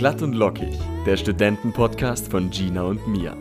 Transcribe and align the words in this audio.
Glatt 0.00 0.22
und 0.22 0.32
lockig, 0.32 0.78
der 1.04 1.18
Studentenpodcast 1.18 2.30
von 2.30 2.48
Gina 2.48 2.84
und 2.84 3.06
Mia. 3.06 3.36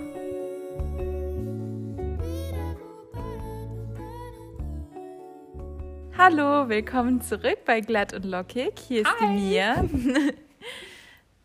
Hallo, 6.18 6.68
willkommen 6.68 7.22
zurück 7.22 7.60
bei 7.66 7.80
Glatt 7.80 8.14
und 8.14 8.26
Lockig. 8.26 8.74
Hier 8.90 9.04
ist 9.04 9.08
Hi. 9.08 9.26
die 9.26 9.42
Mia. 9.42 9.86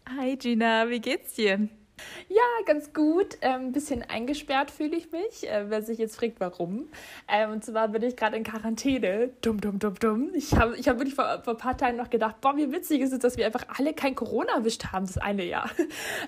Hi 0.19 0.37
Gina, 0.37 0.91
wie 0.91 0.99
geht's 0.99 1.35
dir? 1.35 1.69
Ja, 2.29 2.43
ganz 2.67 2.93
gut. 2.93 3.39
Ein 3.41 3.67
ähm, 3.67 3.73
bisschen 3.73 4.03
eingesperrt 4.03 4.71
fühle 4.71 4.97
ich 4.97 5.13
mich. 5.13 5.49
Äh, 5.49 5.67
wer 5.69 5.83
sich 5.83 5.99
jetzt 5.99 6.17
fragt, 6.17 6.41
warum. 6.41 6.89
Ähm, 7.29 7.53
und 7.53 7.65
zwar 7.65 7.89
bin 7.89 8.03
ich 8.03 8.17
gerade 8.17 8.37
in 8.37 8.45
Quarantäne. 8.45 9.31
Dumm, 9.43 9.61
dumm, 9.61 9.79
dumm, 9.79 9.95
dumm. 9.95 10.31
Ich 10.35 10.55
habe 10.55 10.77
ich 10.77 10.89
hab 10.89 10.99
wirklich 10.99 11.15
vor, 11.15 11.43
vor 11.45 11.55
ein 11.55 11.59
paar 11.59 11.77
Tagen 11.77 11.97
noch 11.97 12.11
gedacht, 12.11 12.41
boah, 12.41 12.57
wie 12.57 12.73
witzig 12.73 13.01
ist 13.01 13.13
es, 13.13 13.19
dass 13.19 13.37
wir 13.37 13.47
einfach 13.47 13.67
alle 13.79 13.93
kein 13.93 14.15
Corona 14.15 14.55
erwischt 14.55 14.87
haben, 14.93 15.07
das 15.07 15.19
eine 15.19 15.45
Jahr. 15.45 15.71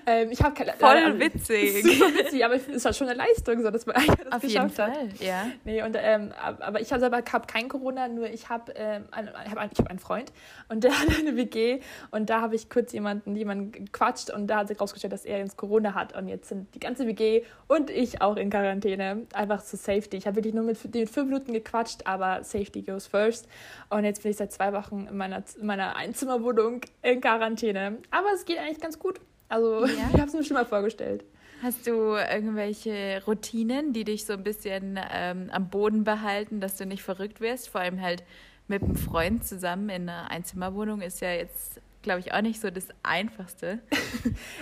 Ähm, 0.05 0.31
ich 0.31 0.41
habe 0.41 0.53
keine 0.53 0.73
Voll 0.73 0.89
also, 0.89 1.19
witzig. 1.19 1.83
Super 1.83 2.13
witzig, 2.13 2.45
aber 2.45 2.55
es 2.55 2.67
ist 2.67 2.85
halt 2.85 2.95
schon 2.95 3.07
eine 3.07 3.17
Leistung, 3.17 3.61
so, 3.61 3.71
dass 3.71 3.85
man 3.85 3.95
das 3.95 4.31
Auf 4.31 4.43
jeden 4.43 4.67
geschafft 4.67 4.79
hat. 4.79 4.95
Fall, 4.95 5.09
ja. 5.19 5.47
Nee, 5.65 5.83
und, 5.83 5.97
ähm, 5.99 6.31
aber 6.37 6.79
ich 6.79 6.91
habe 6.91 6.99
selber 6.99 7.17
hab 7.17 7.47
kein 7.47 7.67
Corona, 7.67 8.07
nur 8.07 8.29
ich 8.29 8.47
habe 8.47 8.71
ähm, 8.75 9.05
einen, 9.11 9.29
ich 9.29 9.51
hab 9.51 9.57
einen, 9.57 9.71
ich 9.73 9.79
hab 9.79 9.89
einen 9.89 9.99
Freund 9.99 10.31
und 10.69 10.83
der 10.83 10.91
hat 10.99 11.07
eine 11.19 11.35
WG 11.35 11.81
und 12.11 12.29
da 12.29 12.41
habe 12.41 12.55
ich 12.55 12.69
kurz 12.69 12.93
jemanden, 12.93 13.35
jemanden 13.35 13.71
gequatscht 13.71 14.29
und 14.29 14.47
da 14.47 14.57
hat 14.59 14.69
sich 14.69 14.79
rausgestellt, 14.79 15.13
dass 15.13 15.25
er 15.25 15.39
jetzt 15.39 15.56
Corona 15.57 15.93
hat 15.93 16.15
und 16.15 16.27
jetzt 16.27 16.49
sind 16.49 16.73
die 16.75 16.79
ganze 16.79 17.07
WG 17.07 17.43
und 17.67 17.89
ich 17.89 18.21
auch 18.21 18.37
in 18.37 18.49
Quarantäne. 18.49 19.27
Einfach 19.33 19.63
zu 19.63 19.75
Safety. 19.75 20.17
Ich 20.17 20.27
habe 20.27 20.37
wirklich 20.37 20.53
nur 20.53 20.63
mit 20.63 20.77
den 20.93 21.07
fünf 21.07 21.29
Minuten 21.29 21.51
gequatscht, 21.51 22.01
aber 22.05 22.43
Safety 22.43 22.83
goes 22.83 23.07
first. 23.07 23.47
Und 23.89 24.05
jetzt 24.05 24.23
bin 24.23 24.31
ich 24.31 24.37
seit 24.37 24.53
zwei 24.53 24.71
Wochen 24.71 25.07
in 25.09 25.17
meiner, 25.17 25.43
in 25.59 25.65
meiner 25.65 25.95
Einzimmerwohnung 25.95 26.81
in 27.01 27.19
Quarantäne. 27.19 27.97
Aber 28.11 28.27
es 28.33 28.45
geht 28.45 28.59
eigentlich 28.59 28.79
ganz 28.79 28.97
gut. 28.99 29.19
Also 29.49 29.85
Ja? 29.85 29.93
ich 30.13 30.19
habe 30.19 30.27
es 30.27 30.33
mir 30.33 30.43
schon 30.43 30.55
mal 30.55 30.65
vorgestellt. 30.65 31.25
Hast 31.63 31.87
du 31.87 32.15
irgendwelche 32.15 33.23
Routinen, 33.25 33.91
die 33.91 34.03
dich 34.03 34.25
so 34.25 34.33
ein 34.33 34.43
bisschen 34.43 34.99
ähm, 35.11 35.49
am 35.51 35.69
Boden 35.69 36.03
behalten, 36.03 36.61
dass 36.61 36.75
du 36.75 36.85
nicht 36.85 37.01
verrückt 37.01 37.41
wirst? 37.41 37.69
Vor 37.69 37.81
allem 37.81 37.99
halt 37.99 38.23
mit 38.67 38.83
einem 38.83 38.95
Freund 38.95 39.43
zusammen 39.43 39.89
in 39.89 40.07
einer 40.07 40.29
Einzimmerwohnung 40.29 41.01
ist 41.01 41.21
ja 41.21 41.31
jetzt, 41.31 41.81
glaube 42.01 42.19
ich, 42.19 42.33
auch 42.33 42.41
nicht 42.41 42.61
so 42.61 42.69
das 42.69 42.87
Einfachste. 43.03 43.79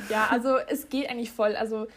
Ja, 0.10 0.28
also 0.30 0.58
es 0.58 0.90
geht 0.90 1.10
eigentlich 1.10 1.32
voll. 1.32 1.56
Also 1.56 1.88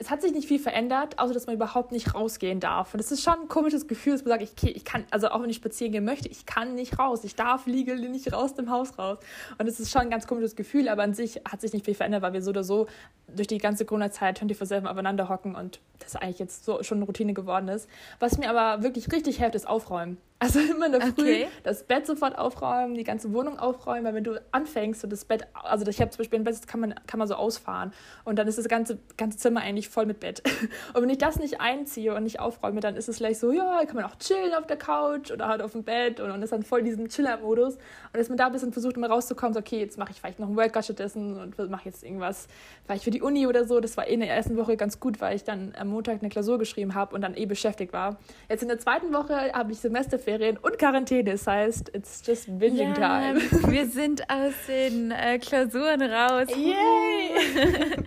es 0.00 0.10
hat 0.10 0.22
sich 0.22 0.32
nicht 0.32 0.46
viel 0.46 0.60
verändert, 0.60 1.18
außer 1.18 1.34
dass 1.34 1.46
man 1.46 1.56
überhaupt 1.56 1.90
nicht 1.90 2.14
rausgehen 2.14 2.60
darf. 2.60 2.94
Und 2.94 3.00
es 3.00 3.10
ist 3.10 3.22
schon 3.22 3.34
ein 3.34 3.48
komisches 3.48 3.88
Gefühl, 3.88 4.12
dass 4.12 4.24
man 4.24 4.38
sagt, 4.38 4.42
ich, 4.42 4.52
okay, 4.52 4.72
ich 4.74 4.84
kann, 4.84 5.04
also 5.10 5.28
auch 5.28 5.42
wenn 5.42 5.50
ich 5.50 5.56
spazieren 5.56 5.92
gehen 5.92 6.04
möchte, 6.04 6.28
ich 6.28 6.46
kann 6.46 6.76
nicht 6.76 6.98
raus. 6.98 7.24
Ich 7.24 7.34
darf 7.34 7.66
legal 7.66 7.96
nicht 7.96 8.32
raus 8.32 8.54
dem 8.54 8.70
Haus 8.70 8.96
raus. 8.96 9.18
Und 9.58 9.66
es 9.66 9.80
ist 9.80 9.90
schon 9.90 10.02
ein 10.02 10.10
ganz 10.10 10.28
komisches 10.28 10.54
Gefühl, 10.54 10.88
aber 10.88 11.02
an 11.02 11.14
sich 11.14 11.40
hat 11.50 11.60
sich 11.60 11.72
nicht 11.72 11.84
viel 11.84 11.94
verändert, 11.94 12.22
weil 12.22 12.32
wir 12.32 12.42
so 12.42 12.50
oder 12.50 12.62
so 12.62 12.86
durch 13.34 13.48
die 13.48 13.58
ganze 13.58 13.84
Corona-Zeit 13.84 14.40
24-7 14.40 14.86
aufeinander 14.86 15.28
hocken 15.28 15.56
und 15.56 15.80
das 15.98 16.14
eigentlich 16.14 16.38
jetzt 16.38 16.64
so 16.64 16.82
schon 16.84 16.98
eine 16.98 17.06
Routine 17.06 17.34
geworden 17.34 17.68
ist. 17.68 17.88
Was 18.20 18.38
mir 18.38 18.50
aber 18.50 18.84
wirklich 18.84 19.10
richtig 19.10 19.38
hilft, 19.38 19.56
ist 19.56 19.66
aufräumen. 19.66 20.18
Also 20.40 20.60
immer 20.60 20.86
in 20.86 20.92
der 20.92 21.00
Früh 21.00 21.12
Okay. 21.18 21.48
das 21.64 21.82
Bett 21.82 22.06
sofort 22.06 22.38
aufräumen, 22.38 22.94
die 22.94 23.02
ganze 23.02 23.32
Wohnung 23.32 23.58
aufräumen, 23.58 24.04
weil 24.04 24.14
wenn 24.14 24.24
du 24.24 24.40
anfängst, 24.52 25.00
so 25.00 25.08
das 25.08 25.24
Bett, 25.24 25.46
also 25.52 25.84
ich 25.86 26.00
habe 26.00 26.10
zum 26.10 26.18
Beispiel 26.18 26.38
ein 26.38 26.44
Bett, 26.44 26.54
das 26.54 26.66
kann 26.68 26.78
man, 26.78 26.94
kann 27.08 27.18
man 27.18 27.26
so 27.26 27.34
ausfahren 27.34 27.92
und 28.24 28.38
dann 28.38 28.46
ist 28.46 28.56
das 28.56 28.68
ganze, 28.68 28.98
ganze 29.16 29.36
Zimmer 29.36 29.62
eigentlich 29.62 29.88
voll 29.88 30.06
mit 30.06 30.20
Bett. 30.20 30.42
Und 30.94 31.02
wenn 31.02 31.10
ich 31.10 31.18
das 31.18 31.38
nicht 31.38 31.60
einziehe 31.60 32.14
und 32.14 32.22
nicht 32.22 32.40
aufräume, 32.40 32.80
dann 32.80 32.96
ist 32.96 33.08
es 33.08 33.18
gleich 33.18 33.38
so, 33.38 33.52
ja, 33.52 33.84
kann 33.84 33.96
man 33.96 34.04
auch 34.04 34.16
chillen 34.16 34.54
auf 34.54 34.66
der 34.66 34.76
Couch 34.76 35.30
oder 35.30 35.48
halt 35.48 35.60
auf 35.60 35.72
dem 35.72 35.82
Bett 35.82 36.20
und, 36.20 36.30
und 36.30 36.42
ist 36.42 36.52
dann 36.52 36.62
voll 36.62 36.82
diesen 36.82 37.08
Chiller-Modus. 37.08 37.74
Und 37.74 37.80
dass 38.14 38.28
man 38.28 38.38
da 38.38 38.46
ein 38.46 38.52
bisschen 38.52 38.72
versucht, 38.72 38.96
immer 38.96 39.08
rauszukommen, 39.08 39.54
so, 39.54 39.60
okay, 39.60 39.80
jetzt 39.80 39.98
mache 39.98 40.12
ich 40.12 40.20
vielleicht 40.20 40.38
noch 40.38 40.48
ein 40.48 40.56
Workout 40.56 40.84
stattdessen 40.84 41.38
und 41.38 41.70
mache 41.70 41.86
jetzt 41.86 42.02
irgendwas, 42.04 42.48
vielleicht 42.84 43.04
für 43.04 43.10
die 43.10 43.22
Uni 43.22 43.46
oder 43.46 43.64
so. 43.66 43.80
Das 43.80 43.96
war 43.96 44.06
eh 44.06 44.14
in 44.14 44.20
der 44.20 44.30
ersten 44.30 44.56
Woche 44.56 44.76
ganz 44.76 45.00
gut, 45.00 45.20
weil 45.20 45.36
ich 45.36 45.44
dann 45.44 45.74
am 45.78 45.88
Montag 45.88 46.20
eine 46.20 46.28
Klausur 46.28 46.58
geschrieben 46.58 46.94
habe 46.94 47.14
und 47.14 47.22
dann 47.22 47.36
eh 47.36 47.46
beschäftigt 47.46 47.92
war. 47.92 48.18
Jetzt 48.48 48.62
in 48.62 48.68
der 48.68 48.78
zweiten 48.78 49.12
Woche 49.12 49.52
habe 49.52 49.72
ich 49.72 49.80
Semesterferien 50.28 50.58
und 50.58 50.78
Quarantäne. 50.78 51.32
Das 51.32 51.46
heißt, 51.46 51.90
it's 51.94 52.22
just 52.24 52.46
binging 52.58 52.94
time. 52.94 53.40
wir 53.72 53.86
sind 53.86 54.22
aus 54.30 54.52
den 54.66 55.10
äh, 55.10 55.38
Klausuren 55.38 56.02
raus. 56.02 56.48
Yay! 56.54 57.96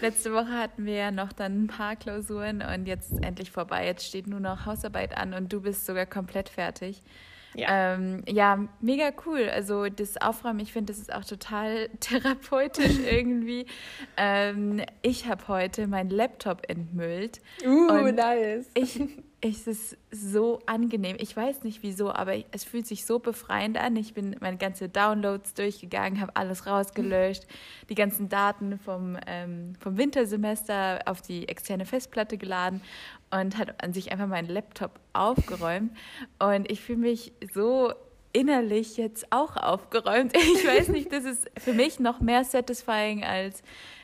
Letzte 0.00 0.32
Woche 0.32 0.52
hatten 0.52 0.86
wir 0.86 0.94
ja 0.94 1.10
noch 1.10 1.32
dann 1.32 1.64
ein 1.64 1.66
paar 1.66 1.96
Klausuren 1.96 2.62
und 2.62 2.86
jetzt 2.86 3.12
ist 3.12 3.22
endlich 3.22 3.50
vorbei. 3.50 3.84
Jetzt 3.84 4.06
steht 4.06 4.26
nur 4.26 4.40
noch 4.40 4.64
Hausarbeit 4.64 5.16
an 5.16 5.34
und 5.34 5.52
du 5.52 5.60
bist 5.60 5.84
sogar 5.84 6.06
komplett 6.06 6.48
fertig. 6.48 7.02
Ja. 7.54 7.94
Ähm, 7.94 8.22
ja, 8.26 8.68
mega 8.80 9.10
cool. 9.26 9.50
Also 9.52 9.88
das 9.88 10.16
Aufräumen, 10.16 10.60
ich 10.60 10.72
finde, 10.72 10.92
das 10.92 11.00
ist 11.00 11.12
auch 11.12 11.24
total 11.24 11.88
therapeutisch 12.00 12.98
irgendwie. 13.00 13.66
Ähm, 14.16 14.82
ich 15.02 15.26
habe 15.26 15.48
heute 15.48 15.86
meinen 15.86 16.10
Laptop 16.10 16.62
entmüllt. 16.68 17.40
Uh, 17.66 18.10
nice. 18.12 18.70
Ich, 18.74 19.00
es 19.42 19.66
ist 19.66 19.96
so 20.10 20.60
angenehm. 20.66 21.16
Ich 21.18 21.34
weiß 21.34 21.62
nicht 21.62 21.82
wieso, 21.82 22.12
aber 22.12 22.34
es 22.52 22.64
fühlt 22.64 22.86
sich 22.86 23.06
so 23.06 23.18
befreiend 23.18 23.78
an. 23.78 23.96
Ich 23.96 24.12
bin 24.12 24.36
meine 24.40 24.58
ganze 24.58 24.88
Downloads 24.90 25.54
durchgegangen, 25.54 26.20
habe 26.20 26.36
alles 26.36 26.66
rausgelöscht, 26.66 27.46
die 27.88 27.94
ganzen 27.94 28.28
Daten 28.28 28.78
vom, 28.78 29.16
ähm, 29.26 29.72
vom 29.80 29.96
Wintersemester 29.96 31.00
auf 31.06 31.22
die 31.22 31.48
externe 31.48 31.86
Festplatte 31.86 32.36
geladen 32.36 32.82
und 33.30 33.56
hat 33.56 33.82
an 33.82 33.94
sich 33.94 34.12
einfach 34.12 34.26
meinen 34.26 34.48
Laptop 34.48 35.00
aufgeräumt. 35.14 35.92
Und 36.38 36.70
ich 36.70 36.82
fühle 36.82 36.98
mich 36.98 37.32
so 37.54 37.94
innerlich 38.32 38.98
jetzt 38.98 39.32
auch 39.32 39.56
aufgeräumt. 39.56 40.36
Ich 40.36 40.66
weiß 40.66 40.88
nicht, 40.88 41.12
das 41.12 41.24
ist 41.24 41.50
für 41.58 41.72
mich 41.72 41.98
noch 41.98 42.20
mehr 42.20 42.44
satisfying 42.44 43.24
als, 43.24 43.62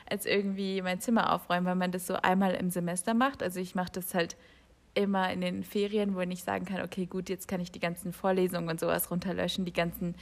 als 0.09 0.25
irgendwie 0.25 0.81
mein 0.81 0.99
Zimmer 0.99 1.31
aufräumen, 1.31 1.67
weil 1.67 1.75
man 1.75 1.91
das 1.91 2.07
so 2.07 2.15
einmal 2.15 2.55
im 2.55 2.71
Semester 2.71 3.13
macht. 3.13 3.43
Also 3.43 3.59
ich 3.59 3.75
mache 3.75 3.91
das 3.91 4.15
halt 4.15 4.35
immer 4.97 5.31
in 5.31 5.41
den 5.41 5.63
Ferien, 5.63 6.15
wo 6.15 6.21
ich 6.21 6.43
sagen 6.43 6.65
kann, 6.65 6.81
okay, 6.81 7.05
gut, 7.05 7.29
jetzt 7.29 7.47
kann 7.47 7.61
ich 7.61 7.71
die 7.71 7.79
ganzen 7.79 8.11
Vorlesungen 8.11 8.69
und 8.69 8.79
sowas 8.79 9.11
runterlöschen, 9.11 9.65
die 9.65 9.73
ganzen 9.73 10.15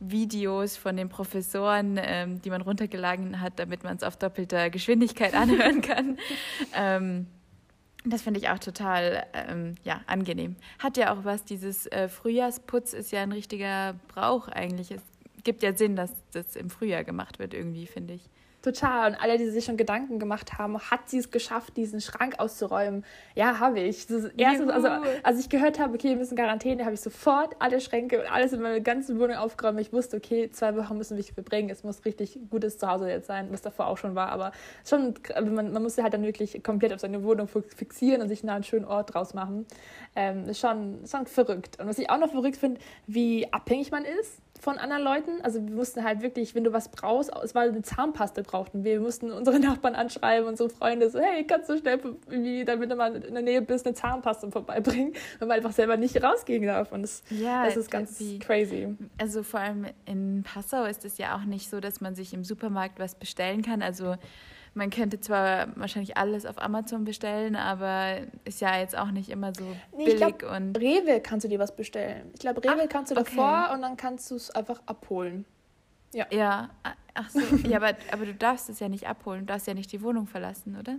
Videos 0.00 0.76
von 0.76 0.96
den 0.96 1.08
Professoren, 1.08 1.98
ähm, 2.02 2.42
die 2.42 2.50
man 2.50 2.60
runtergeladen 2.60 3.40
hat, 3.40 3.58
damit 3.58 3.84
man 3.84 3.96
es 3.96 4.02
auf 4.02 4.16
doppelter 4.16 4.68
Geschwindigkeit 4.70 5.34
anhören 5.34 5.80
kann. 5.80 6.18
ähm, 6.74 7.26
das 8.04 8.22
finde 8.22 8.38
ich 8.38 8.48
auch 8.48 8.58
total 8.58 9.26
ähm, 9.32 9.74
ja, 9.82 10.00
angenehm. 10.06 10.56
Hat 10.78 10.96
ja 10.96 11.12
auch 11.12 11.24
was, 11.24 11.44
dieses 11.44 11.86
äh, 11.86 12.08
Frühjahrsputz 12.08 12.92
ist 12.92 13.10
ja 13.10 13.22
ein 13.22 13.32
richtiger 13.32 13.94
Brauch 14.08 14.48
eigentlich. 14.48 14.92
Es 14.92 15.02
gibt 15.42 15.62
ja 15.62 15.74
Sinn, 15.74 15.96
dass 15.96 16.12
das 16.32 16.54
im 16.54 16.70
Frühjahr 16.70 17.02
gemacht 17.02 17.38
wird 17.38 17.52
irgendwie, 17.52 17.86
finde 17.86 18.14
ich. 18.14 18.22
Total. 18.66 19.12
Und 19.12 19.14
alle, 19.22 19.38
die 19.38 19.48
sich 19.48 19.64
schon 19.64 19.76
Gedanken 19.76 20.18
gemacht 20.18 20.58
haben, 20.58 20.76
hat 20.80 21.08
sie 21.08 21.18
es 21.18 21.30
geschafft, 21.30 21.76
diesen 21.76 22.00
Schrank 22.00 22.40
auszuräumen? 22.40 23.04
Ja, 23.36 23.60
habe 23.60 23.78
ich. 23.78 24.08
Das 24.08 24.24
erste, 24.36 24.64
Juhu. 24.64 24.72
also, 24.72 24.88
als 25.22 25.38
ich 25.38 25.48
gehört 25.48 25.78
habe, 25.78 25.94
okay, 25.94 26.08
wir 26.08 26.16
müssen 26.16 26.36
Quarantäne, 26.36 26.84
habe 26.84 26.94
ich 26.94 27.00
sofort 27.00 27.54
alle 27.60 27.80
Schränke 27.80 28.18
und 28.18 28.26
alles 28.26 28.52
in 28.52 28.60
meiner 28.60 28.80
ganzen 28.80 29.20
Wohnung 29.20 29.36
aufgeräumt. 29.36 29.78
Ich 29.78 29.92
wusste, 29.92 30.16
okay, 30.16 30.50
zwei 30.50 30.74
Wochen 30.76 30.98
müssen 30.98 31.16
wir 31.16 31.22
verbringen. 31.22 31.70
Es 31.70 31.84
muss 31.84 32.04
richtig 32.04 32.40
gutes 32.50 32.76
Zuhause 32.76 33.08
jetzt 33.08 33.28
sein, 33.28 33.46
was 33.52 33.62
davor 33.62 33.86
auch 33.86 33.98
schon 33.98 34.16
war. 34.16 34.30
Aber 34.30 34.50
schon, 34.84 35.14
man, 35.32 35.72
man 35.72 35.82
musste 35.84 36.02
halt 36.02 36.12
dann 36.12 36.24
wirklich 36.24 36.60
komplett 36.64 36.92
auf 36.92 36.98
seine 36.98 37.22
Wohnung 37.22 37.46
fixieren 37.46 38.20
und 38.20 38.28
sich 38.28 38.42
einen 38.42 38.64
schönen 38.64 38.84
Ort 38.84 39.14
draus 39.14 39.32
machen. 39.32 39.64
Ähm, 40.16 40.52
schon, 40.54 41.06
schon 41.06 41.26
verrückt. 41.26 41.78
Und 41.78 41.86
was 41.86 42.00
ich 42.00 42.10
auch 42.10 42.18
noch 42.18 42.32
verrückt 42.32 42.56
finde, 42.56 42.80
wie 43.06 43.46
abhängig 43.52 43.92
man 43.92 44.04
ist 44.04 44.42
von 44.60 44.78
anderen 44.78 45.02
Leuten. 45.02 45.40
Also 45.42 45.64
wir 45.66 45.74
mussten 45.74 46.02
halt 46.04 46.22
wirklich, 46.22 46.54
wenn 46.54 46.64
du 46.64 46.72
was 46.72 46.88
brauchst, 46.88 47.30
es 47.42 47.54
war 47.54 47.62
eine 47.62 47.82
Zahnpaste 47.82 48.42
brauchten 48.42 48.84
wir. 48.84 48.92
Wir 48.94 49.00
mussten 49.00 49.30
unsere 49.32 49.58
Nachbarn 49.60 49.94
anschreiben, 49.94 50.48
unsere 50.48 50.70
Freunde 50.70 51.10
so, 51.10 51.18
hey, 51.20 51.44
kannst 51.44 51.68
du 51.70 51.78
schnell, 51.78 52.00
wie, 52.28 52.64
damit 52.64 52.90
du 52.90 52.96
mal 52.96 53.14
in 53.16 53.34
der 53.34 53.42
Nähe 53.42 53.62
bist, 53.62 53.86
eine 53.86 53.94
Zahnpaste 53.94 54.50
vorbeibringen, 54.50 55.12
weil 55.38 55.48
man 55.48 55.56
einfach 55.58 55.72
selber 55.72 55.96
nicht 55.96 56.22
rausgehen 56.22 56.64
darf. 56.64 56.92
Und 56.92 57.02
das, 57.02 57.22
Ja, 57.30 57.64
das 57.66 57.76
ist 57.76 57.90
ganz 57.90 58.18
wie- 58.20 58.38
crazy. 58.38 58.94
Also 59.18 59.42
vor 59.42 59.60
allem 59.60 59.86
in 60.06 60.42
Passau 60.42 60.84
ist 60.84 61.04
es 61.04 61.18
ja 61.18 61.36
auch 61.36 61.44
nicht 61.44 61.68
so, 61.70 61.80
dass 61.80 62.00
man 62.00 62.14
sich 62.14 62.32
im 62.34 62.44
Supermarkt 62.44 62.98
was 62.98 63.14
bestellen 63.14 63.62
kann. 63.62 63.82
Also 63.82 64.16
man 64.76 64.90
könnte 64.90 65.18
zwar 65.20 65.68
wahrscheinlich 65.76 66.16
alles 66.16 66.44
auf 66.46 66.60
Amazon 66.62 67.04
bestellen, 67.04 67.56
aber 67.56 68.18
ist 68.44 68.60
ja 68.60 68.78
jetzt 68.78 68.96
auch 68.96 69.10
nicht 69.10 69.30
immer 69.30 69.52
so 69.54 69.64
Nee, 69.96 70.04
ich 70.04 70.16
billig 70.16 70.38
glaub, 70.38 70.52
und 70.54 70.78
Rewe 70.78 71.20
kannst 71.20 71.44
du 71.44 71.48
dir 71.48 71.58
was 71.58 71.74
bestellen. 71.74 72.30
Ich 72.34 72.40
glaube, 72.40 72.62
Rewe 72.62 72.82
Ach, 72.84 72.88
kannst 72.88 73.10
du 73.10 73.16
okay. 73.16 73.24
davor 73.34 73.70
und 73.74 73.82
dann 73.82 73.96
kannst 73.96 74.30
du 74.30 74.36
es 74.36 74.50
einfach 74.50 74.80
abholen. 74.86 75.44
ja, 76.12 76.68
ach 77.14 77.30
so, 77.30 77.40
ja, 77.66 77.78
aber, 77.78 77.94
aber 78.12 78.26
du 78.26 78.34
darfst 78.34 78.68
es 78.68 78.78
ja 78.80 78.88
nicht 78.88 79.06
abholen, 79.08 79.40
du 79.40 79.46
darfst 79.46 79.66
ja 79.66 79.74
nicht 79.74 79.90
die 79.92 80.02
Wohnung 80.02 80.26
verlassen, 80.26 80.76
oder? 80.78 80.96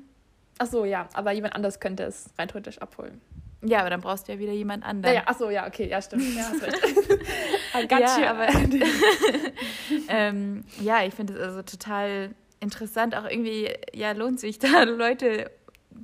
Ach 0.60 0.66
so, 0.68 0.84
ja, 0.86 1.08
aber 1.14 1.32
jemand 1.34 1.56
anders 1.56 1.80
könnte 1.80 2.04
es 2.04 2.32
rein 2.38 2.48
theoretisch 2.48 2.80
abholen. 2.80 3.22
Ja, 3.64 3.80
aber 3.82 3.90
dann 3.92 4.02
brauchst 4.02 4.28
du 4.28 4.34
ja 4.34 4.40
wieder 4.40 4.54
jemand 4.54 4.84
anderen. 4.84 5.14
Ja, 5.16 5.22
ja, 5.22 5.28
ach 5.28 5.38
so, 5.38 5.50
ja, 5.50 5.68
okay, 5.68 5.88
ja, 5.88 6.02
stimmt. 6.02 6.36
Ja, 6.36 6.44
hast 6.50 6.62
recht. 6.64 6.82
Got 7.90 8.00
Ja, 8.00 8.18
you. 8.20 8.26
aber 8.26 8.48
ähm, 10.10 10.64
ja, 10.82 11.04
ich 11.04 11.14
finde 11.14 11.34
es 11.34 11.40
also 11.42 11.62
total 11.64 12.32
interessant. 12.60 13.16
Auch 13.16 13.26
irgendwie, 13.26 13.70
ja, 13.94 14.12
lohnt 14.12 14.40
sich 14.40 14.60
da 14.60 14.84
Leute 14.84 15.52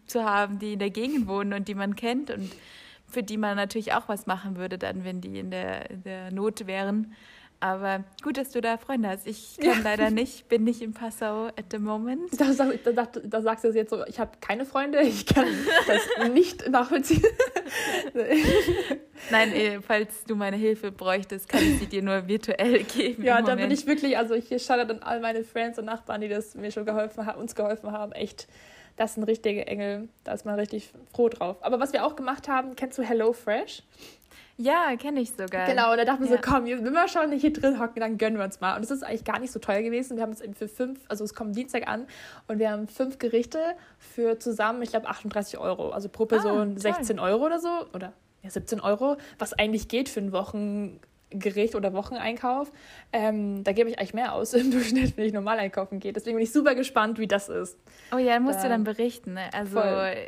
zu 0.07 0.23
haben, 0.23 0.59
die 0.59 0.73
in 0.73 0.79
der 0.79 0.89
Gegend 0.89 1.27
wohnen 1.27 1.53
und 1.53 1.67
die 1.67 1.75
man 1.75 1.95
kennt 1.95 2.31
und 2.31 2.51
für 3.07 3.23
die 3.23 3.37
man 3.37 3.55
natürlich 3.55 3.93
auch 3.93 4.09
was 4.09 4.25
machen 4.25 4.57
würde, 4.57 4.77
dann, 4.77 5.03
wenn 5.03 5.21
die 5.21 5.37
in 5.37 5.51
der, 5.51 5.89
in 5.91 6.03
der 6.03 6.31
Not 6.31 6.65
wären. 6.65 7.13
Aber 7.63 8.03
gut, 8.21 8.35
dass 8.35 8.51
du 8.51 8.59
da 8.59 8.75
Freunde 8.75 9.07
hast. 9.07 9.25
Ich 9.25 9.55
kann 9.55 9.77
ja. 9.77 9.83
leider 9.85 10.09
nicht, 10.09 10.49
bin 10.49 10.65
nicht 10.65 10.81
in 10.81 10.93
Passau 10.93 11.45
at 11.45 11.67
the 11.71 11.79
moment. 11.79 12.29
Da, 12.37 12.51
da, 12.51 12.91
da, 12.91 13.05
da 13.05 13.41
sagst 13.41 13.63
du 13.63 13.69
jetzt 13.69 13.89
so, 13.89 14.05
ich 14.05 14.19
habe 14.19 14.31
keine 14.41 14.65
Freunde, 14.65 14.99
ich 15.01 15.25
kann 15.25 15.45
das 15.87 16.29
nicht 16.33 16.67
nachvollziehen. 16.69 17.23
Nein, 19.31 19.53
eh, 19.53 19.79
falls 19.79 20.25
du 20.25 20.35
meine 20.35 20.57
Hilfe 20.57 20.91
bräuchtest, 20.91 21.47
kann 21.47 21.61
ich 21.63 21.79
sie 21.79 21.87
dir 21.87 22.01
nur 22.01 22.27
virtuell 22.27 22.83
geben. 22.83 23.23
Ja, 23.23 23.41
da 23.41 23.55
bin 23.55 23.71
ich 23.71 23.87
wirklich, 23.87 24.17
also 24.17 24.35
hier 24.35 24.59
schaut 24.59 24.89
dann 24.89 25.01
all 25.01 25.21
meine 25.21 25.45
Friends 25.45 25.79
und 25.79 25.85
Nachbarn, 25.85 26.19
die 26.19 26.27
das 26.27 26.55
mir 26.55 26.69
schon 26.69 26.85
geholfen 26.85 27.25
haben, 27.25 27.39
uns 27.39 27.55
geholfen 27.55 27.93
haben, 27.93 28.11
echt 28.11 28.49
das 28.95 29.15
sind 29.15 29.23
richtige 29.23 29.65
Engel. 29.65 30.07
Da 30.23 30.33
ist 30.33 30.45
man 30.45 30.55
richtig 30.55 30.91
froh 31.13 31.29
drauf. 31.29 31.57
Aber 31.61 31.79
was 31.79 31.93
wir 31.93 32.05
auch 32.05 32.15
gemacht 32.15 32.47
haben, 32.47 32.75
kennst 32.75 32.97
du 32.97 33.03
Hello 33.03 33.33
Fresh? 33.33 33.83
Ja, 34.57 34.95
kenne 34.97 35.19
ich 35.21 35.31
sogar. 35.31 35.65
Genau, 35.65 35.91
und 35.91 35.97
da 35.97 36.05
dachten 36.05 36.23
wir 36.23 36.29
ja. 36.29 36.35
so, 36.35 36.41
komm, 36.41 36.65
wenn 36.65 36.93
wir 36.93 37.07
schon 37.07 37.29
nicht 37.29 37.41
hier 37.41 37.53
drin 37.53 37.79
hocken, 37.79 37.99
dann 37.99 38.17
gönnen 38.17 38.37
wir 38.37 38.45
uns 38.45 38.61
mal. 38.61 38.75
Und 38.75 38.83
es 38.83 38.91
ist 38.91 39.03
eigentlich 39.03 39.25
gar 39.25 39.39
nicht 39.39 39.51
so 39.51 39.59
teuer 39.59 39.81
gewesen. 39.81 40.15
Wir 40.15 40.23
haben 40.23 40.31
es 40.31 40.41
eben 40.41 40.53
für 40.53 40.67
fünf, 40.67 40.99
also 41.09 41.23
es 41.23 41.33
kommt 41.33 41.55
Dienstag 41.55 41.87
an 41.87 42.05
und 42.47 42.59
wir 42.59 42.69
haben 42.69 42.87
fünf 42.87 43.17
Gerichte 43.17 43.59
für 43.97 44.37
zusammen, 44.39 44.81
ich 44.83 44.91
glaube, 44.91 45.07
38 45.07 45.57
Euro. 45.57 45.89
Also 45.89 46.07
pro 46.07 46.25
Person 46.25 46.75
ah, 46.77 46.79
16 46.79 47.19
Euro 47.19 47.45
oder 47.45 47.59
so. 47.59 47.85
Oder 47.93 48.13
ja, 48.43 48.49
17 48.49 48.79
Euro, 48.79 49.17
was 49.39 49.53
eigentlich 49.53 49.87
geht 49.87 50.09
für 50.09 50.19
ein 50.19 50.31
Wochen 50.31 50.99
Gericht 51.33 51.75
oder 51.75 51.93
Wocheneinkauf. 51.93 52.71
Ähm, 53.11 53.63
da 53.63 53.71
gebe 53.71 53.89
ich 53.89 53.99
eigentlich 53.99 54.13
mehr 54.13 54.33
aus 54.33 54.53
im 54.53 54.71
Durchschnitt, 54.71 55.17
wenn 55.17 55.25
ich 55.25 55.33
normal 55.33 55.59
einkaufen 55.59 55.99
gehe. 55.99 56.13
Deswegen 56.13 56.37
bin 56.37 56.43
ich 56.43 56.51
super 56.51 56.75
gespannt, 56.75 57.19
wie 57.19 57.27
das 57.27 57.49
ist. 57.49 57.77
Oh 58.13 58.17
ja, 58.17 58.39
musst 58.39 58.59
ähm, 58.59 58.63
du 58.63 58.69
dann 58.69 58.83
berichten. 58.83 59.33
Ne? 59.33 59.49
Also 59.53 59.81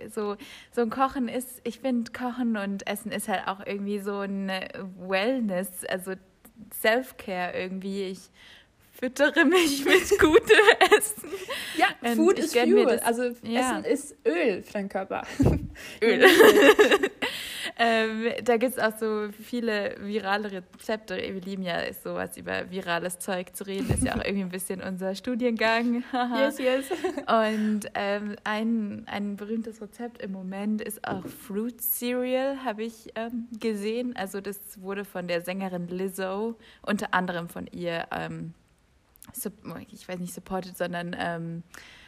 so, 0.10 0.36
so 0.72 0.82
ein 0.82 0.90
Kochen 0.90 1.28
ist, 1.28 1.62
ich 1.64 1.80
finde, 1.80 2.12
Kochen 2.12 2.58
und 2.58 2.88
Essen 2.88 3.12
ist 3.12 3.28
halt 3.28 3.48
auch 3.48 3.66
irgendwie 3.66 4.00
so 4.00 4.20
ein 4.20 4.52
Wellness, 5.00 5.70
also 5.90 6.14
Self-Care 6.82 7.54
irgendwie. 7.58 8.04
Ich 8.04 8.30
füttere 8.92 9.46
mich 9.46 9.86
mit 9.86 10.20
gutem 10.20 10.98
Essen. 10.98 11.30
Ja, 11.78 11.88
und 12.02 12.16
Food 12.16 12.40
ist 12.40 12.58
Fuel. 12.58 13.00
Also 13.00 13.24
ja. 13.44 13.80
Essen 13.80 13.84
ist 13.86 14.16
Öl 14.26 14.64
für 14.64 14.74
deinen 14.74 14.90
Körper. 14.90 15.24
Öl. 16.02 16.26
ähm, 17.78 18.32
da 18.44 18.56
gibt 18.56 18.78
es 18.78 18.80
auch 18.80 18.98
so 18.98 19.30
viele 19.32 19.96
virale 20.00 20.52
Rezepte. 20.52 21.18
Wir 21.18 21.42
lieben 21.42 21.64
ja 21.64 21.80
sowas 21.94 22.38
über 22.38 22.72
virales 22.72 23.20
Zeug 23.20 23.54
zu 23.54 23.66
reden. 23.66 23.90
Ist 23.90 24.04
ja 24.04 24.14
auch 24.14 24.24
irgendwie 24.24 24.44
ein 24.44 24.50
bisschen 24.50 24.82
unser 24.82 25.14
Studiengang. 25.14 26.04
yes, 26.38 26.58
yes. 26.58 26.86
Und 27.28 27.82
ähm, 27.94 28.36
ein, 28.46 29.04
ein 29.08 29.36
berühmtes 29.36 29.82
Rezept 29.82 30.22
im 30.22 30.32
Moment 30.32 30.82
ist 30.82 31.06
auch 31.06 31.26
Fruit 31.28 31.82
Cereal, 31.82 32.64
habe 32.64 32.84
ich 32.84 33.12
ähm, 33.16 33.48
gesehen. 33.60 34.16
Also 34.16 34.40
das 34.40 34.60
wurde 34.82 35.04
von 35.04 35.28
der 35.28 35.42
Sängerin 35.42 35.90
Lizzo, 35.90 36.56
unter 36.82 37.14
anderem 37.14 37.50
von 37.50 37.68
ihr, 37.68 38.08
ähm, 38.12 38.54
ich 39.92 40.08
weiß 40.08 40.20
nicht 40.20 40.34
supported, 40.34 40.78
sondern 40.78 41.14
ähm, 41.20 41.64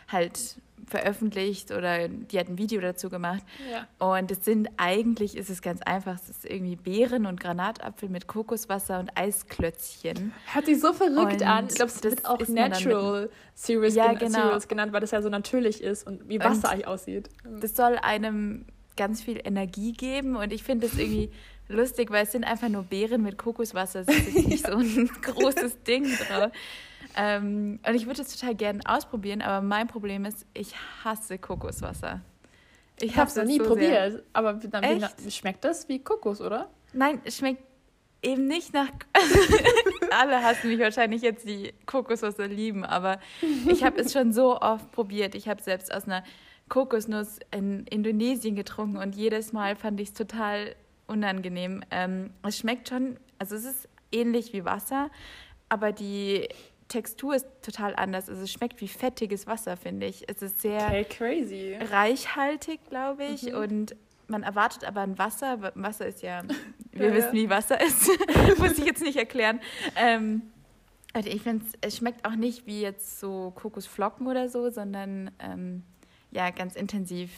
halt 0.07 0.57
veröffentlicht 0.87 1.71
oder 1.71 2.07
die 2.07 2.39
hat 2.39 2.47
ein 2.47 2.57
Video 2.57 2.79
dazu 2.79 3.09
gemacht. 3.09 3.43
Ja. 3.69 3.87
Und 3.99 4.31
es 4.31 4.45
sind 4.45 4.69
eigentlich, 4.77 5.35
ist 5.35 5.49
es 5.49 5.61
ganz 5.61 5.81
einfach, 5.81 6.15
es 6.15 6.29
ist 6.29 6.45
irgendwie 6.45 6.77
Beeren 6.77 7.25
und 7.25 7.39
Granatapfel 7.39 8.07
mit 8.07 8.27
Kokoswasser 8.27 8.99
und 8.99 9.11
Eisklötzchen. 9.15 10.33
Hört 10.53 10.65
sich 10.65 10.79
so 10.79 10.93
verrückt 10.93 11.41
und 11.41 11.43
an. 11.43 11.67
Ich 11.67 11.75
glaube, 11.75 11.91
es 11.91 12.01
wird 12.01 12.25
auch 12.25 12.39
Natural 12.47 13.29
Cereals, 13.55 13.95
ja, 13.95 14.13
gen 14.13 14.19
genau. 14.19 14.39
Cereals 14.39 14.67
genannt, 14.67 14.93
weil 14.93 15.01
das 15.01 15.11
ja 15.11 15.21
so 15.21 15.29
natürlich 15.29 15.83
ist 15.83 16.07
und 16.07 16.29
wie 16.29 16.39
Wasser 16.39 16.55
und 16.55 16.65
eigentlich 16.65 16.87
aussieht. 16.87 17.29
Das 17.59 17.75
soll 17.75 17.97
einem 17.97 18.65
ganz 18.95 19.21
viel 19.21 19.41
Energie 19.43 19.91
geben 19.91 20.37
und 20.37 20.53
ich 20.53 20.63
finde 20.63 20.87
es 20.87 20.97
irgendwie 20.97 21.31
lustig, 21.67 22.11
weil 22.11 22.23
es 22.23 22.31
sind 22.31 22.45
einfach 22.45 22.69
nur 22.69 22.83
Beeren 22.83 23.23
mit 23.23 23.37
Kokoswasser. 23.37 24.05
Es 24.07 24.07
ist 24.07 24.47
nicht 24.47 24.65
so 24.65 24.73
ein 24.73 25.09
großes 25.21 25.83
Ding 25.83 26.05
drauf. 26.05 26.51
Ähm, 27.19 27.79
und 27.85 27.95
ich 27.95 28.05
würde 28.05 28.21
es 28.21 28.37
total 28.37 28.53
gerne 28.53 28.79
ausprobieren, 28.85 29.41
aber 29.41 29.65
mein 29.65 29.87
Problem 29.87 30.23
ist, 30.23 30.45
ich 30.53 30.75
hasse 31.03 31.39
Kokoswasser. 31.39 32.21
Ich, 32.99 33.11
ich 33.11 33.17
habe 33.17 33.27
es 33.27 33.35
noch 33.35 33.43
nie 33.43 33.57
so 33.57 33.65
probiert, 33.65 34.11
sehr. 34.11 34.23
aber 34.33 34.53
dann 34.53 34.83
Echt? 34.83 35.33
schmeckt 35.33 35.65
das 35.65 35.89
wie 35.89 35.99
Kokos, 35.99 36.41
oder? 36.41 36.69
Nein, 36.93 37.19
es 37.25 37.37
schmeckt 37.37 37.63
eben 38.21 38.47
nicht 38.47 38.73
nach. 38.73 38.89
Alle 40.11 40.43
hassen 40.43 40.69
mich 40.69 40.79
wahrscheinlich 40.79 41.23
jetzt, 41.23 41.47
die 41.47 41.73
Kokoswasser 41.87 42.47
lieben, 42.47 42.85
aber 42.85 43.19
ich 43.67 43.83
habe 43.83 43.99
es 43.99 44.13
schon 44.13 44.31
so 44.31 44.59
oft 44.61 44.91
probiert. 44.91 45.33
Ich 45.33 45.47
habe 45.47 45.61
selbst 45.61 45.93
aus 45.93 46.05
einer 46.05 46.23
Kokosnuss 46.69 47.39
in 47.51 47.85
Indonesien 47.87 48.55
getrunken 48.55 48.97
und 48.97 49.15
jedes 49.15 49.53
Mal 49.53 49.75
fand 49.75 49.99
ich 49.99 50.09
es 50.09 50.13
total 50.13 50.75
unangenehm. 51.07 51.83
Ähm, 51.89 52.31
es 52.43 52.57
schmeckt 52.57 52.89
schon, 52.89 53.17
also 53.39 53.55
es 53.55 53.65
ist 53.65 53.89
ähnlich 54.11 54.53
wie 54.53 54.65
Wasser, 54.65 55.09
aber 55.69 55.91
die 55.91 56.47
Textur 56.87 57.35
ist 57.35 57.45
total 57.61 57.95
anders. 57.95 58.29
Also 58.29 58.43
es 58.43 58.51
schmeckt 58.51 58.79
wie 58.81 58.87
fettiges 58.87 59.47
Wasser, 59.47 59.77
finde 59.77 60.07
ich. 60.07 60.29
Es 60.29 60.41
ist 60.41 60.61
sehr 60.61 60.87
okay, 60.87 61.79
reichhaltig, 61.91 62.79
glaube 62.89 63.25
ich. 63.25 63.43
Mhm. 63.51 63.57
Und 63.57 63.95
man 64.27 64.43
erwartet 64.43 64.83
aber 64.85 65.01
ein 65.01 65.17
Wasser. 65.17 65.71
Wasser 65.75 66.07
ist 66.07 66.21
ja, 66.21 66.43
wir 66.91 67.09
ja, 67.09 67.13
wissen, 67.13 67.33
wie 67.33 67.49
Wasser 67.49 67.79
ist. 67.81 68.09
Muss 68.57 68.77
ich 68.77 68.85
jetzt 68.85 69.01
nicht 69.01 69.17
erklären. 69.17 69.59
Ähm, 69.95 70.43
also 71.13 71.29
ich 71.29 71.41
finde, 71.41 71.65
es 71.81 71.97
schmeckt 71.97 72.25
auch 72.25 72.35
nicht 72.35 72.67
wie 72.67 72.81
jetzt 72.81 73.19
so 73.19 73.51
Kokosflocken 73.55 74.27
oder 74.27 74.49
so, 74.49 74.69
sondern 74.69 75.31
ähm, 75.39 75.83
ja, 76.31 76.49
ganz 76.51 76.75
intensiv. 76.75 77.31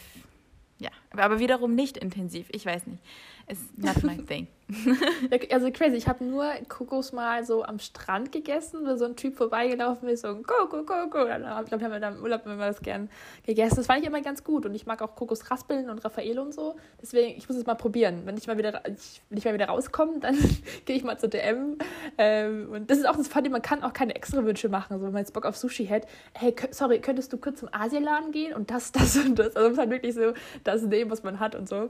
Ja, 0.80 0.90
aber 1.12 1.40
wiederum 1.40 1.76
nicht 1.76 1.98
intensiv. 1.98 2.48
Ich 2.52 2.66
weiß 2.66 2.88
nicht. 2.88 3.04
It's 3.48 3.62
not 3.76 4.04
my 4.04 4.18
thing. 4.26 4.48
Also 5.52 5.72
crazy. 5.72 5.96
Ich 5.96 6.08
habe 6.08 6.24
nur 6.24 6.46
Kokos 6.68 7.12
mal 7.12 7.44
so 7.44 7.64
am 7.64 7.80
Strand 7.80 8.32
gegessen, 8.32 8.86
wo 8.86 8.96
so 8.96 9.06
ein 9.06 9.16
Typ 9.16 9.36
vorbeigelaufen 9.36 10.08
ist, 10.10 10.22
so 10.22 10.28
ein 10.28 10.44
Koko, 10.44 10.84
Koko. 10.84 11.28
Ich 11.28 11.68
glaube, 11.68 11.84
haben 11.84 11.92
wir 11.92 12.00
da 12.00 12.10
im 12.10 12.22
Urlaub 12.22 12.46
immer 12.46 12.68
das 12.68 12.82
gern 12.82 13.10
gegessen. 13.46 13.78
Das 13.78 13.88
fand 13.88 14.02
ich 14.02 14.08
immer 14.08 14.22
ganz 14.22 14.44
gut. 14.44 14.66
Und 14.66 14.76
ich 14.76 14.86
mag 14.86 15.02
auch 15.02 15.16
Kokosraspeln 15.16 15.90
und 15.90 16.04
Raffaele 16.06 16.42
und 16.42 16.54
so. 16.54 16.76
Deswegen, 17.02 17.38
ich 17.38 17.50
muss 17.50 17.58
es 17.58 17.66
mal 17.66 17.76
probieren. 17.76 18.22
Wenn 18.26 18.38
ich 18.38 18.48
mal 18.48 18.58
wieder, 18.58 18.82
wenn 18.84 19.38
ich 19.38 19.46
mal 19.46 19.54
wieder 19.54 19.68
rauskomme, 19.68 20.20
dann 20.20 20.38
gehe 20.86 20.96
ich 20.96 21.04
mal 21.04 21.18
zur 21.18 21.30
DM. 21.30 21.78
Ähm, 22.18 22.70
und 22.72 22.92
das 22.92 23.00
ist 23.00 23.08
auch 23.08 23.18
das 23.18 23.28
Fand, 23.28 23.50
man 23.50 23.62
kann 23.62 23.84
auch 23.84 23.94
keine 23.94 24.16
extra 24.16 24.44
Wünsche 24.44 24.70
machen. 24.70 24.94
Also 24.94 25.06
wenn 25.06 25.14
man 25.14 25.22
jetzt 25.22 25.34
Bock 25.34 25.46
auf 25.46 25.58
Sushi 25.58 25.88
hätte, 25.88 26.08
hey, 26.34 26.56
sorry, 26.72 27.00
könntest 27.00 27.34
du 27.34 27.38
kurz 27.38 27.60
zum 27.60 27.70
Asialaden 27.72 28.32
gehen 28.32 28.54
und 28.54 28.70
das, 28.70 28.92
das 28.94 29.18
und 29.18 29.40
das. 29.40 29.56
Also 29.56 29.70
man 29.70 29.80
halt 29.80 29.90
wirklich 29.90 30.14
so 30.14 30.34
das 30.64 30.84
nehmen, 30.84 31.10
was 31.10 31.24
man 31.24 31.40
hat 31.40 31.56
und 31.56 31.68
so. 31.68 31.90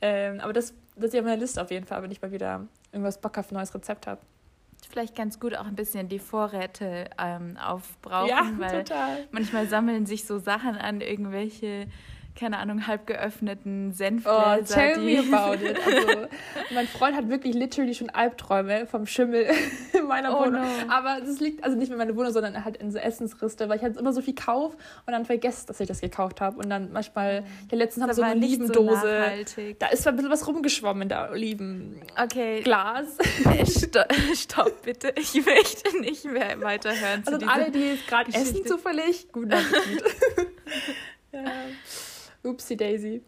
Ähm, 0.00 0.40
aber 0.40 0.52
das 0.52 0.74
das 1.00 1.08
ist 1.08 1.14
ja 1.14 1.22
meine 1.22 1.40
Liste 1.40 1.62
auf 1.62 1.70
jeden 1.70 1.86
Fall, 1.86 2.02
wenn 2.02 2.10
ich 2.10 2.19
mal 2.22 2.32
wieder 2.32 2.66
irgendwas 2.92 3.20
Bock 3.20 3.38
auf 3.38 3.50
ein 3.50 3.54
neues 3.54 3.74
Rezept 3.74 4.06
habe. 4.06 4.20
Vielleicht 4.88 5.14
ganz 5.14 5.38
gut 5.38 5.54
auch 5.56 5.66
ein 5.66 5.76
bisschen 5.76 6.08
die 6.08 6.18
Vorräte 6.18 7.10
ähm, 7.18 7.56
aufbrauchen, 7.56 8.28
ja, 8.28 8.52
weil 8.56 8.84
total. 8.84 9.28
manchmal 9.30 9.68
sammeln 9.68 10.06
sich 10.06 10.24
so 10.24 10.38
Sachen 10.38 10.76
an, 10.76 11.00
irgendwelche 11.00 11.86
keine 12.34 12.58
Ahnung, 12.58 12.86
halb 12.86 13.06
geöffneten 13.06 13.92
Senfgläser. 13.92 14.58
Oh, 14.60 14.64
tell 14.64 14.98
me 14.98 15.18
about 15.18 15.62
it. 15.64 15.76
Also, 15.84 16.26
mein 16.72 16.86
Freund 16.86 17.16
hat 17.16 17.28
wirklich 17.28 17.54
literally 17.54 17.94
schon 17.94 18.10
Albträume 18.10 18.86
vom 18.86 19.06
Schimmel 19.06 19.46
in 19.92 20.06
meiner 20.06 20.36
oh 20.36 20.44
Wohnung. 20.44 20.62
No. 20.62 20.92
Aber 20.92 21.20
das 21.20 21.40
liegt 21.40 21.64
also 21.64 21.76
nicht 21.76 21.90
in 21.90 21.98
meiner 21.98 22.16
Wohnung, 22.16 22.32
sondern 22.32 22.64
halt 22.64 22.76
in 22.76 22.90
so 22.90 22.98
Essensriste, 22.98 23.68
weil 23.68 23.76
ich 23.76 23.82
halt 23.82 23.96
immer 23.96 24.12
so 24.12 24.20
viel 24.20 24.34
kaufe 24.34 24.76
und 25.06 25.12
dann 25.12 25.24
vergesse, 25.24 25.66
dass 25.66 25.80
ich 25.80 25.88
das 25.88 26.00
gekauft 26.00 26.40
habe. 26.40 26.58
Und 26.58 26.70
dann 26.70 26.92
manchmal, 26.92 27.44
ja, 27.70 27.78
letztens 27.78 28.04
haben 28.04 28.14
so 28.14 28.22
eine 28.22 28.36
Olivendose. 28.36 29.44
So 29.46 29.62
da 29.78 29.86
ist 29.88 30.06
ein 30.06 30.16
bisschen 30.16 30.30
was 30.30 30.46
rumgeschwommen 30.46 31.02
in 31.02 31.08
der 31.08 31.30
Olivenglas. 31.30 32.06
Okay. 32.16 32.62
Stopp, 33.66 34.12
stopp, 34.34 34.82
bitte. 34.82 35.12
Ich 35.16 35.34
möchte 35.34 36.00
nicht 36.00 36.24
mehr 36.24 36.60
weiterhören. 36.60 37.22
Also 37.26 37.46
alle, 37.46 37.70
die 37.70 37.98
gerade 38.06 38.32
essen 38.32 38.64
zufällig, 38.66 39.30
guten 39.32 39.52
Appetit. 39.52 40.04
ja. 41.32 41.40
Upsi 42.42 42.76
Daisy. 42.76 43.22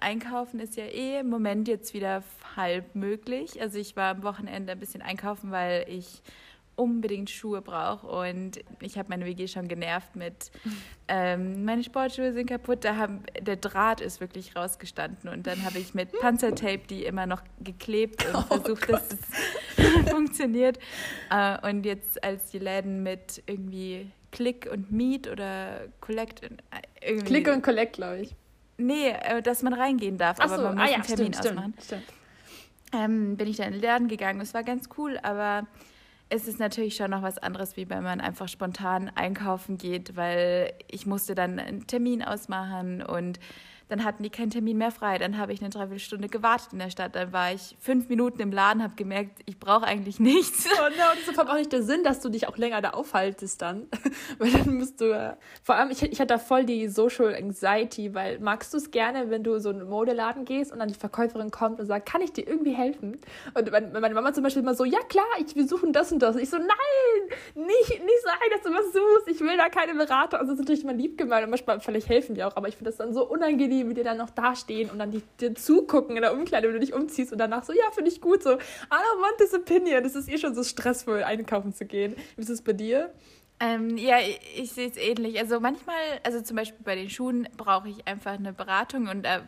Einkaufen 0.00 0.60
ist 0.60 0.76
ja 0.76 0.84
eh 0.84 1.20
im 1.20 1.28
Moment 1.28 1.68
jetzt 1.68 1.94
wieder 1.94 2.22
halb 2.56 2.94
möglich. 2.94 3.60
Also 3.60 3.78
ich 3.78 3.96
war 3.96 4.16
am 4.16 4.22
Wochenende 4.22 4.72
ein 4.72 4.80
bisschen 4.80 5.02
einkaufen, 5.02 5.50
weil 5.50 5.84
ich 5.88 6.22
unbedingt 6.76 7.30
Schuhe 7.30 7.62
brauche 7.62 8.06
und 8.06 8.60
ich 8.80 8.98
habe 8.98 9.08
meine 9.08 9.24
WG 9.24 9.46
schon 9.46 9.68
genervt 9.68 10.16
mit 10.16 10.50
ähm, 11.08 11.64
meine 11.64 11.84
Sportschuhe 11.84 12.32
sind 12.32 12.46
kaputt, 12.48 12.84
da 12.84 12.96
haben, 12.96 13.22
der 13.40 13.56
Draht 13.56 14.00
ist 14.00 14.20
wirklich 14.20 14.56
rausgestanden 14.56 15.30
und 15.30 15.46
dann 15.46 15.64
habe 15.64 15.78
ich 15.78 15.94
mit 15.94 16.10
Panzertape 16.20 16.80
die 16.88 17.04
immer 17.04 17.26
noch 17.26 17.42
geklebt 17.60 18.26
und 18.26 18.34
oh 18.34 18.42
versucht, 18.42 18.88
Gott. 18.88 18.90
dass 18.90 19.08
es 19.12 20.10
funktioniert 20.10 20.78
äh, 21.30 21.68
und 21.68 21.84
jetzt 21.84 22.22
als 22.24 22.50
die 22.50 22.58
Läden 22.58 23.02
mit 23.02 23.42
irgendwie 23.46 24.10
Click 24.34 24.68
und 24.70 24.90
Meet 24.90 25.28
oder 25.28 25.86
Collect. 26.00 26.42
Äh, 26.42 26.48
irgendwie. 27.00 27.26
Click 27.26 27.48
und 27.48 27.62
Collect, 27.62 27.94
glaube 27.94 28.20
ich. 28.20 28.34
Nee, 28.76 29.10
äh, 29.10 29.40
dass 29.40 29.62
man 29.62 29.72
reingehen 29.72 30.18
darf, 30.18 30.38
Ach 30.40 30.46
aber 30.46 30.56
so, 30.56 30.62
man 30.64 30.74
muss 30.74 30.84
ah, 30.84 30.88
ja, 30.88 30.94
einen 30.96 31.04
Termin 31.04 31.32
stimmt, 31.32 31.46
ausmachen. 31.46 31.74
Stimmt, 31.80 32.02
stimmt. 32.02 33.04
Ähm, 33.04 33.36
bin 33.36 33.48
ich 33.48 33.56
dann 33.56 33.68
in 33.68 33.72
den 33.74 33.82
Laden 33.82 34.08
gegangen. 34.08 34.40
Es 34.40 34.52
war 34.52 34.64
ganz 34.64 34.88
cool, 34.98 35.18
aber 35.22 35.68
es 36.28 36.48
ist 36.48 36.58
natürlich 36.58 36.96
schon 36.96 37.12
noch 37.12 37.22
was 37.22 37.38
anderes, 37.38 37.76
wie 37.76 37.88
wenn 37.88 38.02
man 38.02 38.20
einfach 38.20 38.48
spontan 38.48 39.10
einkaufen 39.14 39.78
geht, 39.78 40.16
weil 40.16 40.72
ich 40.90 41.06
musste 41.06 41.36
dann 41.36 41.60
einen 41.60 41.86
Termin 41.86 42.24
ausmachen 42.24 43.02
und 43.02 43.38
dann 43.88 44.04
hatten 44.04 44.22
die 44.22 44.30
keinen 44.30 44.50
Termin 44.50 44.78
mehr 44.78 44.90
frei. 44.90 45.18
Dann 45.18 45.38
habe 45.38 45.52
ich 45.52 45.60
eine 45.60 45.70
Dreiviertelstunde 45.70 46.28
gewartet 46.28 46.72
in 46.72 46.78
der 46.78 46.90
Stadt. 46.90 47.14
Dann 47.14 47.32
war 47.32 47.52
ich 47.52 47.76
fünf 47.80 48.08
Minuten 48.08 48.40
im 48.40 48.52
Laden, 48.52 48.82
habe 48.82 48.94
gemerkt, 48.96 49.40
ich 49.46 49.58
brauche 49.58 49.84
eigentlich 49.84 50.20
nichts. 50.20 50.66
Oh 50.74 50.88
no, 50.90 51.04
das 51.14 51.28
ist 51.28 51.38
auch 51.38 51.54
nicht 51.54 51.72
der 51.72 51.82
Sinn, 51.82 52.04
dass 52.04 52.20
du 52.20 52.28
dich 52.28 52.48
auch 52.48 52.56
länger 52.56 52.80
da 52.80 52.90
aufhaltest 52.90 53.62
dann. 53.62 53.86
weil 54.38 54.50
dann 54.50 54.78
musst 54.78 55.00
du, 55.00 55.36
vor 55.62 55.74
allem, 55.76 55.90
ich, 55.90 56.02
ich 56.02 56.20
hatte 56.20 56.34
da 56.34 56.38
voll 56.38 56.64
die 56.64 56.88
Social 56.88 57.34
Anxiety, 57.34 58.14
weil 58.14 58.38
magst 58.40 58.72
du 58.72 58.78
es 58.78 58.90
gerne, 58.90 59.30
wenn 59.30 59.44
du 59.44 59.58
so 59.58 59.70
in 59.70 59.80
einen 59.80 59.88
Modeladen 59.88 60.44
gehst 60.44 60.72
und 60.72 60.78
dann 60.78 60.88
die 60.88 60.94
Verkäuferin 60.94 61.50
kommt 61.50 61.80
und 61.80 61.86
sagt, 61.86 62.06
kann 62.08 62.22
ich 62.22 62.32
dir 62.32 62.46
irgendwie 62.46 62.72
helfen? 62.72 63.18
Und 63.54 63.70
meine 63.70 64.14
Mama 64.14 64.32
zum 64.32 64.42
Beispiel 64.42 64.62
immer 64.62 64.74
so, 64.74 64.84
ja 64.84 65.00
klar, 65.08 65.24
ich, 65.44 65.54
wir 65.54 65.66
suchen 65.66 65.92
das 65.92 66.12
und 66.12 66.20
das. 66.20 66.36
Und 66.36 66.42
ich 66.42 66.50
so, 66.50 66.58
nein, 66.58 66.66
nicht, 67.54 68.04
nicht 68.04 68.22
sagen, 68.22 68.50
dass 68.52 68.62
du 68.62 68.70
was 68.70 68.92
suchst. 68.92 69.28
Ich 69.28 69.40
will 69.40 69.56
da 69.56 69.68
keine 69.68 69.94
Berater. 69.94 70.38
Also 70.38 70.52
das 70.52 70.60
ist 70.60 70.60
natürlich 70.60 70.84
immer 70.84 70.92
lieb 70.92 71.18
gemeint 71.18 71.44
und 71.44 71.50
manchmal 71.50 71.80
vielleicht 71.80 72.08
helfen 72.08 72.34
die 72.34 72.44
auch, 72.44 72.56
aber 72.56 72.68
ich 72.68 72.76
finde 72.76 72.90
das 72.90 72.98
dann 72.98 73.12
so 73.12 73.28
unangenehm, 73.28 73.73
wie 73.88 73.94
die 73.94 74.02
dann 74.02 74.18
noch 74.18 74.30
dastehen 74.30 74.90
und 74.90 74.98
dann 74.98 75.10
die, 75.10 75.22
dir 75.40 75.54
zugucken 75.54 76.16
in 76.16 76.22
der 76.22 76.32
Umkleide, 76.32 76.68
wenn 76.68 76.74
du 76.74 76.80
dich 76.80 76.94
umziehst 76.94 77.32
und 77.32 77.38
danach 77.38 77.64
so, 77.64 77.72
ja, 77.72 77.90
finde 77.92 78.10
ich 78.10 78.20
gut 78.20 78.42
so. 78.42 78.52
I 78.52 78.56
don't 78.56 79.20
want 79.20 79.38
this 79.38 79.54
opinion. 79.54 80.02
Das 80.02 80.14
ist 80.14 80.28
eh 80.28 80.38
schon 80.38 80.54
so 80.54 80.62
stressvoll, 80.62 81.24
einkaufen 81.24 81.74
zu 81.74 81.84
gehen. 81.84 82.14
Wie 82.36 82.42
ist 82.42 82.50
es 82.50 82.62
bei 82.62 82.72
dir? 82.72 83.12
Ähm, 83.60 83.96
ja, 83.96 84.18
ich, 84.18 84.40
ich 84.56 84.72
sehe 84.72 84.88
es 84.88 84.96
ähnlich. 84.96 85.38
Also 85.38 85.60
manchmal, 85.60 85.96
also 86.22 86.40
zum 86.40 86.56
Beispiel 86.56 86.80
bei 86.84 86.96
den 86.96 87.08
Schuhen 87.08 87.48
brauche 87.56 87.88
ich 87.88 88.06
einfach 88.06 88.32
eine 88.32 88.52
Beratung 88.52 89.08
und 89.08 89.24
äh, 89.24 89.40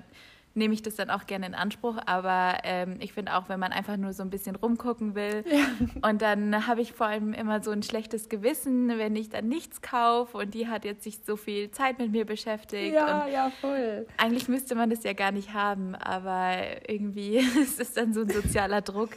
nehme 0.57 0.75
ich 0.75 0.83
das 0.83 0.97
dann 0.97 1.11
auch 1.11 1.27
gerne 1.27 1.47
in 1.47 1.55
Anspruch. 1.55 1.99
Aber 2.07 2.59
ähm, 2.65 2.97
ich 3.01 3.13
finde 3.13 3.37
auch, 3.37 3.49
wenn 3.49 3.61
man 3.61 3.73
einfach 3.73 3.97
nur 3.97 4.13
so 4.13 4.23
ein 4.23 4.31
bisschen 4.31 4.57
rumgucken 4.57 5.15
will 5.15 5.45
ja. 5.51 6.09
und 6.09 6.23
dann 6.23 6.67
habe 6.67 6.81
ich 6.81 6.93
vor 6.93 7.07
allem 7.07 7.33
immer 7.33 7.63
so 7.63 7.71
ein 7.71 7.83
schlechtes 7.83 8.29
Gewissen, 8.29 8.89
wenn 8.99 9.15
ich 9.17 9.29
dann 9.29 9.49
nichts 9.49 9.83
kaufe 9.83 10.39
und 10.39 10.55
die 10.55 10.69
hat 10.69 10.85
jetzt 10.85 11.05
sich 11.05 11.19
so 11.25 11.37
viel 11.37 11.71
Zeit 11.71 11.99
mit 11.99 12.11
mir 12.11 12.25
beschäftigt. 12.25 12.95
Ja, 12.95 13.27
ja, 13.29 13.51
voll. 13.61 14.07
Eigentlich 14.17 14.49
müsste 14.49 14.75
man 14.75 14.91
das 14.91 15.05
ja 15.05 15.13
gar 15.13 15.33
nicht 15.33 15.53
haben, 15.53 15.95
aber 15.95 16.57
irgendwie 16.89 17.37
ist 17.61 17.81
es 17.81 17.93
dann 17.93 18.15
so 18.15 18.23
ein 18.23 18.31
sozialer 18.31 18.81
Druck. 18.81 19.11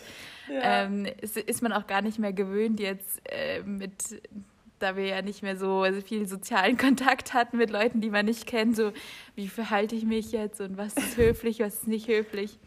Ja. 0.47 0.83
Ähm, 0.85 1.07
ist, 1.21 1.37
ist 1.37 1.61
man 1.61 1.71
auch 1.73 1.87
gar 1.87 2.01
nicht 2.01 2.19
mehr 2.19 2.33
gewöhnt, 2.33 2.79
jetzt 2.79 3.21
äh, 3.25 3.61
mit 3.63 4.19
da 4.79 4.95
wir 4.95 5.05
ja 5.05 5.21
nicht 5.21 5.43
mehr 5.43 5.57
so 5.57 5.85
viel 6.05 6.27
sozialen 6.27 6.77
Kontakt 6.79 7.33
hatten 7.33 7.57
mit 7.57 7.69
Leuten, 7.69 8.01
die 8.01 8.09
man 8.09 8.25
nicht 8.25 8.47
kennt, 8.47 8.75
so 8.75 8.91
wie 9.35 9.47
verhalte 9.47 9.95
ich 9.95 10.05
mich 10.05 10.31
jetzt 10.31 10.61
und 10.61 10.77
was 10.77 10.93
ist 10.95 11.17
höflich, 11.17 11.59
was 11.59 11.75
ist 11.75 11.87
nicht 11.87 12.07
höflich. 12.07 12.59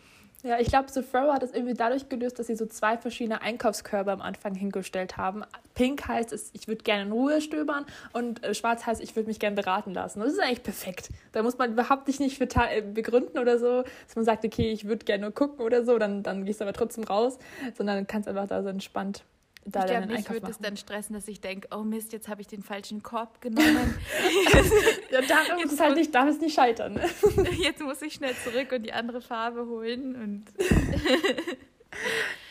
Ja, 0.44 0.58
ich 0.58 0.66
glaube, 0.66 0.88
Farrow 1.04 1.32
hat 1.32 1.44
es 1.44 1.52
irgendwie 1.52 1.74
dadurch 1.74 2.08
gelöst, 2.08 2.36
dass 2.36 2.48
sie 2.48 2.56
so 2.56 2.66
zwei 2.66 2.98
verschiedene 2.98 3.42
Einkaufskörbe 3.42 4.10
am 4.10 4.20
Anfang 4.20 4.56
hingestellt 4.56 5.16
haben. 5.16 5.44
Pink 5.74 6.08
heißt 6.08 6.32
es, 6.32 6.50
ich 6.52 6.66
würde 6.66 6.82
gerne 6.82 7.02
in 7.02 7.12
Ruhe 7.12 7.40
stöbern 7.40 7.86
und 8.12 8.42
äh, 8.42 8.52
schwarz 8.52 8.84
heißt, 8.84 9.00
ich 9.00 9.14
würde 9.14 9.28
mich 9.28 9.38
gerne 9.38 9.54
beraten 9.54 9.94
lassen. 9.94 10.18
das 10.18 10.32
ist 10.32 10.40
eigentlich 10.40 10.64
perfekt. 10.64 11.10
Da 11.30 11.44
muss 11.44 11.58
man 11.58 11.72
überhaupt 11.72 12.08
nicht 12.08 12.38
für 12.38 12.48
äh, 12.56 12.82
begründen 12.82 13.38
oder 13.38 13.60
so, 13.60 13.82
dass 13.82 14.16
man 14.16 14.24
sagt, 14.24 14.44
okay, 14.44 14.72
ich 14.72 14.88
würde 14.88 15.04
gerne 15.04 15.22
nur 15.22 15.32
gucken 15.32 15.64
oder 15.64 15.84
so, 15.84 15.96
dann, 15.96 16.24
dann 16.24 16.44
gehst 16.44 16.60
du 16.60 16.64
aber 16.64 16.72
trotzdem 16.72 17.04
raus, 17.04 17.38
sondern 17.78 18.08
kannst 18.08 18.28
einfach 18.28 18.48
da 18.48 18.64
so 18.64 18.68
entspannt 18.68 19.24
da 19.64 19.84
ich 19.84 19.90
glaube, 19.90 20.06
mich 20.06 20.30
würde 20.30 20.50
es 20.50 20.58
dann 20.58 20.76
stressen, 20.76 21.14
dass 21.14 21.28
ich 21.28 21.40
denke, 21.40 21.68
oh 21.70 21.82
Mist, 21.82 22.12
jetzt 22.12 22.28
habe 22.28 22.40
ich 22.40 22.48
den 22.48 22.62
falschen 22.62 23.02
Korb 23.02 23.40
genommen. 23.40 23.94
ja, 25.10 25.20
darum 25.22 25.58
jetzt 25.58 25.80
halt 25.80 25.96
nicht, 25.96 26.14
darf 26.14 26.28
es 26.28 26.40
nicht 26.40 26.54
scheitern. 26.54 27.00
jetzt 27.58 27.80
muss 27.80 28.02
ich 28.02 28.14
schnell 28.14 28.34
zurück 28.42 28.72
und 28.72 28.82
die 28.82 28.92
andere 28.92 29.20
Farbe 29.20 29.66
holen 29.66 30.16
und 30.16 30.44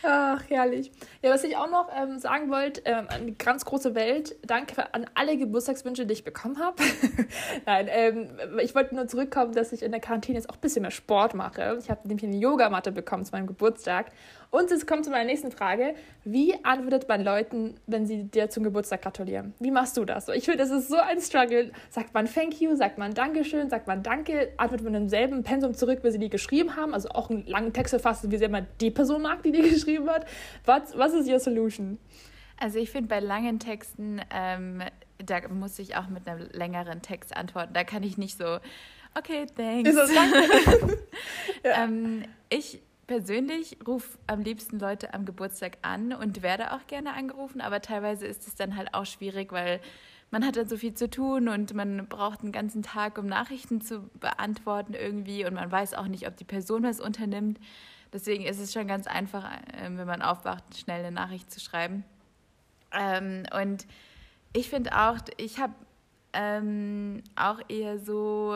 Ach, 0.04 0.42
herrlich. 0.50 0.92
Ja, 1.22 1.32
was 1.32 1.44
ich 1.44 1.58
auch 1.58 1.70
noch 1.70 1.90
ähm, 1.96 2.20
sagen 2.20 2.50
wollte, 2.50 2.82
ähm, 2.86 3.08
eine 3.10 3.32
ganz 3.34 3.66
große 3.66 3.94
Welt. 3.96 4.36
Danke 4.46 4.94
an 4.94 5.06
alle 5.14 5.38
Geburtstagswünsche, 5.38 6.06
die 6.06 6.14
ich 6.14 6.24
bekommen 6.24 6.60
habe. 6.60 6.82
Nein, 7.66 7.88
ähm, 7.90 8.30
ich 8.62 8.74
wollte 8.74 8.96
nur 8.96 9.08
zurückkommen, 9.08 9.54
dass 9.54 9.72
ich 9.74 9.84
in 9.84 9.92
der 9.92 10.02
Quarantäne 10.02 10.38
jetzt 10.38 10.50
auch 10.50 10.56
ein 10.56 10.62
bisschen 10.62 10.84
mehr 10.84 10.92
Sport 10.92 11.34
mache. 11.34 11.78
Ich 11.80 11.90
habe 11.90 12.08
nämlich 12.08 12.26
eine 12.26 12.38
Yogamatte 12.38 12.92
bekommen 12.92 13.26
zu 13.26 13.32
meinem 13.32 13.48
Geburtstag. 13.48 14.12
Und 14.52 14.70
es 14.70 14.86
kommt 14.86 15.06
zu 15.06 15.12
meiner 15.12 15.24
nächsten 15.24 15.50
Frage. 15.50 15.96
Wie 16.26 16.54
antwortet 16.66 17.08
man 17.08 17.24
Leuten, 17.24 17.76
wenn 17.88 18.06
sie 18.06 18.26
dir 18.26 18.50
zum 18.50 18.64
Geburtstag 18.64 19.02
gratulieren? 19.02 19.54
Wie 19.60 19.72
machst 19.72 19.96
du 19.96 20.04
das? 20.04 20.28
Ich 20.28 20.44
finde, 20.44 20.58
das 20.58 20.72
ist 20.72 20.90
so 20.90 20.98
ein 20.98 21.22
Struggle. 21.22 21.72
Sagt 21.90 22.14
man 22.14 22.26
Thank 22.26 22.60
you? 22.60 22.76
Sagt 22.76 22.98
man 22.98 23.14
Dankeschön? 23.14 23.70
Sagt 23.70 23.88
man 23.88 24.04
Danke? 24.04 24.52
Antwortet 24.58 24.84
man 24.84 24.96
im 24.96 25.08
selben 25.08 25.44
Pensum 25.44 25.74
zurück, 25.74 26.00
wie 26.04 26.12
sie 26.12 26.20
die 26.20 26.30
geschrieben 26.30 26.76
haben? 26.76 26.94
Also 26.94 27.10
auch 27.10 27.30
einen 27.30 27.48
langen 27.48 27.72
Text 27.72 27.92
verfasst, 27.92 28.30
wie 28.30 28.38
sehr 28.38 28.50
man 28.50 28.68
die 28.82 28.92
Person 28.92 29.22
mag, 29.22 29.42
die 29.42 29.54
die 29.54 29.62
geschrieben 29.70 30.10
hat. 30.10 30.26
Was, 30.66 30.98
was 30.98 31.14
ist 31.14 31.30
Your 31.30 31.40
Solution? 31.40 31.98
Also 32.60 32.78
ich 32.78 32.92
finde, 32.92 33.08
bei 33.08 33.22
langen 33.22 33.58
Texten, 33.58 34.20
ähm, 34.36 34.84
da 35.18 35.48
muss 35.48 35.80
ich 35.80 35.96
auch 35.96 36.10
mit 36.10 36.28
einem 36.28 36.50
längeren 36.52 37.02
Text 37.02 37.36
antworten. 37.38 37.74
Da 37.74 37.86
kann 37.86 38.04
ich 38.04 38.18
nicht 38.18 38.38
so, 38.38 38.58
okay, 39.18 39.46
thanks. 39.56 39.90
Ist 39.90 39.96
das 39.96 40.12
ja. 41.64 41.86
ähm, 41.86 42.26
ich 42.50 42.82
persönlich 43.12 43.76
rufe 43.86 44.18
am 44.28 44.40
liebsten 44.40 44.80
Leute 44.80 45.14
am 45.14 45.26
Geburtstag 45.26 45.80
an 45.82 46.14
und 46.14 46.42
werde 46.44 46.72
auch 46.72 46.88
gerne 46.88 47.12
angerufen, 47.12 47.60
aber 47.60 47.82
teilweise 47.82 48.26
ist 48.26 48.48
es 48.48 48.56
dann 48.56 48.78
halt 48.78 48.94
auch 48.94 49.06
schwierig, 49.06 49.52
weil 49.52 49.82
man 50.30 50.46
hat 50.46 50.56
dann 50.56 50.70
so 50.70 50.78
viel 50.78 50.94
zu 50.94 51.10
tun 51.10 51.50
und 51.50 51.74
man 51.74 52.08
braucht 52.08 52.40
einen 52.40 52.54
ganzen 52.54 52.84
Tag, 52.84 53.18
um 53.18 53.26
Nachrichten 53.26 53.82
zu 53.82 54.10
beantworten 54.22 54.94
irgendwie 54.94 55.44
und 55.44 55.56
man 55.56 55.70
weiß 55.70 55.94
auch 55.94 56.08
nicht, 56.08 56.26
ob 56.26 56.38
die 56.38 56.46
Person 56.46 56.84
was 56.84 57.02
unternimmt. 57.02 57.60
Deswegen 58.14 58.46
ist 58.46 58.62
es 58.62 58.72
schon 58.72 58.88
ganz 58.88 59.08
einfach, 59.08 59.44
ähm, 59.74 59.98
wenn 59.98 60.08
man 60.08 60.22
aufwacht, 60.22 60.64
schnell 60.78 61.04
eine 61.04 61.12
Nachricht 61.14 61.52
zu 61.52 61.60
schreiben. 61.60 62.06
Ähm, 62.94 63.44
und 63.62 63.88
ich 64.54 64.70
finde 64.70 64.98
auch, 64.98 65.18
ich 65.36 65.60
habe 65.60 65.74
ähm, 66.32 67.24
auch 67.36 67.60
eher 67.68 68.00
so 68.00 68.56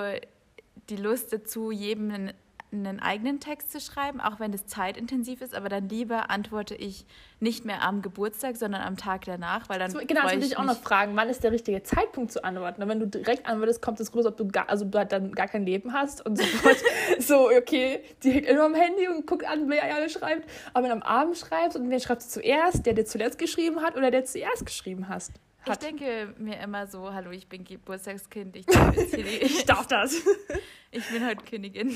die 0.88 0.96
Lust 0.96 1.34
dazu, 1.34 1.72
jedem 1.72 2.32
einen 2.72 3.00
eigenen 3.00 3.40
Text 3.40 3.72
zu 3.72 3.80
schreiben, 3.80 4.20
auch 4.20 4.40
wenn 4.40 4.54
es 4.54 4.66
zeitintensiv 4.66 5.42
ist, 5.42 5.56
aber 5.56 5.70
dann 5.70 5.88
lieber 5.90 6.30
antworte 6.30 6.76
ich 6.76 7.06
nicht 7.40 7.66
mehr 7.66 7.82
am 7.82 8.02
Geburtstag, 8.02 8.58
sondern 8.58 8.82
am 8.82 8.98
Tag 8.98 9.26
danach, 9.26 9.70
weil 9.70 9.80
dann 9.80 9.92
so, 9.92 10.00
genau, 10.00 10.24
das 10.24 10.34
würde 10.34 10.46
ich 10.46 10.58
auch 10.58 10.64
noch 10.64 10.82
fragen, 10.82 11.16
wann 11.16 11.30
ist 11.30 11.44
der 11.44 11.52
richtige 11.52 11.84
Zeitpunkt 11.84 12.32
zu 12.32 12.44
antworten? 12.44 12.82
Und 12.82 12.90
wenn 12.90 13.00
du 13.00 13.08
direkt 13.08 13.48
antwortest, 13.48 13.82
kommt 13.82 14.00
es 14.00 14.12
groß, 14.12 14.26
ob 14.26 14.38
du 14.38 14.48
gar, 14.48 14.70
also 14.70 14.86
du 14.86 14.98
halt 14.98 15.12
dann 15.12 15.32
gar 15.32 15.48
kein 15.48 15.66
Leben 15.66 15.94
hast 15.94 16.26
und 16.26 16.38
sofort 16.38 16.78
so, 17.20 17.50
okay, 17.50 18.02
die 18.24 18.32
hängt 18.32 18.48
immer 18.48 18.66
am 18.66 18.76
Handy 18.76 19.08
und 19.08 19.26
guckt 19.28 19.46
an, 19.46 19.70
wer 19.70 19.96
alle 19.96 20.10
schreibt. 20.10 20.50
Aber 20.74 20.84
wenn 20.84 20.98
du 20.98 21.04
am 21.04 21.04
Abend 21.04 21.38
schreibst 21.38 21.78
und 21.78 21.90
wer 21.90 22.00
schreibst 22.00 22.36
du 22.36 22.42
zuerst, 22.42 22.86
der, 22.86 22.94
der 22.94 23.06
zuletzt 23.06 23.38
geschrieben 23.38 23.82
hat 23.82 23.96
oder 23.96 24.12
der 24.12 24.26
zuerst 24.26 24.66
geschrieben 24.66 25.08
hast? 25.10 25.32
Hat. 25.66 25.84
Ich 25.84 25.90
denke 25.90 26.34
mir 26.38 26.60
immer 26.60 26.88
so, 26.88 27.14
hallo, 27.14 27.32
ich 27.32 27.48
bin 27.48 27.64
Geburtstagskind, 27.64 28.56
ich 28.56 28.66
darf, 28.66 28.96
ich 29.18 29.66
darf 29.66 29.88
das. 29.88 30.22
Ich 30.92 31.10
bin 31.10 31.26
halt 31.26 31.46
Königin. 31.46 31.92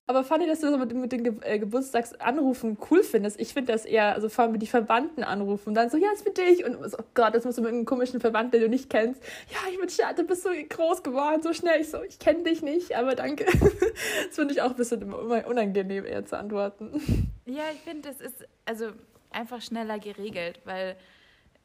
Aber 0.06 0.24
fand 0.24 0.42
ich, 0.42 0.48
dass 0.48 0.60
du 0.60 0.70
das 0.70 0.78
mit, 0.78 0.94
mit 0.94 1.12
den 1.12 1.22
Ge 1.22 1.34
äh, 1.42 1.58
Geburtstagsanrufen 1.58 2.78
cool 2.90 3.02
findest. 3.02 3.38
Ich 3.38 3.52
finde 3.52 3.72
das 3.72 3.84
eher, 3.84 4.14
also 4.14 4.30
vor 4.30 4.44
allem 4.44 4.52
mit 4.52 4.62
die 4.62 4.66
Verwandten 4.66 5.22
anrufen 5.22 5.68
und 5.68 5.74
dann 5.74 5.90
so, 5.90 5.98
ja, 5.98 6.10
ist 6.14 6.22
für 6.22 6.30
dich. 6.30 6.64
Und 6.64 6.82
so, 6.90 6.96
oh 6.98 7.04
Gott, 7.12 7.34
das 7.34 7.44
musst 7.44 7.58
du 7.58 7.62
mit 7.62 7.72
einem 7.72 7.84
komischen 7.84 8.20
Verwandten, 8.20 8.52
den 8.52 8.62
du 8.62 8.68
nicht 8.70 8.88
kennst. 8.88 9.22
Ja, 9.50 9.58
ich 9.70 9.78
bin 9.78 9.90
schade, 9.90 10.22
du 10.22 10.26
bist 10.26 10.44
so 10.44 10.48
groß 10.48 11.02
geworden, 11.02 11.42
so 11.42 11.52
schnell. 11.52 11.82
Ich 11.82 11.90
so, 11.90 12.02
ich 12.02 12.18
kenne 12.18 12.42
dich 12.44 12.62
nicht, 12.62 12.96
aber 12.96 13.14
danke. 13.14 13.44
das 13.44 14.34
finde 14.34 14.54
ich 14.54 14.62
auch 14.62 14.70
ein 14.70 14.76
bisschen 14.76 15.12
unangenehm, 15.12 16.06
eher 16.06 16.24
zu 16.24 16.38
antworten. 16.38 17.30
Ja, 17.44 17.64
ich 17.74 17.80
finde, 17.80 18.08
das 18.08 18.18
ist 18.22 18.46
also 18.64 18.92
einfach 19.30 19.60
schneller 19.60 19.98
geregelt, 19.98 20.60
weil 20.64 20.96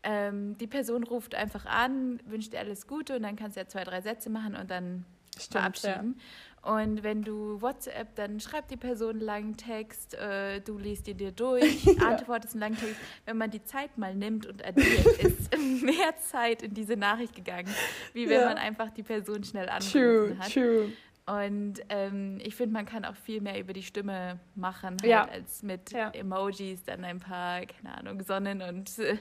ähm, 0.03 0.57
die 0.57 0.67
Person 0.67 1.03
ruft 1.03 1.35
einfach 1.35 1.65
an, 1.65 2.19
wünscht 2.25 2.53
dir 2.53 2.59
alles 2.59 2.87
Gute 2.87 3.15
und 3.15 3.23
dann 3.23 3.35
kannst 3.35 3.57
du 3.57 3.61
ja 3.61 3.67
zwei, 3.67 3.83
drei 3.83 4.01
Sätze 4.01 4.29
machen 4.29 4.55
und 4.55 4.69
dann 4.69 5.05
Stimmt, 5.37 5.51
verabschieden. 5.51 6.15
Ja. 6.17 6.23
Und 6.63 7.03
wenn 7.03 7.23
du 7.23 7.61
WhatsApp, 7.61 8.15
dann 8.15 8.39
schreibt 8.39 8.71
die 8.71 8.77
Person 8.77 9.11
einen 9.11 9.21
langen 9.21 9.57
Text, 9.57 10.13
äh, 10.13 10.61
du 10.61 10.77
liest 10.77 11.07
ihn 11.09 11.17
dir 11.17 11.31
durch, 11.31 11.83
ja. 11.83 12.07
antwortest 12.07 12.53
einen 12.53 12.61
langen 12.61 12.77
Text. 12.77 12.95
Wenn 13.25 13.37
man 13.37 13.51
die 13.51 13.63
Zeit 13.65 13.97
mal 13.97 14.15
nimmt 14.15 14.45
und 14.45 14.65
addiert, 14.65 15.05
ist 15.21 15.57
mehr 15.57 16.15
Zeit 16.17 16.61
in 16.61 16.73
diese 16.73 16.95
Nachricht 16.95 17.35
gegangen, 17.35 17.67
wie 18.13 18.29
wenn 18.29 18.39
ja. 18.39 18.47
man 18.47 18.57
einfach 18.57 18.91
die 18.91 19.03
Person 19.03 19.43
schnell 19.43 19.67
anrufen 19.67 19.91
true, 19.91 20.37
hat. 20.39 20.53
True. 20.53 20.93
Und 21.25 21.75
ähm, 21.87 22.39
ich 22.43 22.53
finde, 22.55 22.73
man 22.73 22.85
kann 22.85 23.05
auch 23.05 23.15
viel 23.15 23.39
mehr 23.39 23.57
über 23.57 23.71
die 23.71 23.83
Stimme 23.83 24.39
machen, 24.55 24.97
halt, 25.01 25.05
ja. 25.09 25.25
als 25.25 25.63
mit 25.63 25.91
ja. 25.93 26.09
Emojis 26.09 26.83
dann 26.83 27.05
ein 27.05 27.19
paar, 27.19 27.65
keine 27.65 27.97
Ahnung, 27.97 28.21
Sonnen- 28.23 28.61
und 28.61 28.91
äh, 28.99 29.17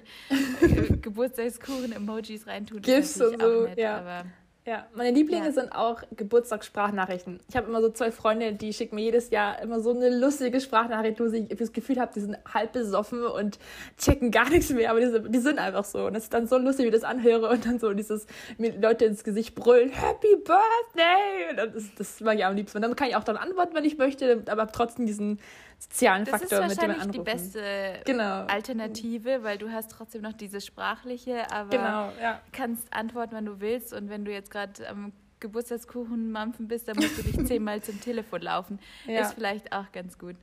Geburtstagskuchen-Emojis 0.97 2.47
reintun. 2.49 2.83
GIFs 2.83 3.21
und 3.21 3.41
so, 3.41 3.67
nett, 3.67 3.79
ja. 3.79 3.99
Aber 3.99 4.25
ja, 4.65 4.87
meine 4.95 5.11
Lieblinge 5.11 5.47
ja. 5.47 5.53
sind 5.53 5.73
auch 5.73 6.03
Geburtstagssprachnachrichten. 6.17 7.41
Ich 7.49 7.57
habe 7.57 7.67
immer 7.67 7.81
so 7.81 7.89
zwei 7.91 8.13
Freunde, 8.13 8.53
die 8.53 8.73
schicken 8.73 8.95
mir 8.95 9.03
jedes 9.03 9.31
Jahr 9.31 9.61
immer 9.61 9.81
so 9.81 9.91
eine 9.91 10.09
lustige 10.09 10.61
Sprachnachricht, 10.61 11.19
wo 11.19 11.25
ich 11.25 11.49
das 11.49 11.73
Gefühl 11.73 11.99
habe, 11.99 12.13
die 12.15 12.21
sind 12.21 12.37
halb 12.53 12.73
besoffen 12.73 13.25
und 13.25 13.59
checken 13.99 14.31
gar 14.31 14.49
nichts 14.51 14.71
mehr, 14.71 14.91
aber 14.93 15.01
die, 15.01 15.31
die 15.31 15.39
sind 15.41 15.59
einfach 15.59 15.85
so. 15.85 16.07
Und 16.07 16.15
es 16.15 16.25
ist 16.25 16.35
dann 16.35 16.47
so 16.47 16.59
lustig, 16.59 16.85
wie 16.85 16.89
ich 16.91 16.95
das 16.95 17.03
anhöre 17.03 17.49
und 17.49 17.67
dann 17.67 17.81
so 17.81 17.93
dieses, 17.93 18.27
mir 18.57 18.79
Leute 18.81 19.05
ins 19.05 19.25
Gesicht 19.25 19.57
brüllen, 19.57 19.91
Happy 19.91 20.37
Birthday! 20.37 21.51
Und 21.51 21.75
das, 21.75 21.85
das 21.97 22.21
mag 22.21 22.39
ich 22.39 22.45
am 22.45 22.55
liebsten. 22.55 22.79
Und 22.79 22.83
dann 22.83 22.95
kann 22.95 23.09
ich 23.09 23.17
auch 23.17 23.25
dann 23.25 23.37
antworten, 23.37 23.75
wenn 23.75 23.85
ich 23.85 23.99
möchte, 23.99 24.45
aber 24.47 24.71
trotzdem 24.71 25.07
diesen 25.07 25.41
sozialen 25.83 26.25
das 26.25 26.41
Faktor 26.41 26.67
mit 26.67 26.81
dem 26.81 26.91
anrufen. 26.91 27.25
Das 27.25 27.43
ist 27.43 27.55
wahrscheinlich 27.55 27.93
die 27.93 27.99
beste 27.99 28.03
genau. 28.05 28.47
Alternative, 28.47 29.43
weil 29.43 29.59
du 29.59 29.71
hast 29.71 29.91
trotzdem 29.91 30.23
noch 30.23 30.33
dieses 30.33 30.65
Sprachliche, 30.65 31.51
aber 31.51 31.71
genau, 31.71 32.13
ja. 32.21 32.41
kannst 32.53 32.93
antworten, 32.93 33.35
wenn 33.35 33.47
du 33.47 33.61
willst 33.61 33.93
und 33.93 34.09
wenn 34.09 34.25
du 34.25 34.33
jetzt 34.33 34.51
gerade 34.51 34.89
am 34.89 35.13
Geburtstagskuchen 35.41 36.31
mampfen 36.31 36.69
bist, 36.69 36.89
dann 36.89 36.97
musst 36.97 37.19
du 37.19 37.23
dich 37.23 37.47
zehnmal 37.47 37.83
zum 37.83 38.01
Telefon 38.01 38.43
laufen. 38.43 38.79
Ja. 39.07 39.23
Ist 39.23 39.35
vielleicht 39.35 39.73
auch 39.73 39.91
ganz 39.93 40.19
gut. 40.19 40.37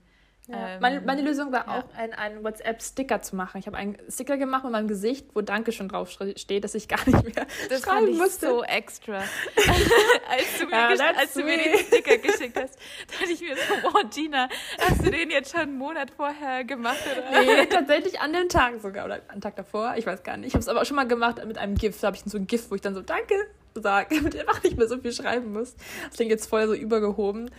Ja. 0.52 0.76
Ähm, 0.76 0.82
meine, 0.82 1.02
meine 1.02 1.22
Lösung 1.22 1.52
war 1.52 1.66
ja. 1.68 1.80
auch, 1.80 2.18
einen, 2.18 2.44
WhatsApp-Sticker 2.44 3.22
zu 3.22 3.36
machen. 3.36 3.60
Ich 3.60 3.68
habe 3.68 3.78
einen 3.78 3.98
Sticker 4.10 4.38
gemacht 4.38 4.64
mit 4.64 4.74
meinem 4.74 4.88
Gesicht, 4.88 5.28
wo 5.34 5.42
Danke 5.42 5.72
schon 5.72 5.90
drauf 5.90 6.10
steht, 6.10 6.64
dass 6.64 6.76
ich 6.76 6.88
gar 6.88 7.00
nicht 7.06 7.24
mehr 7.24 7.46
Das 7.70 7.82
schreiben 7.84 7.98
fand 7.98 8.10
ich 8.10 8.18
musste. 8.18 8.48
so 8.48 8.64
extra. 8.64 9.18
als 9.18 10.60
du 10.60 10.66
mir, 10.66 10.72
Ja, 10.72 11.14
als 11.18 11.34
du 11.34 11.44
mir 11.44 11.58
den. 11.58 11.78
Sticker 11.78 12.18
geschickt 12.18 12.60
hast, 12.62 12.78
dachte 13.12 13.32
ich 13.32 13.42
mir 13.42 13.56
so, 13.56 13.88
oh 13.88 14.08
Gina, 14.14 14.50
hast 14.80 15.06
du 15.06 15.12
den 15.12 15.30
jetzt 15.30 15.52
schon 15.52 15.62
einen 15.62 15.78
Monat 15.78 16.12
vorher 16.12 16.64
gemacht? 16.64 17.00
Oder? 17.12 17.42
Nee, 17.42 17.66
tatsächlich 17.68 18.20
an 18.20 18.34
dem 18.34 18.50
Tag 18.50 18.82
sogar 18.82 19.06
oder 19.06 19.22
am 19.28 19.42
Tag 19.42 19.56
davor. 19.56 19.96
Ich 19.98 20.06
weiß 20.06 20.24
gar 20.24 20.38
nicht. 20.38 20.48
Ich 20.48 20.54
habe 20.54 20.62
es 20.62 20.68
aber 20.68 20.82
auch 20.82 20.86
schon 20.86 20.96
mal 20.96 21.08
gemacht 21.08 21.46
mit 21.46 21.58
einem 21.58 21.76
GIF. 21.76 22.00
Da 22.02 22.08
habe 22.08 22.18
ich 22.18 22.24
so 22.26 22.38
ein 22.38 22.48
GIF, 22.48 22.72
wo 22.72 22.76
ich 22.76 22.82
dann 22.82 22.96
so 22.96 23.02
Danke 23.02 23.36
sage, 23.76 24.16
damit 24.16 24.34
ich 24.34 24.42
einfach 24.42 24.64
nicht 24.64 24.78
mehr 24.78 24.88
so 24.88 24.98
viel 24.98 25.12
schreiben 25.14 25.54
muss. 25.54 25.76
Das 26.08 26.16
klingt 26.16 26.32
jetzt 26.32 26.48
voll 26.48 26.68
so 26.68 26.74
übergehoben. 26.74 27.52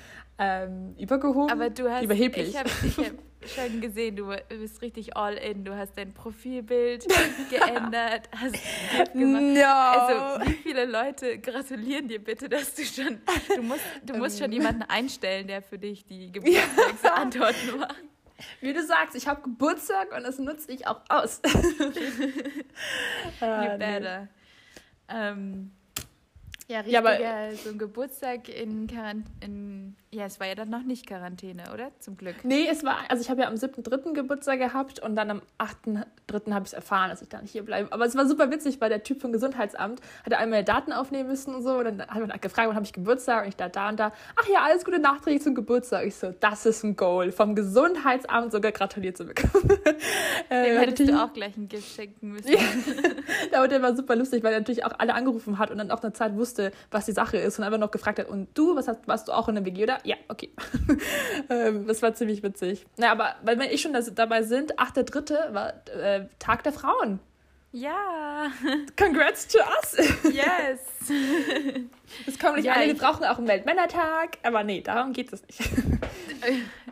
Ähm, 0.42 0.94
übergehoben? 0.98 1.50
Aber 1.50 1.68
du 1.68 1.90
hast, 1.90 2.02
Überheblich. 2.02 2.48
ich 2.48 2.56
habe 2.58 2.70
hab 2.70 3.48
schon 3.48 3.80
gesehen, 3.82 4.16
du 4.16 4.34
bist 4.48 4.80
richtig 4.80 5.14
all 5.14 5.34
in. 5.34 5.64
Du 5.64 5.76
hast 5.76 5.98
dein 5.98 6.14
Profilbild 6.14 7.06
geändert, 7.50 8.28
hast 8.34 8.54
gemacht. 9.12 9.56
Ja. 9.58 10.38
Also, 10.38 10.50
wie 10.50 10.54
viele 10.54 10.86
Leute 10.86 11.38
gratulieren 11.40 12.08
dir 12.08 12.24
bitte, 12.24 12.48
dass 12.48 12.74
du 12.74 12.84
schon, 12.84 13.20
du 13.54 13.62
musst, 13.62 13.84
du 14.06 14.16
musst 14.16 14.38
schon 14.38 14.46
Ähm. 14.52 14.60
jemanden 14.60 14.82
einstellen, 14.82 15.46
der 15.46 15.60
für 15.60 15.78
dich 15.78 16.06
die 16.06 16.32
Geburtstagsantworten 16.32 17.78
macht. 17.78 17.96
Wie 18.62 18.72
du 18.72 18.82
sagst, 18.82 19.14
ich 19.16 19.28
habe 19.28 19.42
Geburtstag 19.42 20.16
und 20.16 20.22
das 20.24 20.38
nutze 20.38 20.72
ich 20.72 20.86
auch 20.86 21.02
aus. 21.10 21.42
Ah, 23.40 23.64
You 23.72 23.78
better. 23.78 24.28
Ähm, 25.08 25.72
ja, 26.70 26.82
Ja, 26.86 27.00
aber- 27.00 27.16
so 27.56 27.70
ein 27.70 27.78
Geburtstag 27.78 28.48
in 28.48 28.86
Quarantäne, 28.86 29.94
ja, 30.12 30.24
es 30.26 30.40
war 30.40 30.46
ja 30.48 30.54
dann 30.56 30.70
noch 30.70 30.82
nicht 30.82 31.06
Quarantäne, 31.06 31.64
oder? 31.72 31.90
Zum 32.00 32.16
Glück. 32.16 32.36
Nee, 32.44 32.66
es 32.68 32.82
war, 32.84 32.98
also 33.08 33.22
ich 33.22 33.30
habe 33.30 33.42
ja 33.42 33.48
am 33.48 33.54
7.3. 33.54 34.12
Geburtstag 34.12 34.58
gehabt 34.58 34.98
und 35.00 35.14
dann 35.14 35.30
am 35.30 35.42
8.3. 35.58 36.52
habe 36.52 36.64
ich 36.64 36.70
es 36.70 36.72
erfahren, 36.72 37.10
dass 37.10 37.22
ich 37.22 37.28
da 37.28 37.40
nicht 37.40 37.52
hier 37.52 37.64
bleibe. 37.64 37.92
Aber 37.92 38.06
es 38.06 38.16
war 38.16 38.26
super 38.26 38.50
witzig, 38.50 38.80
weil 38.80 38.88
der 38.88 39.02
Typ 39.04 39.20
vom 39.20 39.30
Gesundheitsamt 39.32 40.00
hatte 40.24 40.36
einmal 40.38 40.50
meine 40.60 40.64
Daten 40.64 40.92
aufnehmen 40.92 41.28
müssen 41.28 41.54
und 41.54 41.62
so. 41.62 41.78
Und 41.78 41.84
dann 41.84 42.00
hat 42.08 42.18
man 42.26 42.28
gefragt, 42.40 42.66
wann 42.68 42.74
habe 42.74 42.84
ich 42.84 42.92
Geburtstag? 42.92 43.42
Und 43.44 43.48
ich 43.50 43.56
da, 43.56 43.68
da 43.68 43.88
und 43.88 44.00
da. 44.00 44.12
Ach 44.40 44.48
ja, 44.48 44.62
alles 44.64 44.84
Gute 44.84 44.98
nachträglich 44.98 45.42
zum 45.42 45.54
Geburtstag. 45.54 46.04
Ich 46.06 46.16
so, 46.16 46.32
das 46.40 46.66
ist 46.66 46.82
ein 46.82 46.96
Goal. 46.96 47.30
Vom 47.30 47.54
Gesundheitsamt 47.54 48.50
sogar 48.52 48.72
gratuliert 48.72 49.16
zu 49.16 49.24
bekommen. 49.26 49.70
äh, 50.48 50.64
Dem 50.64 50.78
hat 50.78 50.86
hättest 50.88 50.98
du 51.00 51.02
natürlich- 51.04 51.14
auch 51.20 51.32
gleich 51.32 51.56
ein 51.56 51.68
Gift 51.68 51.94
schenken 51.94 52.32
müssen. 52.32 52.50
Ja. 52.52 52.58
Ja, 53.52 53.62
und 53.62 53.70
der 53.72 53.80
war 53.82 53.94
super 53.96 54.16
lustig, 54.16 54.42
weil 54.42 54.52
er 54.52 54.58
natürlich 54.60 54.84
auch 54.84 54.92
alle 54.98 55.14
angerufen 55.14 55.58
hat 55.58 55.70
und 55.70 55.78
dann 55.78 55.90
auch 55.90 56.02
eine 56.02 56.12
Zeit 56.12 56.34
wusste, 56.36 56.59
was 56.90 57.06
die 57.06 57.12
Sache 57.12 57.36
ist 57.38 57.58
und 57.58 57.64
einfach 57.64 57.78
noch 57.78 57.90
gefragt 57.90 58.18
hat, 58.18 58.28
und 58.28 58.48
du, 58.56 58.76
was 58.76 58.88
hast, 58.88 59.06
warst 59.08 59.28
du 59.28 59.32
auch 59.32 59.48
in 59.48 59.54
der 59.56 59.64
WG, 59.64 59.84
oder? 59.84 59.98
Ja, 60.04 60.16
okay. 60.28 60.50
ähm, 61.50 61.86
das 61.86 62.02
war 62.02 62.14
ziemlich 62.14 62.42
witzig. 62.42 62.86
Na, 62.96 63.10
aber 63.12 63.36
weil 63.42 63.58
wir 63.58 63.70
eh 63.72 63.78
schon 63.78 63.92
das, 63.92 64.14
dabei 64.14 64.42
sind, 64.42 64.78
8.3. 64.78 65.54
war 65.54 65.72
äh, 65.96 66.26
Tag 66.38 66.62
der 66.64 66.72
Frauen. 66.72 67.20
Ja, 67.72 68.50
Congrats 68.98 69.46
to 69.46 69.58
us. 69.58 69.96
yes. 70.32 70.80
Das 72.26 72.38
kommen 72.38 72.56
nicht 72.56 72.64
Ja, 72.64 72.72
alle, 72.72 72.86
wir 72.86 72.94
ich- 72.94 72.98
brauchen 72.98 73.24
auch 73.24 73.38
einen 73.38 73.46
Weltmännertag, 73.48 74.38
aber 74.42 74.64
nee, 74.64 74.80
darum 74.80 75.12
geht 75.12 75.32
es 75.32 75.42
nicht. 75.46 75.60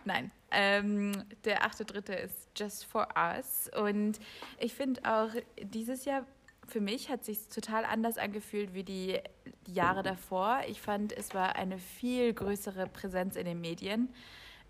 Nein. 0.04 0.30
Ähm, 0.50 1.12
der 1.44 1.62
8.3. 1.62 2.12
ist 2.24 2.48
Just 2.56 2.84
for 2.86 3.06
Us. 3.16 3.68
Und 3.76 4.18
ich 4.58 4.72
finde 4.72 5.00
auch, 5.04 5.28
dieses 5.60 6.04
Jahr 6.04 6.24
für 6.68 6.80
mich 6.80 7.08
hat 7.08 7.24
sich 7.24 7.48
total 7.48 7.84
anders 7.84 8.18
angefühlt 8.18 8.74
wie 8.74 8.84
die 8.84 9.18
Jahre 9.66 10.02
davor. 10.02 10.60
Ich 10.68 10.80
fand, 10.80 11.12
es 11.12 11.34
war 11.34 11.56
eine 11.56 11.78
viel 11.78 12.32
größere 12.32 12.86
Präsenz 12.86 13.36
in 13.36 13.46
den 13.46 13.60
Medien. 13.60 14.08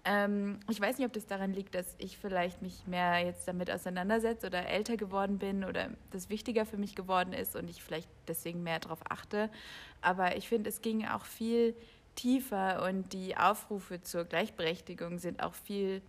Ähm, 0.04 0.60
ich 0.70 0.80
weiß 0.80 0.98
nicht, 0.98 1.06
ob 1.06 1.12
das 1.12 1.26
daran 1.26 1.52
liegt, 1.52 1.74
dass 1.74 1.96
ich 1.98 2.16
vielleicht 2.16 2.62
mich 2.62 2.86
mehr 2.86 3.18
jetzt 3.18 3.46
damit 3.48 3.70
auseinandersetze 3.70 4.46
oder 4.46 4.66
älter 4.66 4.96
geworden 4.96 5.38
bin 5.38 5.64
oder 5.64 5.90
das 6.12 6.30
wichtiger 6.30 6.64
für 6.64 6.76
mich 6.76 6.94
geworden 6.94 7.32
ist 7.32 7.56
und 7.56 7.68
ich 7.68 7.82
vielleicht 7.82 8.08
deswegen 8.28 8.62
mehr 8.62 8.78
darauf 8.78 9.00
achte. 9.08 9.50
Aber 10.00 10.36
ich 10.36 10.48
finde, 10.48 10.70
es 10.70 10.80
ging 10.80 11.04
auch 11.04 11.24
viel 11.24 11.74
tiefer 12.14 12.84
und 12.84 13.12
die 13.12 13.36
Aufrufe 13.36 14.00
zur 14.00 14.24
Gleichberechtigung 14.24 15.18
sind 15.18 15.42
auch 15.42 15.54
viel 15.54 16.00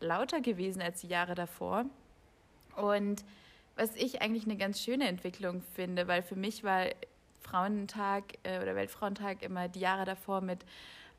lauter 0.00 0.40
gewesen 0.40 0.80
als 0.80 1.00
die 1.00 1.08
Jahre 1.08 1.34
davor. 1.34 1.84
Und 2.76 3.24
was 3.76 3.94
ich 3.96 4.22
eigentlich 4.22 4.44
eine 4.44 4.56
ganz 4.56 4.80
schöne 4.80 5.06
Entwicklung 5.08 5.62
finde, 5.74 6.08
weil 6.08 6.22
für 6.22 6.36
mich 6.36 6.62
war 6.64 6.86
Frauentag 7.40 8.24
äh, 8.44 8.60
oder 8.60 8.74
Weltfrauentag 8.74 9.42
immer 9.42 9.68
die 9.68 9.80
Jahre 9.80 10.04
davor 10.04 10.40
mit, 10.40 10.60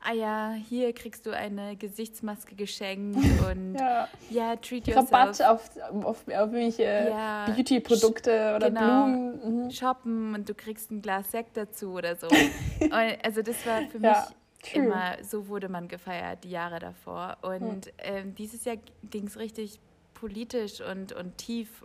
ah 0.00 0.12
ja, 0.12 0.52
hier 0.68 0.92
kriegst 0.92 1.26
du 1.26 1.30
eine 1.30 1.76
Gesichtsmaske 1.76 2.54
geschenkt 2.54 3.18
und 3.50 3.74
ja, 3.74 4.08
Ja. 4.30 4.56
treat 4.56 4.86
yourself. 4.86 5.12
Rabatt 5.12 5.42
auf, 5.42 5.70
auf, 5.90 6.04
auf 6.04 6.28
irgendwelche 6.28 6.82
Ja, 7.10 7.46
Beauty-Produkte 7.46 8.54
oder 8.56 8.70
genau. 8.70 9.04
Blumen. 9.04 9.64
Mhm. 9.64 9.70
shoppen 9.70 10.34
und 10.34 10.48
du 10.48 10.54
kriegst 10.54 10.90
ein 10.90 11.02
Glas 11.02 11.30
Sekt 11.30 11.56
dazu 11.56 11.92
oder 11.92 12.16
so. 12.16 12.28
also 13.22 13.42
das 13.42 13.64
war 13.66 13.82
für 13.82 13.98
mich 13.98 14.10
Ja, 14.10 14.28
true. 14.62 14.84
immer, 14.84 15.16
so 15.22 15.48
wurde 15.48 15.68
man 15.68 15.88
gefeiert, 15.88 16.44
die 16.44 16.50
Jahre 16.50 16.78
davor. 16.78 17.36
Und 17.42 17.92
ähm, 17.98 18.34
dieses 18.34 18.64
Jahr 18.64 18.76
ging 19.10 19.26
es 19.26 19.38
richtig 19.38 19.78
politisch 20.14 20.80
und, 20.80 21.12
und 21.12 21.36
tief. 21.38 21.82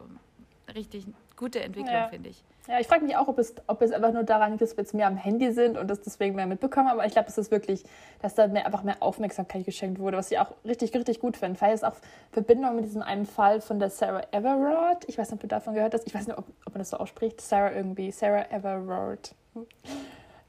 Richtig 0.75 1.05
gute 1.35 1.61
Entwicklung, 1.61 1.93
Ja. 1.93 2.09
finde 2.09 2.29
ich. 2.29 2.43
Ja, 2.67 2.79
ich 2.79 2.87
frage 2.87 3.03
mich 3.03 3.15
auch, 3.15 3.27
ob 3.27 3.39
es, 3.39 3.55
ob 3.65 3.81
es 3.81 3.91
einfach 3.91 4.11
nur 4.11 4.23
daran 4.23 4.51
liegt, 4.51 4.61
dass 4.61 4.77
wir 4.77 4.83
jetzt 4.83 4.93
mehr 4.93 5.07
am 5.07 5.17
Handy 5.17 5.51
sind 5.51 5.75
und 5.75 5.87
das 5.87 6.01
deswegen 6.01 6.35
mehr 6.35 6.45
mitbekommen. 6.45 6.87
Aber 6.87 7.03
ich 7.05 7.13
glaube, 7.13 7.27
es 7.27 7.37
ist 7.37 7.49
wirklich, 7.49 7.83
dass 8.21 8.35
da 8.35 8.47
mehr, 8.47 8.65
einfach 8.65 8.83
mehr 8.83 8.97
Aufmerksamkeit 8.99 9.65
geschenkt 9.65 9.97
wurde, 9.97 10.17
was 10.17 10.29
ich 10.31 10.37
auch 10.37 10.51
richtig, 10.65 10.93
richtig 10.93 11.19
gut 11.19 11.37
finde. 11.37 11.59
Weil 11.61 11.73
es 11.73 11.83
auch 11.83 11.95
Verbindung 12.31 12.75
mit 12.75 12.85
diesem 12.85 13.01
einen 13.01 13.25
Fall 13.25 13.61
von 13.61 13.79
der 13.79 13.89
Sarah 13.89 14.21
Everard. 14.31 15.03
Ich 15.07 15.17
weiß 15.17 15.31
nicht, 15.31 15.37
ob 15.37 15.41
du 15.41 15.47
davon 15.47 15.73
gehört 15.73 15.95
hast. 15.95 16.05
Ich 16.05 16.13
weiß 16.13 16.27
nicht, 16.27 16.37
ob, 16.37 16.45
ob 16.65 16.73
man 16.73 16.79
das 16.79 16.91
so 16.91 16.97
ausspricht. 16.97 17.41
Sarah 17.41 17.71
irgendwie. 17.71 18.11
Sarah 18.11 18.45
Everard. 18.51 19.33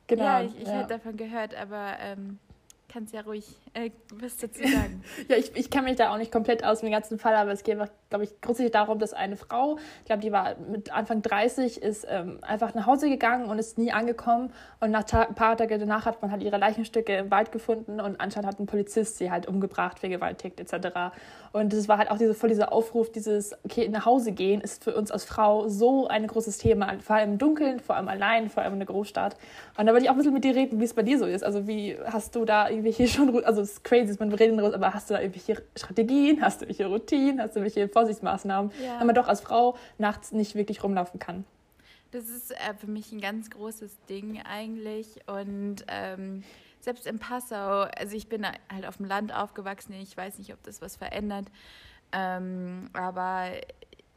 Genau. 0.06 0.24
ja, 0.24 0.42
ich, 0.42 0.60
ich 0.60 0.68
ja. 0.68 0.74
hätte 0.74 0.88
davon 0.88 1.16
gehört, 1.16 1.54
aber 1.54 1.94
ähm, 2.00 2.38
kannst 2.88 3.14
ja 3.14 3.22
ruhig 3.22 3.46
äh, 3.74 3.90
was 4.14 4.36
dazu 4.36 4.62
sagen. 4.62 5.02
Ja, 5.28 5.36
ich, 5.36 5.54
ich 5.54 5.70
kenne 5.70 5.84
mich 5.84 5.96
da 5.96 6.12
auch 6.12 6.18
nicht 6.18 6.32
komplett 6.32 6.64
aus 6.64 6.80
dem 6.80 6.90
ganzen 6.90 7.18
Fall, 7.18 7.34
aber 7.34 7.52
es 7.52 7.62
geht 7.62 7.78
einfach, 7.78 7.92
glaube 8.08 8.24
ich, 8.24 8.40
grundsätzlich 8.40 8.72
darum, 8.72 8.98
dass 8.98 9.12
eine 9.12 9.36
Frau, 9.36 9.78
ich 10.00 10.06
glaube, 10.06 10.22
die 10.22 10.32
war 10.32 10.56
mit 10.56 10.92
Anfang 10.92 11.22
30, 11.22 11.80
ist 11.80 12.06
ähm, 12.08 12.38
einfach 12.42 12.74
nach 12.74 12.86
Hause 12.86 13.08
gegangen 13.08 13.48
und 13.48 13.58
ist 13.58 13.78
nie 13.78 13.92
angekommen. 13.92 14.52
Und 14.80 14.90
nach 14.90 15.04
ein 15.12 15.34
paar 15.34 15.56
Tage 15.56 15.78
danach 15.78 16.06
hat 16.06 16.20
man 16.22 16.30
halt 16.32 16.42
ihre 16.42 16.58
Leichenstücke 16.58 17.16
im 17.16 17.30
Wald 17.30 17.52
gefunden 17.52 18.00
und 18.00 18.20
anscheinend 18.20 18.48
hat 18.48 18.58
ein 18.58 18.66
Polizist 18.66 19.18
sie 19.18 19.30
halt 19.30 19.46
umgebracht, 19.46 19.98
vergewaltigt 19.98 20.58
etc. 20.58 21.12
Und 21.52 21.72
es 21.72 21.88
war 21.88 21.98
halt 21.98 22.10
auch 22.10 22.18
diese, 22.18 22.34
voll 22.34 22.48
dieser 22.48 22.72
Aufruf, 22.72 23.10
dieses, 23.10 23.56
okay, 23.64 23.88
nach 23.88 24.06
Hause 24.06 24.32
gehen 24.32 24.60
ist 24.60 24.84
für 24.84 24.94
uns 24.94 25.10
als 25.10 25.24
Frau 25.24 25.68
so 25.68 26.06
ein 26.06 26.26
großes 26.26 26.58
Thema, 26.58 26.92
vor 27.00 27.16
allem 27.16 27.32
im 27.32 27.38
Dunkeln, 27.38 27.80
vor 27.80 27.96
allem 27.96 28.08
allein, 28.08 28.48
vor 28.50 28.62
allem 28.62 28.74
in 28.74 28.78
der 28.78 28.86
Großstadt. 28.86 29.36
Und 29.76 29.86
da 29.86 29.92
wollte 29.92 30.04
ich 30.04 30.10
auch 30.10 30.14
ein 30.14 30.18
bisschen 30.18 30.34
mit 30.34 30.44
dir 30.44 30.54
reden, 30.54 30.80
wie 30.80 30.84
es 30.84 30.94
bei 30.94 31.02
dir 31.02 31.18
so 31.18 31.26
ist. 31.26 31.44
Also 31.44 31.66
wie 31.66 31.96
hast 32.04 32.36
du 32.36 32.44
da 32.44 32.68
irgendwelche 32.68 33.06
schon, 33.08 33.44
also 33.44 33.59
es 33.60 33.72
ist 33.72 33.84
crazy, 33.84 34.14
man 34.18 34.32
reden 34.32 34.56
darüber, 34.56 34.74
aber 34.74 34.94
hast 34.94 35.10
du 35.10 35.14
da 35.14 35.20
irgendwelche 35.20 35.62
Strategien, 35.76 36.42
hast 36.42 36.60
du 36.60 36.64
irgendwelche 36.66 36.90
Routinen, 36.90 37.40
hast 37.40 37.54
du 37.56 37.60
irgendwelche 37.60 37.88
Vorsichtsmaßnahmen, 37.88 38.72
Ja. 38.84 38.98
wenn 39.00 39.06
man 39.06 39.14
doch 39.14 39.28
als 39.28 39.40
Frau 39.40 39.76
nachts 39.98 40.32
nicht 40.32 40.54
wirklich 40.54 40.82
rumlaufen 40.82 41.18
kann? 41.20 41.44
Das 42.12 42.28
ist 42.28 42.50
äh, 42.52 42.74
für 42.76 42.88
mich 42.88 43.12
ein 43.12 43.20
ganz 43.20 43.50
großes 43.50 43.96
Ding 44.08 44.42
eigentlich. 44.42 45.20
Und 45.28 45.84
ähm, 45.88 46.42
selbst 46.80 47.06
in 47.06 47.18
Passau, 47.18 47.82
also 47.96 48.16
ich 48.16 48.28
bin 48.28 48.44
halt 48.44 48.86
auf 48.86 48.96
dem 48.96 49.06
Land 49.06 49.32
aufgewachsen, 49.34 49.92
ich 49.92 50.16
weiß 50.16 50.38
nicht, 50.38 50.52
ob 50.52 50.62
das 50.64 50.80
was 50.82 50.96
verändert. 50.96 51.46
Ähm, 52.12 52.90
aber 52.92 53.50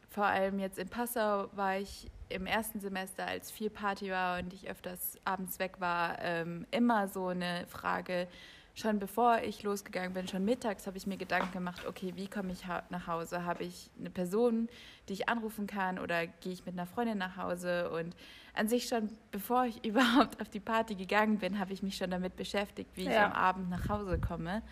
vor 0.10 0.26
allem 0.26 0.60
jetzt 0.60 0.80
in 0.80 0.88
Passau 0.90 1.48
war 1.56 1.78
ich 1.78 2.08
im 2.30 2.48
ersten 2.48 2.80
Semester, 2.80 3.28
als 3.28 3.52
viel 3.52 3.70
Party 3.70 4.10
war 4.10 4.40
und 4.40 4.52
ich 4.54 4.68
öfters 4.68 5.20
abends 5.24 5.60
weg 5.60 5.74
war, 5.80 6.18
ähm, 6.22 6.66
immer 6.72 7.08
so 7.08 7.28
eine 7.28 7.66
Frage. 7.68 8.28
Schon 8.76 8.98
bevor 8.98 9.40
ich 9.44 9.62
losgegangen 9.62 10.14
bin, 10.14 10.28
schon 10.28 10.44
mittags, 10.46 10.88
habe 10.88 10.98
ich 10.98 11.06
mir 11.06 11.18
Gedanken 11.18 11.52
gemacht, 11.52 11.86
okay, 11.88 12.14
wie 12.16 12.28
komme 12.28 12.52
ich 12.54 12.64
nach 12.90 13.06
Hause? 13.06 13.46
Habe 13.46 13.64
ich 13.64 13.92
eine 14.00 14.10
Person, 14.10 14.68
die 15.08 15.14
ich 15.14 15.30
anrufen 15.30 15.68
kann 15.68 16.00
oder 16.00 16.26
gehe 16.26 16.52
ich 16.54 16.66
mit 16.66 16.74
einer 16.74 16.88
Freundin 16.88 17.20
nach 17.20 17.38
Hause? 17.38 17.92
Und 17.92 18.16
an 18.56 18.68
sich 18.68 18.88
schon, 18.88 19.10
bevor 19.32 19.66
ich 19.66 19.86
überhaupt 19.86 20.42
auf 20.42 20.50
die 20.50 20.60
Party 20.60 20.96
gegangen 20.96 21.38
bin, 21.38 21.60
habe 21.60 21.72
ich 21.72 21.84
mich 21.84 21.98
schon 21.98 22.10
damit 22.10 22.36
beschäftigt, 22.36 22.90
wie 22.96 23.04
ich 23.04 23.14
Ja. 23.14 23.28
am 23.28 23.34
Abend 23.34 23.70
nach 23.70 23.90
Hause 23.90 24.18
komme. 24.20 24.64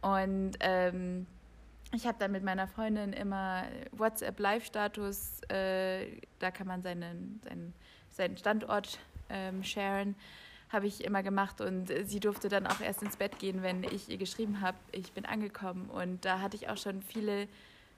Und 0.00 0.52
ähm, 0.60 1.26
ich 1.92 2.06
habe 2.06 2.16
dann 2.20 2.30
mit 2.30 2.44
meiner 2.44 2.68
Freundin 2.68 3.12
immer 3.12 3.64
WhatsApp-Live-Status, 3.90 5.40
äh, 5.50 6.20
da 6.38 6.52
kann 6.52 6.68
man 6.68 6.82
seinen, 6.82 7.40
seinen, 7.44 7.74
seinen 8.10 8.36
Standort 8.36 9.00
ähm, 9.28 9.64
sharen, 9.64 10.14
habe 10.72 10.86
ich 10.86 11.04
immer 11.04 11.22
gemacht 11.22 11.60
und 11.60 11.90
sie 12.04 12.20
durfte 12.20 12.48
dann 12.48 12.66
auch 12.66 12.80
erst 12.80 13.02
ins 13.02 13.16
Bett 13.16 13.38
gehen, 13.38 13.62
wenn 13.62 13.82
ich 13.84 14.08
ihr 14.08 14.18
geschrieben 14.18 14.60
habe, 14.60 14.78
ich 14.92 15.12
bin 15.12 15.24
angekommen. 15.26 15.90
Und 15.90 16.24
da 16.24 16.40
hatte 16.40 16.56
ich 16.56 16.68
auch 16.68 16.76
schon 16.76 17.02
viele 17.02 17.48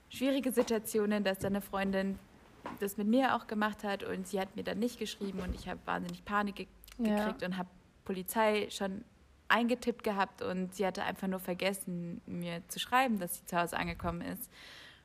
schwierige 0.09 0.53
Situationen, 0.53 1.23
dass 1.25 1.39
dann 1.39 1.53
eine 1.55 1.61
Freundin 1.61 2.19
das 2.81 2.97
mit 2.97 3.09
mir 3.09 3.35
auch 3.37 3.47
gemacht 3.47 3.85
hat 3.85 4.03
und 4.05 4.27
sie 4.27 4.41
hat 4.41 4.57
mir 4.57 4.63
dann 4.65 4.79
nicht 4.79 4.99
geschrieben 4.99 5.41
und 5.41 5.55
ich 5.55 5.69
habe 5.69 5.81
wahnsinnig 5.85 6.25
Panik 6.25 6.57
ge 6.57 6.67
Ja. 6.99 7.17
gekriegt 7.17 7.43
und 7.43 7.57
habe 7.57 7.69
Polizei 8.05 8.69
schon 8.71 9.05
eingetippt 9.49 10.03
gehabt 10.05 10.41
und 10.43 10.75
sie 10.75 10.87
hatte 10.87 11.03
einfach 11.03 11.29
nur 11.29 11.41
vergessen, 11.41 12.21
mir 12.27 12.63
zu 12.69 12.79
schreiben, 12.79 13.19
dass 13.19 13.37
sie 13.39 13.47
zu 13.47 13.59
Hause 13.59 13.77
angekommen 13.77 14.23
ist. 14.23 14.51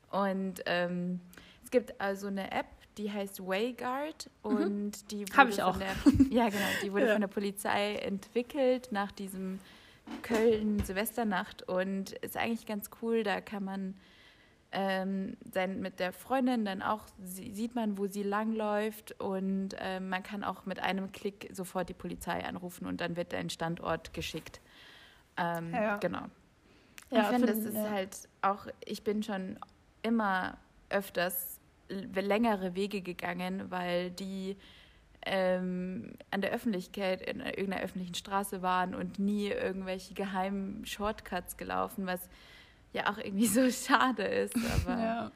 Und 0.09 0.61
ähm, 0.65 1.19
es 1.63 1.71
gibt 1.71 1.99
also 1.99 2.27
eine 2.27 2.51
App, 2.51 2.67
die 2.97 3.11
heißt 3.11 3.45
Wayguard 3.45 4.29
mhm. 4.43 4.51
und 4.51 4.85
mhm. 4.85 5.07
die 5.11 5.25
wurde 5.27 5.49
ich 5.49 5.63
auch. 5.63 5.77
Der, 5.77 5.87
ja 6.29 6.49
genau, 6.49 6.65
die 6.83 6.91
wurde 6.91 7.07
ja. 7.07 7.11
von 7.13 7.21
der 7.21 7.27
Polizei 7.27 7.95
entwickelt 7.95 8.89
nach 8.91 9.11
diesem 9.11 9.59
Köln 10.21 10.79
Silvesternacht 10.79 11.63
und 11.63 12.11
ist 12.13 12.37
eigentlich 12.37 12.65
ganz 12.65 12.89
cool. 13.01 13.23
Da 13.23 13.41
kann 13.41 13.63
man 13.63 13.95
ähm, 14.71 15.37
sein, 15.51 15.79
mit 15.79 15.99
der 15.99 16.11
Freundin 16.11 16.65
dann 16.65 16.81
auch 16.81 17.05
sieht 17.23 17.75
man, 17.75 17.97
wo 17.97 18.07
sie 18.07 18.23
langläuft 18.23 19.19
und 19.19 19.69
ähm, 19.79 20.09
man 20.09 20.23
kann 20.23 20.43
auch 20.43 20.65
mit 20.65 20.79
einem 20.79 21.11
Klick 21.11 21.49
sofort 21.53 21.89
die 21.89 21.93
Polizei 21.93 22.45
anrufen 22.45 22.85
und 22.85 22.99
dann 23.01 23.15
wird 23.15 23.33
ein 23.33 23.49
Standort 23.49 24.13
geschickt. 24.13 24.59
Ähm, 25.37 25.73
ja. 25.73 25.97
Genau. 25.97 26.23
Ja, 27.09 27.21
ich 27.21 27.27
finde, 27.27 27.47
das 27.47 27.59
ist 27.59 27.77
halt 27.77 28.29
auch, 28.41 28.67
ich 28.83 29.03
bin 29.03 29.23
schon 29.23 29.57
immer 30.01 30.57
öfters 30.89 31.56
längere 31.89 32.75
Wege 32.75 33.01
gegangen, 33.01 33.69
weil 33.69 34.11
die 34.11 34.57
ähm, 35.25 36.13
an 36.31 36.41
der 36.41 36.51
Öffentlichkeit 36.51 37.21
in 37.21 37.41
irgendeiner 37.41 37.83
öffentlichen 37.83 38.15
Straße 38.15 38.61
waren 38.61 38.95
und 38.95 39.19
nie 39.19 39.47
irgendwelche 39.47 40.13
geheimen 40.13 40.85
Shortcuts 40.85 41.57
gelaufen, 41.57 42.05
was 42.05 42.29
ja 42.93 43.11
auch 43.11 43.17
irgendwie 43.17 43.47
so 43.47 43.69
schade 43.71 44.23
ist. 44.23 44.55
Aber 44.55 44.97
ja, 44.97 45.31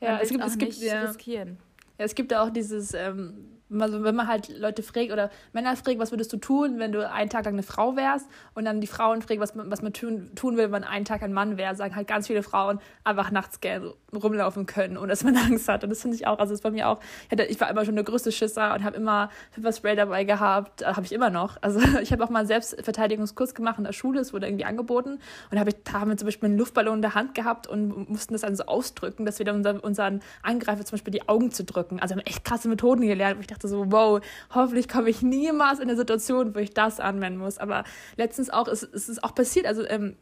ja 0.00 0.18
es 0.20 0.30
gibt, 0.30 0.44
es 0.44 0.58
gibt 0.58 0.74
ja, 0.74 1.02
riskieren. 1.02 1.58
Ja, 1.98 2.04
es 2.04 2.14
gibt 2.14 2.32
auch 2.34 2.50
dieses 2.50 2.94
ähm, 2.94 3.57
also 3.70 4.02
wenn 4.02 4.14
man 4.14 4.26
halt 4.26 4.48
Leute 4.48 4.82
fragt 4.82 5.12
oder 5.12 5.30
Männer 5.52 5.76
fragt, 5.76 5.98
was 5.98 6.10
würdest 6.10 6.32
du 6.32 6.36
tun, 6.38 6.78
wenn 6.78 6.92
du 6.92 7.08
einen 7.08 7.30
Tag 7.30 7.44
lang 7.44 7.54
eine 7.54 7.62
Frau 7.62 7.96
wärst 7.96 8.26
und 8.54 8.64
dann 8.64 8.80
die 8.80 8.86
Frauen 8.86 9.22
fragt, 9.22 9.40
was 9.40 9.52
was 9.54 9.82
man 9.82 9.92
tun, 9.92 10.30
tun 10.34 10.56
will, 10.56 10.64
wenn 10.64 10.70
man 10.70 10.84
einen 10.84 11.04
Tag 11.04 11.22
ein 11.22 11.32
Mann 11.32 11.56
wäre, 11.56 11.74
sagen 11.74 11.94
halt 11.94 12.08
ganz 12.08 12.26
viele 12.26 12.42
Frauen 12.42 12.80
einfach 13.04 13.30
nachts 13.30 13.60
gerne 13.60 13.94
rumlaufen 14.14 14.66
können 14.66 14.96
und 14.96 15.08
dass 15.08 15.24
man 15.24 15.36
Angst 15.48 15.68
hat. 15.68 15.84
Und 15.84 15.90
das 15.90 16.02
finde 16.02 16.16
ich 16.16 16.26
auch, 16.26 16.38
also 16.38 16.52
das 16.52 16.60
ist 16.60 16.62
bei 16.62 16.70
mir 16.70 16.88
auch, 16.88 17.00
ich, 17.30 17.60
war 17.60 17.70
immer 17.70 17.84
schon 17.84 17.94
eine 17.94 18.04
größte 18.04 18.32
Schisser 18.32 18.74
und 18.74 18.84
habe 18.84 18.96
immer 18.96 19.30
Pfefferspray 19.52 19.96
dabei 19.96 20.24
gehabt, 20.24 20.82
äh, 20.82 20.86
habe 20.86 21.04
ich 21.04 21.12
immer 21.12 21.30
noch. 21.30 21.56
Also 21.60 21.80
ich 22.02 22.12
habe 22.12 22.24
auch 22.24 22.30
mal 22.30 22.40
einen 22.40 22.48
Selbstverteidigungskurs 22.48 23.54
gemacht 23.54 23.78
in 23.78 23.84
der 23.84 23.92
Schule, 23.92 24.20
es 24.20 24.32
wurde 24.32 24.46
irgendwie 24.46 24.64
angeboten 24.64 25.18
und 25.50 25.58
hab 25.58 25.68
ich, 25.68 25.76
da 25.84 26.00
haben 26.00 26.10
wir 26.10 26.16
zum 26.16 26.26
Beispiel 26.26 26.48
einen 26.48 26.58
Luftballon 26.58 26.96
in 26.96 27.02
der 27.02 27.14
Hand 27.14 27.34
gehabt 27.34 27.66
und 27.66 28.08
mussten 28.08 28.34
das 28.34 28.42
dann 28.42 28.56
so 28.56 28.64
ausdrücken, 28.64 29.26
dass 29.26 29.38
wir 29.38 29.46
dann 29.46 29.56
unser, 29.56 29.82
unseren 29.82 30.20
Angreifer 30.42 30.84
zum 30.84 30.96
Beispiel 30.96 31.12
die 31.12 31.28
Augen 31.28 31.50
zu 31.50 31.64
drücken. 31.64 32.00
Also 32.00 32.14
haben 32.14 32.20
echt 32.20 32.44
krasse 32.44 32.68
Methoden 32.68 33.02
gelernt, 33.02 33.36
wo 33.36 33.40
ich 33.40 33.46
dachte, 33.46 33.57
dachte 33.58 33.68
so, 33.68 33.90
wow, 33.90 34.20
hoffentlich 34.54 34.88
komme 34.88 35.10
ich 35.10 35.22
niemals 35.22 35.78
in 35.80 35.88
eine 35.88 35.96
Situation, 35.96 36.54
wo 36.54 36.58
ich 36.58 36.72
das 36.72 37.00
anwenden 37.00 37.38
muss. 37.38 37.58
Aber 37.58 37.84
letztens 38.16 38.50
auch, 38.50 38.68
es, 38.68 38.82
es 38.82 39.08
ist 39.08 39.22
auch 39.22 39.34
passiert, 39.34 39.66
also 39.66 39.84
ähm, 39.86 40.16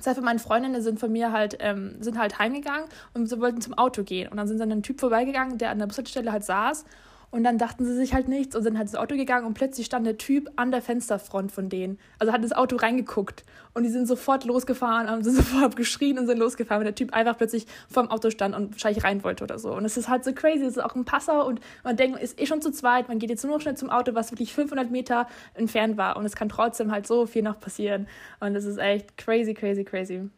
Zwei 0.00 0.14
von 0.14 0.22
meinen 0.22 0.38
Freundinnen 0.38 0.80
sind 0.80 1.00
von 1.00 1.10
mir 1.10 1.32
halt, 1.32 1.56
ähm, 1.58 1.96
sind 2.00 2.18
halt 2.18 2.38
heimgegangen 2.38 2.88
und 3.14 3.26
sie 3.26 3.40
wollten 3.40 3.60
zum 3.60 3.74
Auto 3.74 4.04
gehen. 4.04 4.28
Und 4.28 4.36
dann 4.36 4.46
sind 4.46 4.58
sie 4.58 4.62
an 4.62 4.70
einem 4.70 4.84
Typ 4.84 5.00
vorbeigegangen, 5.00 5.58
der 5.58 5.70
an 5.70 5.80
der 5.80 5.88
Bushaltestelle 5.88 6.30
halt 6.30 6.44
saß 6.44 6.84
und 7.30 7.44
dann 7.44 7.58
dachten 7.58 7.84
sie 7.84 7.94
sich 7.94 8.14
halt 8.14 8.28
nichts 8.28 8.56
und 8.56 8.62
sind 8.62 8.78
halt 8.78 8.88
ins 8.88 8.96
Auto 8.96 9.16
gegangen 9.16 9.46
und 9.46 9.54
plötzlich 9.54 9.86
stand 9.86 10.06
der 10.06 10.16
Typ 10.16 10.50
an 10.56 10.70
der 10.70 10.80
Fensterfront 10.80 11.52
von 11.52 11.68
denen. 11.68 11.98
Also 12.18 12.32
hat 12.32 12.42
ins 12.42 12.52
Auto 12.52 12.76
reingeguckt 12.76 13.44
und 13.74 13.82
die 13.82 13.90
sind 13.90 14.08
sofort 14.08 14.44
losgefahren, 14.44 15.08
haben 15.10 15.22
sofort 15.24 15.76
geschrien 15.76 16.18
und 16.18 16.26
sind 16.26 16.38
losgefahren, 16.38 16.80
weil 16.80 16.92
der 16.92 16.94
Typ 16.94 17.12
einfach 17.12 17.36
plötzlich 17.36 17.66
vorm 17.88 18.10
Auto 18.10 18.30
stand 18.30 18.54
und 18.54 18.72
wahrscheinlich 18.72 19.04
rein 19.04 19.22
wollte 19.24 19.44
oder 19.44 19.58
so. 19.58 19.74
Und 19.74 19.84
es 19.84 19.96
ist 19.96 20.08
halt 20.08 20.24
so 20.24 20.32
crazy, 20.32 20.64
es 20.64 20.76
ist 20.76 20.82
auch 20.82 20.94
ein 20.94 21.04
Passer 21.04 21.44
und 21.44 21.60
man 21.84 21.96
denkt, 21.96 22.20
ist 22.20 22.40
eh 22.40 22.46
schon 22.46 22.62
zu 22.62 22.70
zweit, 22.70 23.08
man 23.08 23.18
geht 23.18 23.30
jetzt 23.30 23.44
nur 23.44 23.54
noch 23.54 23.60
schnell 23.60 23.76
zum 23.76 23.90
Auto, 23.90 24.14
was 24.14 24.32
wirklich 24.32 24.54
500 24.54 24.90
Meter 24.90 25.28
entfernt 25.54 25.96
war 25.96 26.16
und 26.16 26.24
es 26.24 26.34
kann 26.34 26.48
trotzdem 26.48 26.90
halt 26.90 27.06
so 27.06 27.26
viel 27.26 27.42
noch 27.42 27.60
passieren. 27.60 28.08
Und 28.40 28.56
es 28.56 28.64
ist 28.64 28.78
echt 28.78 29.18
crazy, 29.18 29.52
crazy, 29.52 29.84
crazy. 29.84 30.30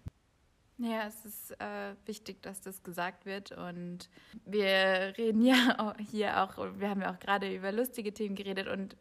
Ja, 0.82 1.06
es 1.06 1.26
ist 1.26 1.50
äh, 1.60 1.94
wichtig, 2.06 2.40
dass 2.42 2.62
das 2.62 2.82
gesagt 2.82 3.26
wird. 3.26 3.52
Und 3.52 4.08
wir 4.46 5.12
reden 5.18 5.44
ja 5.44 5.94
hier 6.10 6.42
auch, 6.42 6.56
wir 6.78 6.88
haben 6.88 7.02
ja 7.02 7.12
auch 7.12 7.18
gerade 7.18 7.54
über 7.54 7.70
lustige 7.70 8.14
Themen 8.14 8.34
geredet 8.34 8.66
und 8.66 8.96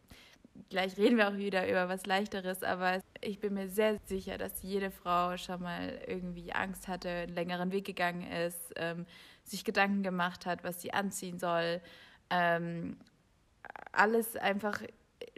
gleich 0.69 0.97
reden 0.97 1.15
wir 1.15 1.29
auch 1.29 1.37
wieder 1.37 1.69
über 1.69 1.87
was 1.87 2.05
Leichteres. 2.05 2.63
Aber 2.63 3.01
ich 3.21 3.39
bin 3.39 3.53
mir 3.53 3.69
sehr 3.69 3.97
sicher, 4.05 4.37
dass 4.37 4.61
jede 4.61 4.91
Frau 4.91 5.37
schon 5.37 5.61
mal 5.61 6.01
irgendwie 6.05 6.51
Angst 6.51 6.89
hatte, 6.89 7.09
einen 7.09 7.33
längeren 7.33 7.71
Weg 7.71 7.85
gegangen 7.85 8.29
ist, 8.29 8.73
ähm, 8.75 9.05
sich 9.45 9.63
Gedanken 9.63 10.03
gemacht 10.03 10.45
hat, 10.45 10.65
was 10.65 10.81
sie 10.81 10.91
anziehen 10.93 11.39
soll. 11.39 11.79
Ähm, 12.29 12.97
alles 13.93 14.35
einfach 14.35 14.81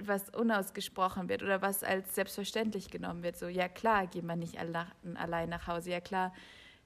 was 0.07 0.29
unausgesprochen 0.29 1.29
wird 1.29 1.43
oder 1.43 1.61
was 1.61 1.83
als 1.83 2.15
selbstverständlich 2.15 2.89
genommen 2.89 3.23
wird. 3.23 3.37
So, 3.37 3.47
ja 3.47 3.67
klar, 3.67 4.07
geht 4.07 4.23
man 4.23 4.39
nicht 4.39 4.57
allein 4.59 5.49
nach 5.49 5.67
Hause. 5.67 5.91
Ja 5.91 6.01
klar, 6.01 6.33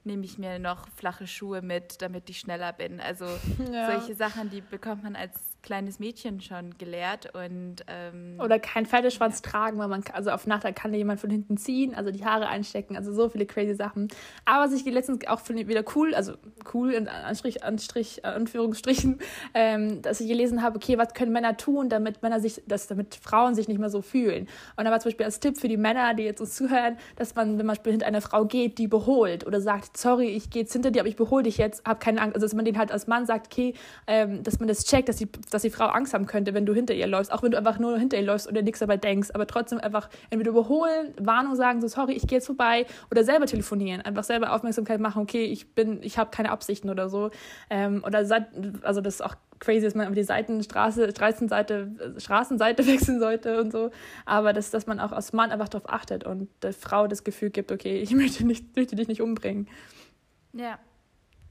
nehme 0.04 0.24
ich 0.24 0.38
mir 0.38 0.58
noch 0.58 0.88
flache 0.90 1.26
Schuhe 1.26 1.62
mit, 1.62 2.00
damit 2.00 2.30
ich 2.30 2.38
schneller 2.38 2.72
bin. 2.72 3.00
Also 3.00 3.26
ja. 3.72 3.90
solche 3.90 4.14
Sachen, 4.14 4.50
die 4.50 4.60
bekommt 4.60 5.02
man 5.02 5.16
als 5.16 5.34
kleines 5.66 5.98
Mädchen 5.98 6.40
schon 6.40 6.78
gelehrt 6.78 7.34
und 7.34 7.84
ähm, 7.88 8.38
oder 8.42 8.58
kein 8.60 8.86
Pferdeschwanz 8.86 9.42
ja. 9.44 9.50
tragen, 9.50 9.78
weil 9.78 9.88
man 9.88 10.04
also 10.12 10.30
auf 10.30 10.46
Nacht 10.46 10.64
kann 10.76 10.92
da 10.92 10.96
jemand 10.96 11.20
von 11.20 11.28
hinten 11.28 11.56
ziehen, 11.56 11.94
also 11.94 12.12
die 12.12 12.24
Haare 12.24 12.46
einstecken, 12.46 12.96
also 12.96 13.12
so 13.12 13.28
viele 13.28 13.46
crazy 13.46 13.74
Sachen. 13.74 14.08
Aber 14.44 14.64
was 14.64 14.72
ich 14.72 14.84
letztens 14.84 15.26
auch 15.26 15.40
finde 15.40 15.66
wieder 15.66 15.84
cool, 15.94 16.14
also 16.14 16.34
cool 16.72 16.92
in 16.92 17.08
Anstrich, 17.08 17.64
Anstrich, 17.64 18.24
Anführungsstrichen, 18.24 19.18
ähm, 19.54 20.00
dass 20.02 20.20
ich 20.20 20.28
gelesen 20.28 20.62
habe, 20.62 20.76
okay, 20.76 20.98
was 20.98 21.14
können 21.14 21.32
Männer 21.32 21.56
tun, 21.56 21.88
damit 21.88 22.22
Männer 22.22 22.40
sich, 22.40 22.62
dass 22.66 22.86
damit 22.86 23.16
Frauen 23.16 23.56
sich 23.56 23.66
nicht 23.66 23.80
mehr 23.80 23.90
so 23.90 24.02
fühlen. 24.02 24.48
Und 24.76 24.84
da 24.84 24.92
war 24.92 25.00
zum 25.00 25.10
Beispiel 25.10 25.26
als 25.26 25.40
Tipp 25.40 25.58
für 25.58 25.68
die 25.68 25.76
Männer, 25.76 26.14
die 26.14 26.22
jetzt 26.22 26.40
uns 26.40 26.54
zuhören, 26.54 26.96
dass 27.16 27.34
man, 27.34 27.58
wenn 27.58 27.66
man 27.66 27.76
hinter 27.82 28.06
einer 28.06 28.20
Frau 28.20 28.44
geht, 28.44 28.78
die 28.78 28.86
beholt 28.86 29.44
oder 29.44 29.60
sagt, 29.60 29.96
sorry, 29.96 30.28
ich 30.28 30.48
gehe 30.48 30.62
jetzt 30.62 30.72
hinter 30.72 30.92
dir, 30.92 31.00
aber 31.00 31.08
ich 31.08 31.16
behole 31.16 31.42
dich 31.42 31.58
jetzt, 31.58 31.84
hab 31.84 31.98
keine 31.98 32.20
Angst. 32.20 32.36
Also 32.36 32.46
dass 32.46 32.54
man 32.54 32.64
den 32.64 32.78
halt 32.78 32.92
als 32.92 33.08
Mann 33.08 33.26
sagt, 33.26 33.48
okay, 33.48 33.74
ähm, 34.06 34.44
dass 34.44 34.60
man 34.60 34.68
das 34.68 34.84
checkt, 34.84 35.08
dass 35.08 35.16
die 35.16 35.28
dass 35.50 35.55
die 35.62 35.70
Frau 35.70 35.86
Angst 35.86 36.14
haben 36.14 36.26
könnte, 36.26 36.54
wenn 36.54 36.66
du 36.66 36.74
hinter 36.74 36.94
ihr 36.94 37.06
läufst, 37.06 37.32
auch 37.32 37.42
wenn 37.42 37.50
du 37.50 37.58
einfach 37.58 37.78
nur 37.78 37.98
hinter 37.98 38.16
ihr 38.16 38.24
läufst 38.24 38.48
oder 38.48 38.62
nichts 38.62 38.80
dabei 38.80 38.96
denkst, 38.96 39.30
aber 39.32 39.46
trotzdem 39.46 39.78
einfach 39.78 40.08
entweder 40.30 40.50
überholen, 40.50 41.14
Warnung 41.20 41.54
sagen, 41.54 41.80
so 41.80 41.88
sorry, 41.88 42.12
ich 42.14 42.26
gehe 42.26 42.38
jetzt 42.38 42.46
vorbei 42.46 42.86
oder 43.10 43.24
selber 43.24 43.46
telefonieren, 43.46 44.00
einfach 44.02 44.24
selber 44.24 44.52
Aufmerksamkeit 44.52 45.00
machen, 45.00 45.22
okay, 45.22 45.44
ich 45.44 45.74
bin, 45.74 46.02
ich 46.02 46.18
habe 46.18 46.30
keine 46.30 46.50
Absichten 46.50 46.90
oder 46.90 47.08
so. 47.08 47.30
Ähm, 47.70 48.02
oder 48.06 48.18
also 48.82 49.00
das 49.00 49.14
ist 49.14 49.22
auch 49.22 49.34
crazy, 49.58 49.82
dass 49.82 49.94
man 49.94 50.12
die 50.12 50.22
Seitenstraße, 50.22 51.10
Straßenseite, 51.10 52.14
Straßenseite 52.18 52.86
wechseln 52.86 53.20
sollte 53.20 53.60
und 53.60 53.72
so. 53.72 53.90
Aber 54.24 54.52
dass, 54.52 54.70
dass 54.70 54.86
man 54.86 55.00
auch 55.00 55.12
als 55.12 55.32
Mann 55.32 55.50
einfach 55.50 55.68
darauf 55.68 55.88
achtet 55.88 56.24
und 56.24 56.48
der 56.62 56.72
Frau 56.72 57.06
das 57.06 57.24
Gefühl 57.24 57.50
gibt, 57.50 57.72
okay, 57.72 57.98
ich 58.00 58.10
möchte, 58.14 58.46
nicht, 58.46 58.76
möchte 58.76 58.96
dich 58.96 59.08
nicht 59.08 59.22
umbringen. 59.22 59.68
Ja, 60.52 60.78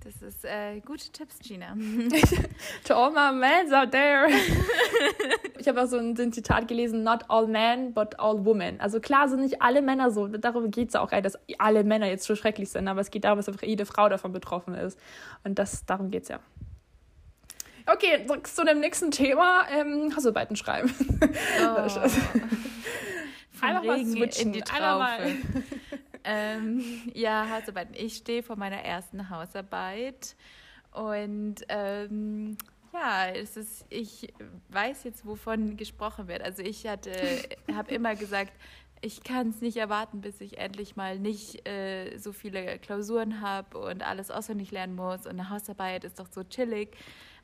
das 0.06 0.22
ist 0.22 0.46
äh, 0.46 0.80
gute 0.82 1.10
Tipps, 1.12 1.39
Gina. 1.39 1.76
to 2.84 2.94
all 2.94 3.10
my 3.10 3.32
men 3.36 3.74
out 3.74 3.91
there. 3.91 4.28
ich 5.58 5.68
habe 5.68 5.82
auch 5.82 5.88
so 5.88 5.98
ein, 5.98 6.15
ein, 6.15 6.32
Zitat 6.32 6.68
gelesen, 6.68 7.02
not 7.02 7.24
all 7.28 7.48
men, 7.48 7.91
but 7.91 8.20
all 8.20 8.46
women. 8.46 8.80
Also 8.80 9.00
klar 9.00 9.28
sind 9.28 9.41
nicht 9.41 9.63
alle 9.63 9.82
Männer 9.82 10.12
so. 10.12 10.28
Darüber 10.28 10.68
geht 10.68 10.89
es 10.89 10.96
auch, 10.96 11.10
dass 11.10 11.39
alle 11.58 11.84
Männer 11.84 12.06
jetzt 12.06 12.26
so 12.26 12.36
schrecklich 12.36 12.70
sind, 12.70 12.88
aber 12.88 13.02
es 13.02 13.10
geht 13.10 13.24
darum, 13.24 13.39
dass 13.39 13.50
einfach 13.50 13.63
jede 13.63 13.88
Frau 13.88 14.08
davon 14.08 14.32
betroffen 14.32 14.76
ist. 14.76 15.00
Und 15.44 15.58
das, 15.58 15.88
darum 15.88 16.12
geht 16.12 16.24
es 16.24 16.30
ja. 16.30 16.39
Okay, 17.88 18.28
zu 18.44 18.63
dem 18.63 18.82
nächsten 18.82 19.10
Thema. 19.10 19.63
Ähm, 19.72 20.15
Hausarbeiten 20.15 20.56
schreiben. 20.56 20.94
Oh. 21.20 21.65
Einfach 23.62 23.84
mal 23.84 24.06
switchen. 24.06 24.48
In 24.48 24.54
die 24.54 24.62
Traufe. 24.62 25.36
Ähm, 26.25 26.83
ja, 27.13 27.49
Hausarbeiten. 27.49 27.95
Ich 27.95 28.17
stehe 28.17 28.43
vor 28.43 28.55
meiner 28.55 28.83
ersten 28.83 29.29
Hausarbeit 29.29 30.35
und 30.91 31.55
ähm, 31.69 32.57
ja, 32.93 33.27
es 33.27 33.57
ist, 33.57 33.85
ich 33.89 34.33
weiß 34.69 35.03
jetzt, 35.03 35.25
wovon 35.25 35.75
gesprochen 35.77 36.27
wird. 36.27 36.41
Also 36.41 36.61
ich 36.63 36.88
hatte, 36.88 37.11
habe 37.73 37.93
immer 37.93 38.15
gesagt, 38.15 38.53
ich 39.01 39.23
kann 39.23 39.49
es 39.49 39.61
nicht 39.61 39.77
erwarten, 39.77 40.21
bis 40.21 40.41
ich 40.41 40.57
endlich 40.57 40.95
mal 40.95 41.19
nicht 41.19 41.67
äh, 41.67 42.17
so 42.17 42.31
viele 42.31 42.79
Klausuren 42.79 43.41
habe 43.41 43.77
und 43.77 44.01
alles 44.01 44.31
auswendig 44.31 44.71
lernen 44.71 44.95
muss. 44.95 45.25
Und 45.25 45.33
eine 45.33 45.49
Hausarbeit 45.49 46.05
ist 46.05 46.19
doch 46.19 46.27
so 46.31 46.43
chillig. 46.43 46.95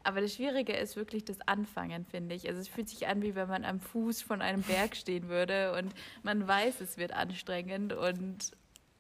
Aber 0.04 0.22
das 0.22 0.34
Schwierige 0.34 0.74
ist 0.74 0.96
wirklich 0.96 1.26
das 1.26 1.38
Anfangen, 1.46 2.06
finde 2.06 2.34
ich. 2.34 2.48
Also 2.48 2.60
es 2.60 2.68
fühlt 2.68 2.90
sich 2.90 3.08
an, 3.08 3.22
wie 3.22 3.36
wenn 3.36 3.48
man 3.48 3.66
am 3.66 3.80
Fuß 3.80 4.22
von 4.22 4.42
einem 4.42 4.64
Berg 4.64 4.96
stehen 4.96 5.30
würde 5.30 5.74
und 5.78 5.94
man 6.24 6.48
weiß, 6.48 6.82
es 6.82 6.98
wird 6.98 7.14
anstrengend 7.14 7.94
und 7.94 8.52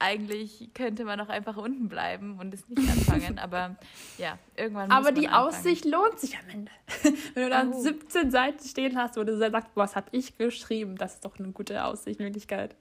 eigentlich 0.02 0.74
könnte 0.74 1.06
man 1.06 1.20
auch 1.22 1.30
einfach 1.30 1.58
unten 1.58 1.88
bleiben 1.88 2.40
und 2.40 2.54
es 2.54 2.68
nicht 2.68 2.90
anfangen, 2.90 3.40
aber 3.40 3.78
ja, 4.18 4.38
irgendwann 4.56 4.90
muss 4.90 4.98
Aber 4.98 5.12
die 5.12 5.28
anfangen. 5.28 5.48
Aussicht 5.48 5.86
lohnt 5.86 6.20
sich 6.20 6.38
am 6.38 6.50
Ende. 6.50 6.72
Wenn 7.34 7.44
du 7.44 7.50
dann 7.50 7.74
oh. 7.74 7.82
17 7.82 8.32
Seiten 8.32 8.68
stehen 8.68 8.98
hast, 8.98 9.18
wo 9.18 9.24
du 9.24 9.38
sagst, 9.38 9.70
was 9.76 9.96
habe 9.96 10.08
ich 10.12 10.38
geschrieben, 10.38 10.96
das 10.96 11.16
ist 11.16 11.26
doch 11.26 11.38
eine 11.40 11.52
gute 11.52 11.84
Aussichtmöglichkeit. 11.86 12.76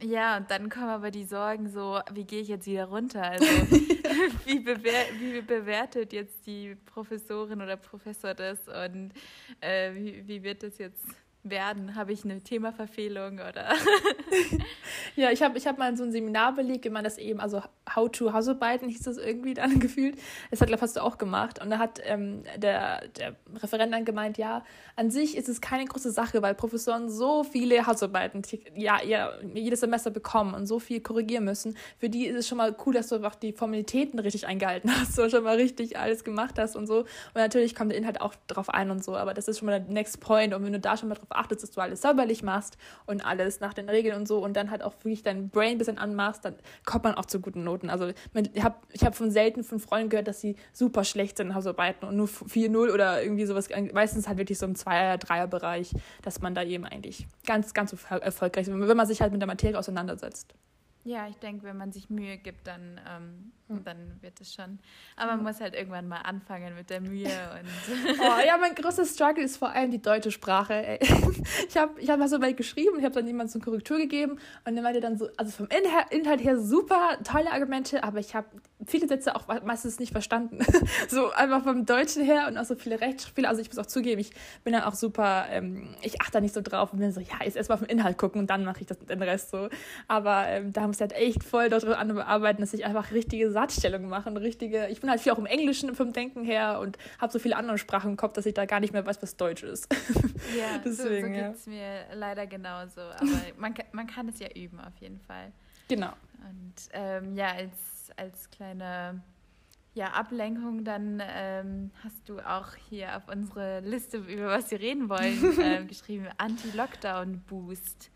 Ja, 0.00 0.36
und 0.36 0.50
dann 0.50 0.68
kommen 0.68 0.88
aber 0.88 1.10
die 1.10 1.24
Sorgen 1.24 1.68
so, 1.68 2.00
wie 2.12 2.24
gehe 2.24 2.40
ich 2.42 2.48
jetzt 2.48 2.66
wieder 2.66 2.86
runter? 2.86 3.32
Also 4.04 4.46
wie, 4.46 4.60
bewer 4.60 4.92
wie 5.18 5.40
bewertet 5.40 6.12
jetzt 6.12 6.46
die 6.46 6.76
Professorin 6.86 7.60
oder 7.60 7.76
Professor 7.76 8.34
das 8.34 8.58
und 8.68 9.12
äh, 9.60 9.92
wie, 9.94 10.28
wie 10.28 10.42
wird 10.42 10.62
das 10.62 10.78
jetzt 10.78 11.04
werden? 11.44 11.94
Habe 11.94 12.12
ich 12.12 12.24
eine 12.24 12.40
Themaverfehlung 12.40 13.34
oder? 13.34 13.74
ja, 15.16 15.30
ich 15.30 15.42
habe 15.42 15.58
ich 15.58 15.66
hab 15.66 15.78
mal 15.78 15.96
so 15.96 16.04
ein 16.04 16.12
Seminar 16.12 16.54
belegt, 16.54 16.84
wie 16.84 16.90
man 16.90 17.04
das 17.04 17.18
eben, 17.18 17.40
also 17.40 17.62
How 17.94 18.10
to 18.10 18.32
Hausarbeiten 18.32 18.88
hieß 18.88 19.02
das 19.02 19.18
irgendwie 19.18 19.54
dann 19.54 19.78
gefühlt. 19.80 20.16
Das 20.50 20.60
hat, 20.60 20.68
glaube 20.68 20.82
hast 20.82 20.96
du 20.96 21.02
auch 21.02 21.18
gemacht. 21.18 21.60
Und 21.62 21.70
da 21.70 21.78
hat 21.78 22.00
ähm, 22.04 22.42
der, 22.56 23.06
der 23.08 23.36
Referent 23.62 23.92
dann 23.92 24.04
gemeint, 24.04 24.38
ja, 24.38 24.64
an 24.96 25.10
sich 25.10 25.36
ist 25.36 25.48
es 25.48 25.60
keine 25.60 25.84
große 25.84 26.10
Sache, 26.10 26.40
weil 26.42 26.54
Professoren 26.54 27.10
so 27.10 27.44
viele 27.44 27.86
Hausarbeiten 27.86 28.42
ja, 28.74 29.02
ja, 29.02 29.30
jedes 29.54 29.80
Semester 29.80 30.10
bekommen 30.10 30.54
und 30.54 30.66
so 30.66 30.78
viel 30.78 31.00
korrigieren 31.00 31.44
müssen. 31.44 31.76
Für 31.98 32.08
die 32.08 32.26
ist 32.26 32.36
es 32.36 32.48
schon 32.48 32.58
mal 32.58 32.74
cool, 32.86 32.94
dass 32.94 33.08
du 33.08 33.16
einfach 33.16 33.34
die 33.34 33.52
Formalitäten 33.52 34.18
richtig 34.18 34.46
eingehalten 34.46 34.90
hast, 34.90 35.14
so 35.16 35.28
schon 35.28 35.44
mal 35.44 35.56
richtig 35.56 35.98
alles 35.98 36.24
gemacht 36.24 36.58
hast 36.58 36.76
und 36.76 36.86
so. 36.86 37.00
Und 37.00 37.06
natürlich 37.34 37.74
kommt 37.74 37.92
der 37.92 37.98
Inhalt 37.98 38.20
auch 38.20 38.34
drauf 38.46 38.68
ein 38.70 38.90
und 38.90 39.04
so, 39.04 39.16
aber 39.16 39.34
das 39.34 39.48
ist 39.48 39.58
schon 39.58 39.66
mal 39.66 39.80
der 39.80 39.92
Next 39.92 40.20
Point. 40.20 40.54
Und 40.54 40.64
wenn 40.64 40.72
du 40.72 40.80
da 40.80 40.96
schon 40.96 41.08
mal 41.08 41.16
drauf 41.16 41.30
achtest, 41.34 41.62
dass 41.62 41.70
du 41.70 41.80
alles 41.80 42.02
sauberlich 42.02 42.42
machst 42.42 42.78
und 43.06 43.24
alles 43.24 43.60
nach 43.60 43.74
den 43.74 43.88
Regeln 43.88 44.16
und 44.16 44.28
so 44.28 44.42
und 44.44 44.56
dann 44.56 44.70
halt 44.70 44.82
auch 44.82 44.94
wirklich 45.02 45.22
dein 45.22 45.48
Brain 45.48 45.72
ein 45.72 45.78
bisschen 45.78 45.98
anmachst, 45.98 46.44
dann 46.44 46.54
kommt 46.84 47.04
man 47.04 47.14
auch 47.14 47.26
zu 47.26 47.40
guten 47.40 47.64
Noten. 47.64 47.90
Also 47.90 48.08
ich 48.08 48.62
habe 48.62 48.76
ich 48.92 49.04
hab 49.04 49.14
von 49.14 49.30
selten 49.30 49.64
von 49.64 49.80
Freunden 49.80 50.10
gehört, 50.10 50.28
dass 50.28 50.40
sie 50.40 50.56
super 50.72 51.04
schlecht 51.04 51.36
sind 51.36 51.48
in 51.48 51.54
Hausarbeiten 51.54 52.08
und 52.08 52.16
nur 52.16 52.28
4-0 52.28 52.92
oder 52.92 53.22
irgendwie 53.22 53.46
sowas, 53.46 53.68
meistens 53.92 54.28
halt 54.28 54.38
wirklich 54.38 54.58
so 54.58 54.66
im 54.66 54.74
Zweier-, 54.74 55.18
Dreier-Bereich, 55.18 55.92
dass 56.22 56.40
man 56.40 56.54
da 56.54 56.62
eben 56.62 56.84
eigentlich 56.84 57.26
ganz, 57.46 57.74
ganz 57.74 57.92
erfolgreich 57.92 58.68
ist, 58.68 58.72
wenn 58.72 58.96
man 58.96 59.06
sich 59.06 59.20
halt 59.20 59.32
mit 59.32 59.40
der 59.40 59.46
Materie 59.48 59.78
auseinandersetzt. 59.78 60.54
Ja, 61.04 61.28
ich 61.28 61.36
denke, 61.36 61.64
wenn 61.64 61.76
man 61.76 61.92
sich 61.92 62.08
Mühe 62.08 62.38
gibt, 62.38 62.66
dann, 62.66 62.98
ähm, 63.06 63.52
hm. 63.68 63.84
dann 63.84 63.96
wird 64.20 64.40
es 64.40 64.52
schon. 64.52 64.78
Aber 65.16 65.32
man 65.32 65.38
hm. 65.38 65.46
muss 65.46 65.60
halt 65.60 65.74
irgendwann 65.74 66.06
mal 66.06 66.18
anfangen 66.18 66.74
mit 66.74 66.90
der 66.90 67.00
Mühe. 67.00 67.24
Und 67.24 68.18
oh, 68.20 68.46
ja, 68.46 68.58
mein 68.58 68.74
größtes 68.74 69.14
Struggle 69.14 69.42
ist 69.42 69.56
vor 69.56 69.70
allem 69.70 69.90
die 69.90 70.02
deutsche 70.02 70.30
Sprache. 70.30 70.74
Ey. 70.74 70.98
Ich 71.68 71.76
habe 71.76 72.00
ich 72.00 72.08
hab 72.08 72.18
mal 72.18 72.28
so 72.28 72.40
weit 72.40 72.56
geschrieben, 72.56 72.98
ich 72.98 73.04
habe 73.04 73.14
dann 73.14 73.26
jemand 73.26 73.50
zur 73.50 73.60
Korrektur 73.60 73.98
gegeben 73.98 74.38
und 74.64 74.74
dann 74.74 74.82
meinte 74.82 75.00
dann 75.00 75.18
so, 75.18 75.28
also 75.36 75.50
vom 75.50 75.68
Inhalt 76.10 76.42
her 76.42 76.58
super 76.58 77.18
tolle 77.24 77.50
Argumente, 77.50 78.02
aber 78.02 78.18
ich 78.18 78.34
habe 78.34 78.46
viele 78.86 79.08
Sätze 79.08 79.34
auch 79.34 79.46
meistens 79.64 79.98
nicht 79.98 80.12
verstanden. 80.12 80.58
so 81.08 81.30
einfach 81.32 81.62
vom 81.62 81.86
Deutschen 81.86 82.22
her 82.22 82.46
und 82.48 82.58
auch 82.58 82.64
so 82.64 82.74
viele 82.74 83.00
Rechtschreibfehler. 83.00 83.48
Also 83.48 83.60
ich 83.60 83.68
muss 83.68 83.78
auch 83.78 83.86
zugeben, 83.86 84.20
ich 84.20 84.30
bin 84.62 84.72
dann 84.72 84.82
auch 84.82 84.94
super, 84.94 85.46
ähm, 85.50 85.94
ich 86.02 86.20
achte 86.20 86.32
da 86.32 86.40
nicht 86.40 86.54
so 86.54 86.60
drauf 86.60 86.92
und 86.92 86.98
bin 86.98 87.12
so, 87.12 87.20
ja, 87.20 87.44
jetzt 87.44 87.56
erstmal 87.56 87.76
auf 87.76 87.86
den 87.86 87.90
Inhalt 87.90 88.18
gucken 88.18 88.40
und 88.40 88.50
dann 88.50 88.64
mache 88.64 88.80
ich 88.80 88.86
das, 88.86 88.98
den 88.98 89.22
Rest 89.22 89.50
so. 89.50 89.68
Aber 90.08 90.46
ähm, 90.48 90.72
da 90.72 90.86
muss 90.86 90.96
ich 90.96 91.02
halt 91.02 91.12
echt 91.12 91.44
voll 91.44 91.68
daran 91.68 92.14
bearbeiten, 92.14 92.60
dass 92.60 92.74
ich 92.74 92.84
einfach 92.84 93.12
richtige 93.12 93.50
Satzstellungen 93.54 94.08
mache 94.08 94.28
und 94.28 94.36
richtige, 94.36 94.88
ich 94.88 95.00
bin 95.00 95.08
halt 95.08 95.20
viel 95.20 95.32
auch 95.32 95.38
im 95.38 95.46
Englischen 95.46 95.94
vom 95.94 96.12
Denken 96.12 96.44
her 96.44 96.80
und 96.80 96.98
habe 97.18 97.32
so 97.32 97.38
viele 97.38 97.56
andere 97.56 97.78
Sprachen 97.78 98.10
im 98.10 98.16
Kopf, 98.18 98.34
dass 98.34 98.44
ich 98.44 98.54
da 98.54 98.66
gar 98.66 98.80
nicht 98.80 98.92
mehr 98.92 99.06
weiß, 99.06 99.22
was 99.22 99.36
Deutsch 99.36 99.62
ist. 99.62 99.92
Ja, 100.56 100.78
Deswegen, 100.84 100.94
so, 100.94 101.04
so 101.04 101.32
geht 101.32 101.54
es 101.54 101.66
mir 101.66 102.04
leider 102.14 102.46
genauso. 102.46 103.00
Aber 103.00 103.26
man, 103.56 103.74
man 103.92 104.06
kann 104.06 104.28
es 104.28 104.38
ja 104.38 104.48
üben 104.54 104.78
auf 104.80 104.96
jeden 105.00 105.20
Fall. 105.20 105.52
Genau. 105.88 106.12
Und 106.40 106.74
ähm, 106.92 107.34
ja, 107.34 107.52
als, 107.52 108.10
als 108.16 108.50
kleine 108.50 109.22
ja, 109.94 110.08
Ablenkung, 110.08 110.84
dann 110.84 111.22
ähm, 111.24 111.90
hast 112.02 112.28
du 112.28 112.40
auch 112.40 112.74
hier 112.90 113.16
auf 113.16 113.28
unsere 113.28 113.80
Liste, 113.80 114.18
über 114.18 114.48
was 114.48 114.70
wir 114.70 114.80
reden 114.80 115.08
wollen, 115.08 115.58
äh, 115.60 115.84
geschrieben, 115.84 116.28
Anti-Lockdown-Boost. 116.36 118.10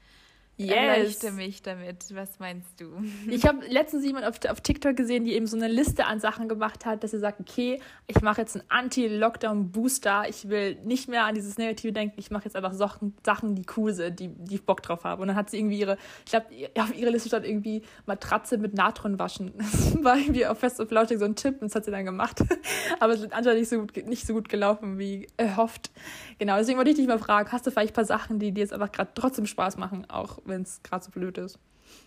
Yes. 0.58 0.74
Erleuchte 0.74 1.30
mich 1.30 1.62
damit. 1.62 2.04
Was 2.14 2.40
meinst 2.40 2.80
du? 2.80 2.86
Ich 3.30 3.46
habe 3.46 3.64
letztens 3.66 4.04
jemand 4.04 4.26
auf, 4.26 4.36
auf 4.48 4.60
TikTok 4.60 4.96
gesehen, 4.96 5.24
die 5.24 5.34
eben 5.34 5.46
so 5.46 5.56
eine 5.56 5.68
Liste 5.68 6.06
an 6.06 6.18
Sachen 6.18 6.48
gemacht 6.48 6.84
hat, 6.84 7.04
dass 7.04 7.12
sie 7.12 7.18
sagt, 7.18 7.40
okay, 7.40 7.80
ich 8.08 8.20
mache 8.22 8.40
jetzt 8.40 8.56
einen 8.56 8.64
Anti-Lockdown-Booster. 8.68 10.24
Ich 10.28 10.48
will 10.48 10.76
nicht 10.84 11.08
mehr 11.08 11.24
an 11.24 11.36
dieses 11.36 11.58
Negative 11.58 11.92
denken. 11.92 12.14
Ich 12.18 12.32
mache 12.32 12.46
jetzt 12.46 12.56
einfach 12.56 12.72
Sachen, 12.72 13.14
Sachen, 13.24 13.54
die 13.54 13.64
cool 13.76 13.92
sind, 13.92 14.18
die, 14.18 14.28
die 14.28 14.56
ich 14.56 14.64
Bock 14.64 14.82
drauf 14.82 15.04
habe. 15.04 15.22
Und 15.22 15.28
dann 15.28 15.36
hat 15.36 15.50
sie 15.50 15.58
irgendwie 15.58 15.78
ihre, 15.78 15.96
ich 16.24 16.32
glaube, 16.32 16.46
auf 16.78 16.96
ihrer 16.96 17.10
Liste 17.10 17.28
stand 17.28 17.46
irgendwie 17.46 17.82
Matratze 18.06 18.58
mit 18.58 18.74
Natron 18.74 19.18
waschen. 19.18 19.52
Das 19.78 20.04
war 20.04 20.16
irgendwie 20.16 20.46
auf 20.46 20.58
Fest 20.58 20.80
und 20.80 20.88
Flauschig 20.88 21.18
so 21.18 21.24
ein 21.24 21.36
Tipp 21.36 21.60
und 21.60 21.68
das 21.68 21.74
hat 21.74 21.84
sie 21.84 21.90
dann 21.90 22.04
gemacht. 22.04 22.42
Aber 23.00 23.12
es 23.12 23.20
ist 23.20 23.32
anscheinend 23.32 23.60
nicht 23.60 23.68
so 23.68 23.78
gut, 23.80 23.96
nicht 24.06 24.26
so 24.26 24.34
gut 24.34 24.48
gelaufen 24.48 24.98
wie 24.98 25.28
erhofft. 25.36 25.90
Genau, 26.38 26.56
deswegen 26.56 26.78
wollte 26.78 26.90
ich 26.90 26.96
dich 26.96 27.06
mal 27.06 27.18
fragen, 27.18 27.50
hast 27.52 27.66
du 27.66 27.70
vielleicht 27.70 27.92
ein 27.92 27.94
paar 27.94 28.04
Sachen, 28.04 28.38
die 28.38 28.52
dir 28.52 28.60
jetzt 28.60 28.72
einfach 28.72 28.90
gerade 28.90 29.10
trotzdem 29.14 29.46
Spaß 29.46 29.76
machen, 29.76 30.08
auch 30.10 30.38
wenn 30.48 30.62
es 30.62 30.82
gerade 30.82 31.04
so 31.04 31.10
blöd 31.10 31.38
ist. 31.38 31.58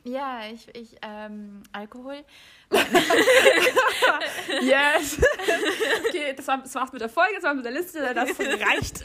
Ja, 0.04 0.42
ich, 0.52 0.68
ich 0.76 0.96
ähm, 1.02 1.62
Alkohol. 1.72 2.24
yes. 4.62 5.20
Okay, 6.08 6.34
das, 6.36 6.48
war, 6.48 6.58
das 6.60 6.74
war's 6.74 6.92
mit 6.92 7.02
der 7.02 7.10
Folge, 7.10 7.34
das 7.36 7.44
war 7.44 7.54
mit 7.54 7.66
der 7.66 7.72
Liste, 7.72 8.14
das 8.14 8.30
reicht. 8.40 9.04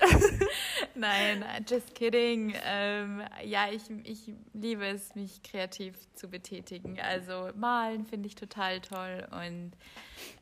Nein, 0.95 1.45
just 1.69 1.95
kidding. 1.95 2.55
Ähm, 2.65 3.23
ja, 3.45 3.67
ich, 3.71 3.83
ich 4.05 4.33
liebe 4.55 4.87
es, 4.87 5.15
mich 5.15 5.43
kreativ 5.43 5.95
zu 6.15 6.29
betätigen. 6.29 6.99
Also 7.01 7.51
malen 7.55 8.07
finde 8.07 8.29
ich 8.29 8.35
total 8.35 8.81
toll 8.81 9.27
und 9.33 9.73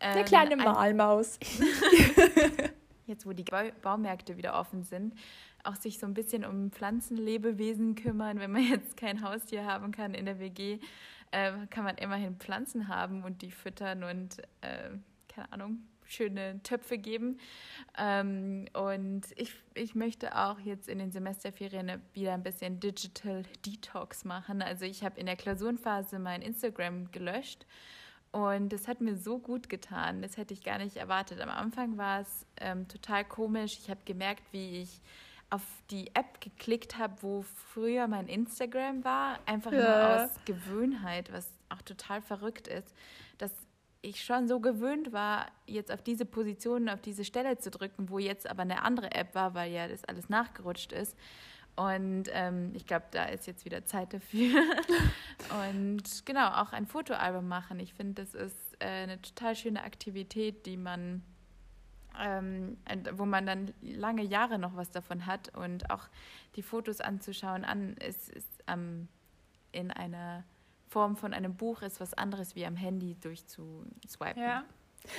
ähm, 0.00 0.14
der 0.14 0.24
kleine 0.24 0.56
Malmaus. 0.56 1.38
Jetzt, 3.06 3.26
wo 3.26 3.32
die 3.32 3.44
Baumärkte 3.82 4.36
wieder 4.36 4.58
offen 4.58 4.82
sind, 4.82 5.14
auch 5.64 5.76
sich 5.76 5.98
so 5.98 6.06
ein 6.06 6.14
bisschen 6.14 6.44
um 6.44 6.70
Pflanzenlebewesen 6.70 7.94
kümmern. 7.94 8.38
Wenn 8.38 8.52
man 8.52 8.62
jetzt 8.62 8.96
kein 8.96 9.22
Haustier 9.22 9.64
haben 9.64 9.92
kann 9.92 10.14
in 10.14 10.26
der 10.26 10.38
WG, 10.38 10.78
äh, 11.30 11.52
kann 11.70 11.84
man 11.84 11.96
immerhin 11.96 12.36
Pflanzen 12.36 12.88
haben 12.88 13.24
und 13.24 13.42
die 13.42 13.50
füttern 13.50 14.04
und, 14.04 14.38
äh, 14.60 14.90
keine 15.28 15.52
Ahnung, 15.52 15.78
schöne 16.06 16.62
Töpfe 16.62 16.98
geben. 16.98 17.38
Ähm, 17.98 18.66
und 18.72 19.22
ich, 19.36 19.54
ich 19.74 19.94
möchte 19.94 20.36
auch 20.36 20.60
jetzt 20.60 20.88
in 20.88 20.98
den 20.98 21.10
Semesterferien 21.10 22.00
wieder 22.12 22.34
ein 22.34 22.42
bisschen 22.42 22.80
Digital 22.80 23.42
Detox 23.64 24.24
machen. 24.24 24.62
Also 24.62 24.84
ich 24.84 25.02
habe 25.02 25.18
in 25.18 25.26
der 25.26 25.36
Klausurenphase 25.36 26.18
mein 26.18 26.42
Instagram 26.42 27.10
gelöscht. 27.10 27.66
Und 28.32 28.72
das 28.72 28.88
hat 28.88 29.00
mir 29.00 29.16
so 29.16 29.38
gut 29.38 29.68
getan. 29.68 30.20
Das 30.20 30.36
hätte 30.36 30.54
ich 30.54 30.64
gar 30.64 30.78
nicht 30.78 30.96
erwartet. 30.96 31.40
Am 31.40 31.50
Anfang 31.50 31.96
war 31.98 32.20
es 32.20 32.46
ähm, 32.56 32.88
total 32.88 33.24
komisch. 33.24 33.78
Ich 33.80 33.90
habe 33.90 34.00
gemerkt, 34.04 34.42
wie 34.50 34.82
ich 34.82 35.00
auf 35.50 35.62
die 35.90 36.08
App 36.14 36.40
geklickt 36.40 36.98
habe, 36.98 37.14
wo 37.20 37.42
früher 37.42 38.08
mein 38.08 38.28
Instagram 38.28 39.04
war, 39.04 39.38
einfach 39.46 39.72
ja. 39.72 39.78
nur 39.78 40.24
aus 40.24 40.30
Gewöhnheit, 40.44 41.32
was 41.32 41.48
auch 41.68 41.82
total 41.82 42.22
verrückt 42.22 42.68
ist, 42.68 42.94
dass 43.38 43.52
ich 44.02 44.22
schon 44.22 44.48
so 44.48 44.60
gewöhnt 44.60 45.12
war, 45.12 45.46
jetzt 45.66 45.90
auf 45.90 46.02
diese 46.02 46.26
Position, 46.26 46.88
auf 46.88 47.00
diese 47.00 47.24
Stelle 47.24 47.58
zu 47.58 47.70
drücken, 47.70 48.10
wo 48.10 48.18
jetzt 48.18 48.48
aber 48.48 48.62
eine 48.62 48.82
andere 48.82 49.12
App 49.12 49.34
war, 49.34 49.54
weil 49.54 49.72
ja 49.72 49.88
das 49.88 50.04
alles 50.04 50.28
nachgerutscht 50.28 50.92
ist. 50.92 51.16
Und 51.76 52.24
ähm, 52.32 52.70
ich 52.74 52.86
glaube, 52.86 53.06
da 53.10 53.24
ist 53.24 53.46
jetzt 53.46 53.64
wieder 53.64 53.84
Zeit 53.84 54.12
dafür. 54.12 54.62
und 55.70 56.24
genau, 56.24 56.48
auch 56.48 56.72
ein 56.72 56.86
Fotoalbum 56.86 57.48
machen. 57.48 57.80
Ich 57.80 57.94
finde, 57.94 58.22
das 58.22 58.34
ist 58.34 58.56
äh, 58.78 58.86
eine 58.86 59.20
total 59.20 59.56
schöne 59.56 59.82
Aktivität, 59.82 60.66
die 60.66 60.76
man 60.76 61.22
ähm, 62.20 62.76
wo 63.12 63.24
man 63.24 63.46
dann 63.46 63.72
lange 63.82 64.22
Jahre 64.22 64.58
noch 64.58 64.76
was 64.76 64.90
davon 64.90 65.26
hat 65.26 65.54
und 65.56 65.90
auch 65.90 66.08
die 66.56 66.62
Fotos 66.62 67.00
anzuschauen 67.00 67.64
an 67.64 67.94
ist, 67.96 68.28
ist 68.30 68.64
ähm, 68.66 69.08
in 69.72 69.90
einer 69.90 70.44
Form 70.88 71.16
von 71.16 71.34
einem 71.34 71.56
Buch 71.56 71.82
ist 71.82 72.00
was 72.00 72.14
anderes 72.14 72.54
wie 72.54 72.64
am 72.64 72.76
Handy 72.76 73.16
durchzuswipen. 73.20 74.42
Ja. 74.42 74.64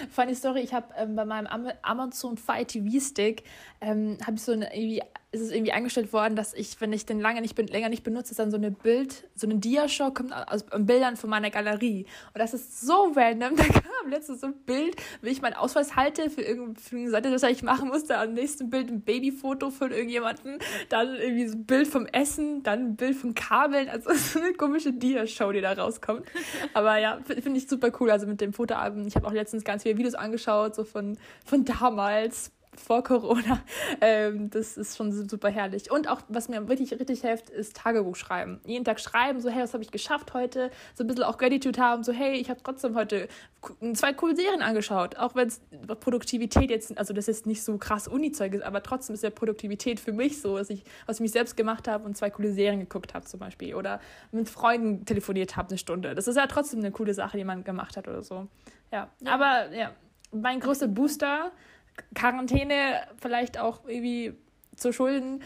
Funny 0.09 0.33
Story, 0.33 0.61
ich 0.61 0.73
habe 0.73 0.93
ähm, 0.97 1.15
bei 1.15 1.25
meinem 1.25 1.47
Amazon 1.83 2.37
Fire 2.37 2.65
TV 2.65 2.99
Stick 2.99 3.43
ähm, 3.81 4.17
habe 4.25 4.35
ich 4.35 4.41
so 4.41 4.51
eine 4.51 4.75
irgendwie 4.75 5.03
ist 5.35 5.41
es 5.41 5.51
irgendwie 5.51 5.73
eingestellt 5.73 6.13
worden, 6.13 6.35
dass 6.35 6.53
ich, 6.53 6.79
wenn 6.79 6.93
ich 6.93 7.05
den 7.05 7.19
lange 7.19 7.41
nicht, 7.41 7.57
länger 7.69 7.89
nicht 7.89 8.03
benutze, 8.03 8.33
dann 8.35 8.51
so 8.51 8.57
eine 8.57 8.71
Bild, 8.71 9.27
so 9.35 9.47
eine 9.47 9.55
Diashow 9.55 10.11
kommt 10.11 10.33
aus 10.33 10.65
Bildern 10.77 11.17
von 11.17 11.29
meiner 11.29 11.49
Galerie. 11.49 12.05
Und 12.33 12.39
das 12.39 12.53
ist 12.53 12.81
so 12.81 13.11
random. 13.15 13.55
Da 13.65 13.81
kam 13.81 14.09
letztens 14.09 14.41
so 14.41 14.47
ein 14.47 14.53
Bild, 14.65 14.95
wie 15.21 15.29
ich 15.29 15.41
meinen 15.41 15.55
Ausweis 15.55 15.95
halte 15.95 16.29
für 16.29 16.41
irgendeine 16.41 17.09
Seite, 17.09 17.31
das 17.31 17.43
ich 17.43 17.63
machen 17.63 17.89
musste. 17.89 18.17
Am 18.17 18.33
nächsten 18.33 18.69
Bild 18.69 18.89
ein 18.89 19.01
Babyfoto 19.01 19.71
von 19.71 19.91
irgendjemandem, 19.91 20.59
dann 20.89 21.15
irgendwie 21.15 21.47
so 21.47 21.55
ein 21.55 21.65
Bild 21.65 21.87
vom 21.87 22.05
Essen, 22.05 22.63
dann 22.63 22.79
ein 22.79 22.95
Bild 22.95 23.15
von 23.15 23.33
Kabeln. 23.33 23.89
Also 23.89 24.13
so 24.13 24.39
eine 24.39 24.53
komische 24.53 24.93
Diashow, 24.93 25.51
die 25.51 25.61
da 25.61 25.73
rauskommt. 25.73 26.25
Aber 26.73 26.97
ja, 26.97 27.19
finde 27.25 27.57
ich 27.57 27.67
super 27.67 27.91
cool. 27.99 28.11
Also 28.11 28.27
mit 28.27 28.39
dem 28.41 28.53
Fotoalbum. 28.53 29.07
Ich 29.07 29.15
habe 29.15 29.27
auch 29.27 29.33
letztens 29.33 29.63
ganz 29.63 29.83
viele 29.83 29.97
Videos 29.97 30.15
angeschaut, 30.15 30.75
so 30.75 30.83
von, 30.83 31.17
von 31.43 31.65
damals 31.65 32.51
vor 32.79 33.03
Corona. 33.03 33.61
Ähm, 34.01 34.49
das 34.49 34.77
ist 34.77 34.97
schon 34.97 35.11
super 35.29 35.49
herrlich. 35.49 35.89
Und 35.89 36.09
auch, 36.09 36.21
was 36.27 36.49
mir 36.49 36.67
wirklich 36.67 36.91
richtig 36.91 37.21
hilft, 37.21 37.49
ist 37.49 37.77
Tagebuch 37.77 38.15
schreiben. 38.15 38.59
Jeden 38.65 38.83
Tag 38.83 38.99
schreiben, 38.99 39.39
so, 39.39 39.49
hey, 39.49 39.63
was 39.63 39.73
habe 39.73 39.83
ich 39.83 39.91
geschafft 39.91 40.33
heute? 40.33 40.69
So 40.95 41.03
ein 41.03 41.07
bisschen 41.07 41.23
auch 41.23 41.37
Gratitude 41.37 41.79
haben, 41.79 42.03
so, 42.03 42.11
hey, 42.11 42.33
ich 42.33 42.49
habe 42.49 42.59
trotzdem 42.61 42.95
heute 42.95 43.27
zwei 43.93 44.13
coole 44.13 44.35
Serien 44.35 44.61
angeschaut. 44.61 45.17
Auch 45.17 45.35
wenn 45.35 45.47
es 45.47 45.61
Produktivität 45.99 46.69
jetzt, 46.69 46.97
also 46.97 47.13
das 47.13 47.27
ist 47.27 47.45
nicht 47.45 47.63
so 47.63 47.77
krass 47.77 48.07
Uni-Zeug 48.07 48.55
ist, 48.55 48.63
aber 48.63 48.83
trotzdem 48.83 49.13
ist 49.13 49.23
ja 49.23 49.29
Produktivität 49.29 49.99
für 49.99 50.11
mich 50.11 50.41
so, 50.41 50.57
dass 50.57 50.69
ich, 50.69 50.83
was 51.05 51.17
ich 51.17 51.21
mich 51.21 51.31
selbst 51.31 51.55
gemacht 51.55 51.87
habe 51.87 52.03
und 52.05 52.17
zwei 52.17 52.29
coole 52.29 52.51
Serien 52.51 52.81
geguckt 52.81 53.13
habe 53.13 53.25
zum 53.25 53.39
Beispiel. 53.39 53.75
Oder 53.75 53.99
mit 54.31 54.49
Freunden 54.49 55.05
telefoniert 55.05 55.55
habe 55.55 55.69
eine 55.69 55.77
Stunde. 55.77 56.15
Das 56.15 56.27
ist 56.27 56.35
ja 56.35 56.47
trotzdem 56.47 56.79
eine 56.79 56.91
coole 56.91 57.13
Sache, 57.13 57.37
die 57.37 57.43
man 57.45 57.63
gemacht 57.63 57.97
hat 57.97 58.07
oder 58.07 58.23
so. 58.23 58.47
Ja, 58.91 59.09
ja. 59.21 59.31
aber 59.31 59.73
ja, 59.73 59.91
mein 60.31 60.59
größter 60.59 60.87
Booster 60.87 61.51
Quarantäne 62.13 63.07
vielleicht 63.21 63.57
auch 63.57 63.85
irgendwie 63.87 64.33
zu 64.75 64.91
schulden, 64.91 65.41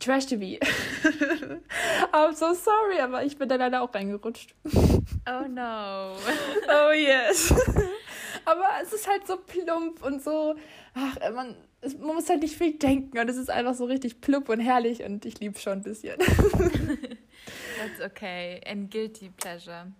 Trash 0.00 0.26
TV. 0.26 0.58
I'm 2.12 2.34
so 2.34 2.54
sorry, 2.54 3.00
aber 3.00 3.24
ich 3.24 3.36
bin 3.38 3.48
da 3.48 3.56
leider 3.56 3.82
auch 3.82 3.94
reingerutscht. 3.94 4.54
Oh 4.64 5.46
no. 5.48 6.12
oh 6.68 6.92
yes. 6.92 7.54
aber 8.44 8.68
es 8.82 8.92
ist 8.92 9.08
halt 9.08 9.26
so 9.26 9.36
plump 9.36 10.02
und 10.02 10.22
so, 10.22 10.56
ach, 10.94 11.16
man, 11.32 11.54
man 12.00 12.14
muss 12.14 12.28
halt 12.28 12.42
nicht 12.42 12.56
viel 12.56 12.72
denken 12.78 13.18
und 13.18 13.28
es 13.28 13.36
ist 13.36 13.50
einfach 13.50 13.74
so 13.74 13.84
richtig 13.84 14.20
plump 14.20 14.48
und 14.48 14.60
herrlich 14.60 15.04
und 15.04 15.24
ich 15.24 15.38
liebe 15.38 15.58
schon 15.58 15.74
ein 15.74 15.82
bisschen. 15.82 16.18
That's 16.18 18.00
okay. 18.04 18.60
And 18.66 18.90
guilty 18.90 19.30
pleasure. 19.30 19.92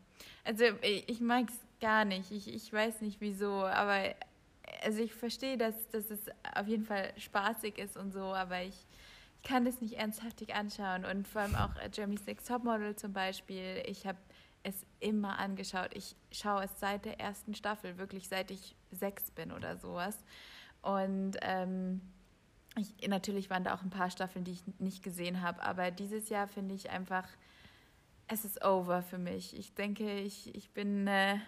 Also 0.45 0.65
ich 0.83 1.21
mag 1.21 1.49
es 1.49 1.57
gar 1.81 2.05
nicht. 2.05 2.33
Ich, 2.33 2.53
ich 2.53 2.73
weiß 2.73 3.03
nicht 3.03 3.21
wieso, 3.21 3.65
aber 3.65 4.15
also 4.85 5.03
ich 5.03 5.14
verstehe, 5.14 5.57
dass, 5.57 5.88
dass 5.88 6.11
es 6.11 6.21
auf 6.55 6.66
jeden 6.66 6.85
Fall 6.85 7.12
spaßig 7.16 7.79
ist 7.79 7.97
und 7.97 8.12
so, 8.12 8.21
aber 8.21 8.62
ich, 8.62 8.87
ich 9.37 9.49
kann 9.49 9.64
das 9.64 9.81
nicht 9.81 9.95
ernsthaftig 9.95 10.55
anschauen. 10.55 11.05
Und 11.05 11.27
vor 11.27 11.42
allem 11.42 11.55
auch 11.55 11.77
äh, 11.77 11.90
Jeremy's 11.92 12.27
Next 12.27 12.49
Topmodel 12.49 12.97
zum 12.97 13.12
Beispiel. 13.12 13.83
Ich 13.87 14.07
habe 14.07 14.18
es 14.62 14.87
immer 15.01 15.38
angeschaut. 15.38 15.90
Ich 15.95 16.14
schaue 16.31 16.64
es 16.64 16.71
seit 16.79 17.05
der 17.05 17.21
ersten 17.21 17.55
Staffel, 17.55 17.99
wirklich 17.99 18.29
seit 18.29 18.51
ich 18.51 18.77
sechs 18.90 19.31
bin 19.31 19.53
oder 19.53 19.77
sowas. 19.77 20.16
Und 20.83 21.37
ähm, 21.42 22.01
ich, 22.77 23.09
natürlich 23.09 23.51
waren 23.51 23.64
da 23.64 23.75
auch 23.75 23.83
ein 23.83 23.90
paar 23.90 24.11
Staffeln, 24.11 24.45
die 24.45 24.53
ich 24.53 24.62
nicht 24.79 25.03
gesehen 25.03 25.42
habe, 25.42 25.62
aber 25.62 25.90
dieses 25.90 26.29
Jahr 26.29 26.49
finde 26.49 26.75
ich 26.75 26.90
einfach, 26.90 27.29
es 28.29 28.45
ist 28.45 28.64
over 28.64 29.03
für 29.03 29.18
mich. 29.18 29.57
Ich 29.57 29.75
denke, 29.75 30.21
ich, 30.21 30.55
ich 30.55 30.71
bin. 30.71 31.07
Äh, 31.07 31.38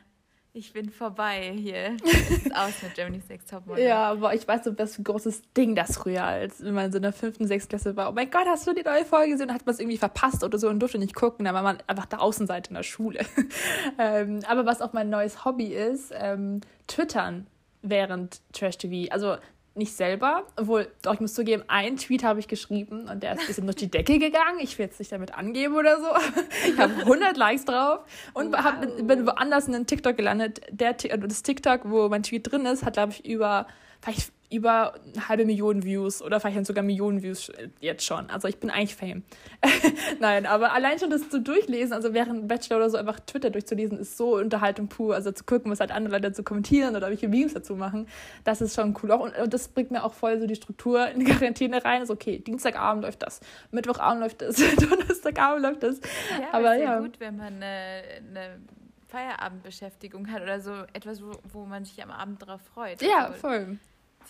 ich 0.56 0.72
bin 0.72 0.88
vorbei 0.88 1.52
hier. 1.56 1.96
Es 2.04 2.30
ist 2.30 2.54
aus 2.54 2.82
mit 2.82 2.94
Germany's 2.94 3.28
Next 3.28 3.50
Topmodel. 3.50 3.84
ja, 3.84 4.12
aber 4.12 4.34
ich 4.34 4.46
weiß 4.46 4.64
so, 4.64 4.78
was 4.78 4.94
für 4.94 5.02
ein 5.02 5.04
großes 5.04 5.42
Ding 5.56 5.74
das 5.74 5.96
früher, 5.96 6.22
als 6.24 6.62
wenn 6.62 6.74
man 6.74 6.92
so 6.92 6.96
in 6.96 7.02
der 7.02 7.12
fünften, 7.12 7.46
sechsten 7.46 7.70
Klasse 7.70 7.96
war. 7.96 8.08
Oh 8.08 8.12
mein 8.12 8.30
Gott, 8.30 8.46
hast 8.46 8.66
du 8.66 8.72
die 8.72 8.84
neue 8.84 9.04
Folge 9.04 9.32
gesehen? 9.32 9.48
Dann 9.48 9.56
hat 9.56 9.66
man 9.66 9.74
es 9.74 9.80
irgendwie 9.80 9.98
verpasst 9.98 10.44
oder 10.44 10.56
so 10.56 10.68
und 10.68 10.78
durfte 10.78 10.98
nicht 10.98 11.14
gucken. 11.14 11.44
Da 11.44 11.54
war 11.54 11.62
man 11.62 11.78
einfach 11.88 12.06
der 12.06 12.22
Außenseite 12.22 12.70
in 12.70 12.76
der 12.76 12.84
Schule. 12.84 13.20
ähm, 13.98 14.40
aber 14.46 14.64
was 14.64 14.80
auch 14.80 14.92
mein 14.92 15.10
neues 15.10 15.44
Hobby 15.44 15.74
ist, 15.74 16.12
ähm, 16.14 16.60
Twittern 16.86 17.48
während 17.82 18.40
Trash 18.52 18.78
TV. 18.78 19.12
Also 19.12 19.36
nicht 19.76 19.96
selber, 19.96 20.44
obwohl, 20.56 20.88
doch, 21.02 21.14
ich 21.14 21.20
muss 21.20 21.34
zugeben, 21.34 21.64
einen 21.66 21.96
Tweet 21.96 22.22
habe 22.22 22.38
ich 22.38 22.46
geschrieben 22.46 23.08
und 23.08 23.22
der 23.22 23.34
ist 23.34 23.40
ein 23.40 23.46
bisschen 23.48 23.66
durch 23.66 23.76
die 23.76 23.90
Decke 23.90 24.18
gegangen. 24.18 24.60
Ich 24.60 24.78
will 24.78 24.86
jetzt 24.86 25.00
nicht 25.00 25.10
damit 25.10 25.34
angeben 25.34 25.74
oder 25.74 26.00
so. 26.00 26.06
Ich 26.68 26.78
habe 26.78 26.94
100 26.94 27.36
Likes 27.36 27.64
drauf 27.64 28.00
und 28.32 28.52
wow. 28.52 28.64
hab, 28.64 28.80
bin 28.80 29.26
woanders 29.26 29.66
in 29.66 29.74
einem 29.74 29.86
TikTok 29.86 30.16
gelandet. 30.16 30.60
Der, 30.70 30.92
das 30.94 31.42
TikTok, 31.42 31.82
wo 31.84 32.08
mein 32.08 32.22
Tweet 32.22 32.50
drin 32.50 32.66
ist, 32.66 32.84
hat, 32.84 32.94
glaube 32.94 33.12
ich, 33.12 33.24
über 33.24 33.66
vielleicht 34.00 34.32
über 34.54 34.94
eine 34.94 35.28
halbe 35.28 35.44
Million 35.44 35.82
Views 35.82 36.22
oder 36.22 36.40
vielleicht 36.40 36.66
sogar 36.66 36.84
Millionen 36.84 37.22
Views 37.22 37.50
jetzt 37.80 38.04
schon. 38.04 38.30
Also 38.30 38.48
ich 38.48 38.58
bin 38.58 38.70
eigentlich 38.70 38.94
Fame. 38.94 39.22
Nein, 40.20 40.46
aber 40.46 40.72
allein 40.72 40.98
schon 40.98 41.10
das 41.10 41.28
zu 41.28 41.40
durchlesen, 41.40 41.92
also 41.92 42.14
während 42.14 42.48
Bachelor 42.48 42.76
oder 42.76 42.90
so 42.90 42.96
einfach 42.96 43.20
Twitter 43.20 43.50
durchzulesen, 43.50 43.98
ist 43.98 44.16
so 44.16 44.36
Unterhaltung 44.36 44.88
pur. 44.88 45.14
Also 45.14 45.32
zu 45.32 45.44
gucken, 45.44 45.70
was 45.70 45.80
halt 45.80 45.90
andere 45.90 46.14
Leute 46.14 46.32
zu 46.32 46.42
kommentieren 46.42 46.96
oder 46.96 47.08
welche 47.08 47.28
Memes 47.28 47.54
dazu 47.54 47.76
machen, 47.76 48.06
das 48.44 48.60
ist 48.60 48.74
schon 48.74 48.96
cool. 49.02 49.12
Auch, 49.12 49.20
und, 49.20 49.36
und 49.36 49.52
das 49.52 49.68
bringt 49.68 49.90
mir 49.90 50.04
auch 50.04 50.14
voll 50.14 50.38
so 50.38 50.46
die 50.46 50.54
Struktur 50.54 51.08
in 51.08 51.20
die 51.20 51.26
Quarantäne 51.26 51.84
rein. 51.84 52.00
Also 52.00 52.14
okay, 52.14 52.38
Dienstagabend 52.38 53.04
läuft 53.04 53.22
das, 53.22 53.40
Mittwochabend 53.70 54.22
läuft 54.22 54.42
das, 54.42 54.56
Donnerstagabend 54.76 55.62
läuft 55.62 55.82
das. 55.82 56.00
Ja, 56.40 56.48
aber 56.52 56.76
ja. 56.76 57.00
gut, 57.00 57.20
wenn 57.20 57.36
man 57.36 57.54
eine, 57.54 58.02
eine 58.30 58.60
Feierabendbeschäftigung 59.08 60.30
hat 60.30 60.42
oder 60.42 60.60
so 60.60 60.72
etwas, 60.92 61.22
wo, 61.22 61.32
wo 61.52 61.64
man 61.64 61.84
sich 61.84 62.02
am 62.02 62.10
Abend 62.10 62.46
drauf 62.46 62.60
freut. 62.72 63.02
Ja, 63.02 63.26
also, 63.26 63.38
voll 63.38 63.78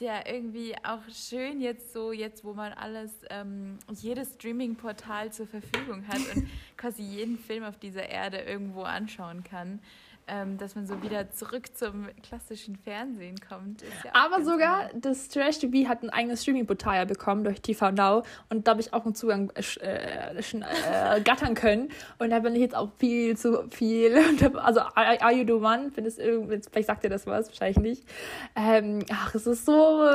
ja 0.00 0.26
irgendwie 0.26 0.74
auch 0.82 1.00
schön 1.12 1.60
jetzt 1.60 1.92
so, 1.92 2.12
jetzt 2.12 2.44
wo 2.44 2.54
man 2.54 2.72
alles, 2.72 3.12
ähm, 3.30 3.78
jedes 3.90 4.34
Streaming-Portal 4.34 5.32
zur 5.32 5.46
Verfügung 5.46 6.06
hat 6.08 6.20
und 6.34 6.48
quasi 6.76 7.02
jeden 7.02 7.38
Film 7.38 7.64
auf 7.64 7.78
dieser 7.78 8.08
Erde 8.08 8.38
irgendwo 8.38 8.82
anschauen 8.82 9.44
kann 9.44 9.80
ähm, 10.26 10.58
dass 10.58 10.74
man 10.74 10.86
so 10.86 11.02
wieder 11.02 11.30
zurück 11.30 11.76
zum 11.76 12.08
klassischen 12.22 12.76
Fernsehen 12.76 13.36
kommt. 13.46 13.82
Ja 13.82 14.10
Aber 14.12 14.44
sogar 14.44 14.88
toll. 14.88 15.00
das 15.02 15.28
Trash 15.28 15.58
TV 15.58 15.88
hat 15.88 16.02
ein 16.02 16.10
eigenes 16.10 16.42
Streaming-Portal 16.42 17.06
bekommen 17.06 17.44
durch 17.44 17.60
TV 17.60 17.90
Now 17.90 18.22
und 18.50 18.66
da 18.66 18.72
habe 18.72 18.80
ich 18.80 18.92
auch 18.92 19.04
einen 19.04 19.14
Zugang 19.14 19.52
äh, 19.54 20.36
äh, 20.36 21.20
gattern 21.22 21.54
können 21.54 21.90
und 22.18 22.30
da 22.30 22.38
bin 22.40 22.54
ich 22.54 22.60
jetzt 22.60 22.74
auch 22.74 22.90
viel 22.98 23.36
zu 23.36 23.68
viel. 23.70 24.14
Also 24.54 24.80
Are 24.80 25.32
You 25.32 25.44
The 25.44 25.52
One, 25.52 25.90
wenn 25.94 26.06
es 26.06 26.16
vielleicht 26.16 26.86
sagt 26.86 27.04
ihr 27.04 27.10
das 27.10 27.26
was, 27.26 27.48
wahrscheinlich 27.48 27.78
nicht. 27.78 28.08
Ähm, 28.56 29.00
ach, 29.10 29.34
es 29.34 29.46
ist 29.46 29.66
so, 29.66 30.08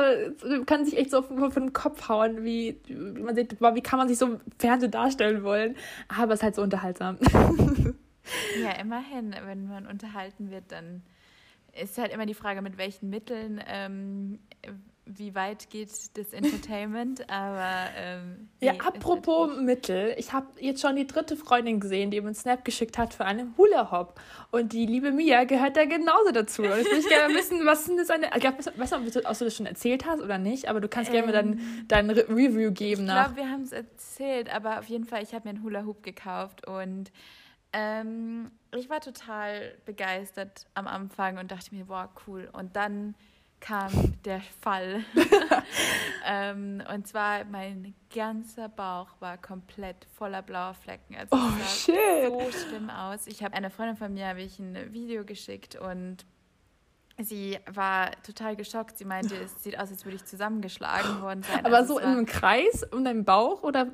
kann 0.66 0.84
sich 0.84 0.96
echt 0.96 1.10
so 1.10 1.18
auf, 1.18 1.30
auf 1.30 1.54
den 1.54 1.72
Kopf 1.72 2.08
hauen, 2.08 2.44
wie, 2.44 2.80
man 2.88 3.34
sieht, 3.34 3.60
wie 3.60 3.80
kann 3.80 3.98
man 3.98 4.08
sich 4.08 4.18
so 4.18 4.40
Fernsehen 4.58 4.90
darstellen 4.90 5.42
wollen. 5.42 5.76
Aber 6.08 6.32
es 6.32 6.40
ist 6.40 6.44
halt 6.44 6.54
so 6.54 6.62
unterhaltsam. 6.62 7.18
Ja, 8.62 8.72
immerhin, 8.72 9.34
wenn 9.44 9.66
man 9.66 9.86
unterhalten 9.86 10.50
wird, 10.50 10.64
dann 10.72 11.02
ist 11.72 11.98
halt 11.98 12.12
immer 12.12 12.26
die 12.26 12.34
Frage, 12.34 12.62
mit 12.62 12.78
welchen 12.78 13.10
Mitteln, 13.10 13.62
ähm, 13.66 14.40
wie 15.06 15.34
weit 15.34 15.70
geht 15.70 15.90
das 16.14 16.32
Entertainment, 16.32 17.28
aber 17.30 17.90
ähm, 17.96 18.48
ja, 18.60 18.74
apropos 18.74 19.56
Mittel, 19.58 20.14
ich 20.18 20.32
habe 20.32 20.46
jetzt 20.60 20.80
schon 20.80 20.94
die 20.94 21.06
dritte 21.06 21.36
Freundin 21.36 21.80
gesehen, 21.80 22.10
die 22.10 22.20
mir 22.20 22.28
einen 22.28 22.34
Snap 22.34 22.64
geschickt 22.64 22.96
hat 22.98 23.14
für 23.14 23.24
einen 23.24 23.54
Hula 23.56 23.90
Hop 23.90 24.20
und 24.50 24.72
die 24.72 24.86
liebe 24.86 25.10
Mia 25.10 25.44
gehört 25.44 25.76
da 25.76 25.84
genauso 25.84 26.30
dazu. 26.32 26.62
Und 26.62 26.78
ich 26.78 26.90
möchte 26.92 27.08
gerne 27.08 27.34
wissen, 27.34 27.64
was 27.64 27.86
sind 27.86 27.98
das 27.98 28.10
eine, 28.10 28.30
ich 28.36 28.44
weiß 28.44 28.90
nicht, 28.90 28.94
ob 28.94 29.12
du 29.12 29.44
das 29.44 29.56
schon 29.56 29.66
erzählt 29.66 30.06
hast 30.06 30.20
oder 30.20 30.38
nicht, 30.38 30.68
aber 30.68 30.80
du 30.80 30.88
kannst 30.88 31.10
ähm, 31.12 31.26
gerne 31.26 31.32
dein, 31.32 31.84
dein 31.88 32.10
Re 32.10 32.28
Review 32.28 32.70
geben. 32.70 33.06
Ich 33.06 33.12
glaube, 33.12 33.36
wir 33.36 33.50
haben 33.50 33.62
es 33.62 33.72
erzählt, 33.72 34.54
aber 34.54 34.78
auf 34.78 34.86
jeden 34.86 35.04
Fall, 35.04 35.22
ich 35.22 35.34
habe 35.34 35.48
mir 35.48 35.54
einen 35.54 35.64
Hula 35.64 35.84
Hoop 35.84 36.02
gekauft 36.02 36.66
und 36.68 37.10
ähm, 37.72 38.50
ich 38.76 38.88
war 38.88 39.00
total 39.00 39.74
begeistert 39.84 40.66
am 40.74 40.86
Anfang 40.86 41.38
und 41.38 41.50
dachte 41.50 41.74
mir, 41.74 41.88
wow, 41.88 42.08
cool. 42.26 42.48
Und 42.52 42.76
dann 42.76 43.14
kam 43.60 43.90
der 44.24 44.40
Fall. 44.60 45.04
ähm, 46.26 46.82
und 46.92 47.06
zwar 47.06 47.44
mein 47.44 47.94
ganzer 48.14 48.68
Bauch 48.68 49.08
war 49.20 49.38
komplett 49.38 50.06
voller 50.16 50.42
blauer 50.42 50.74
Flecken. 50.74 51.14
Also 51.14 51.36
oh, 51.36 51.64
shit. 51.66 51.94
so 52.26 52.50
schlimm 52.50 52.90
aus. 52.90 53.26
Ich 53.26 53.44
habe 53.44 53.54
einer 53.54 53.70
Freundin 53.70 53.96
von 53.96 54.12
mir 54.12 54.26
habe 54.26 54.42
ich 54.42 54.58
ein 54.58 54.92
Video 54.92 55.24
geschickt 55.24 55.76
und 55.76 56.24
Sie 57.22 57.58
war 57.72 58.10
total 58.22 58.56
geschockt. 58.56 58.96
Sie 58.96 59.04
meinte, 59.04 59.34
es 59.36 59.62
sieht 59.62 59.78
aus, 59.78 59.90
als 59.90 60.04
würde 60.04 60.16
ich 60.16 60.24
zusammengeschlagen 60.24 61.20
worden 61.22 61.42
sein. 61.42 61.64
Aber 61.64 61.76
also 61.76 61.94
so 61.94 62.00
in 62.00 62.06
einem 62.06 62.26
Kreis 62.26 62.84
um 62.90 63.04
deinen 63.04 63.24
Bauch 63.24 63.62
oder 63.62 63.86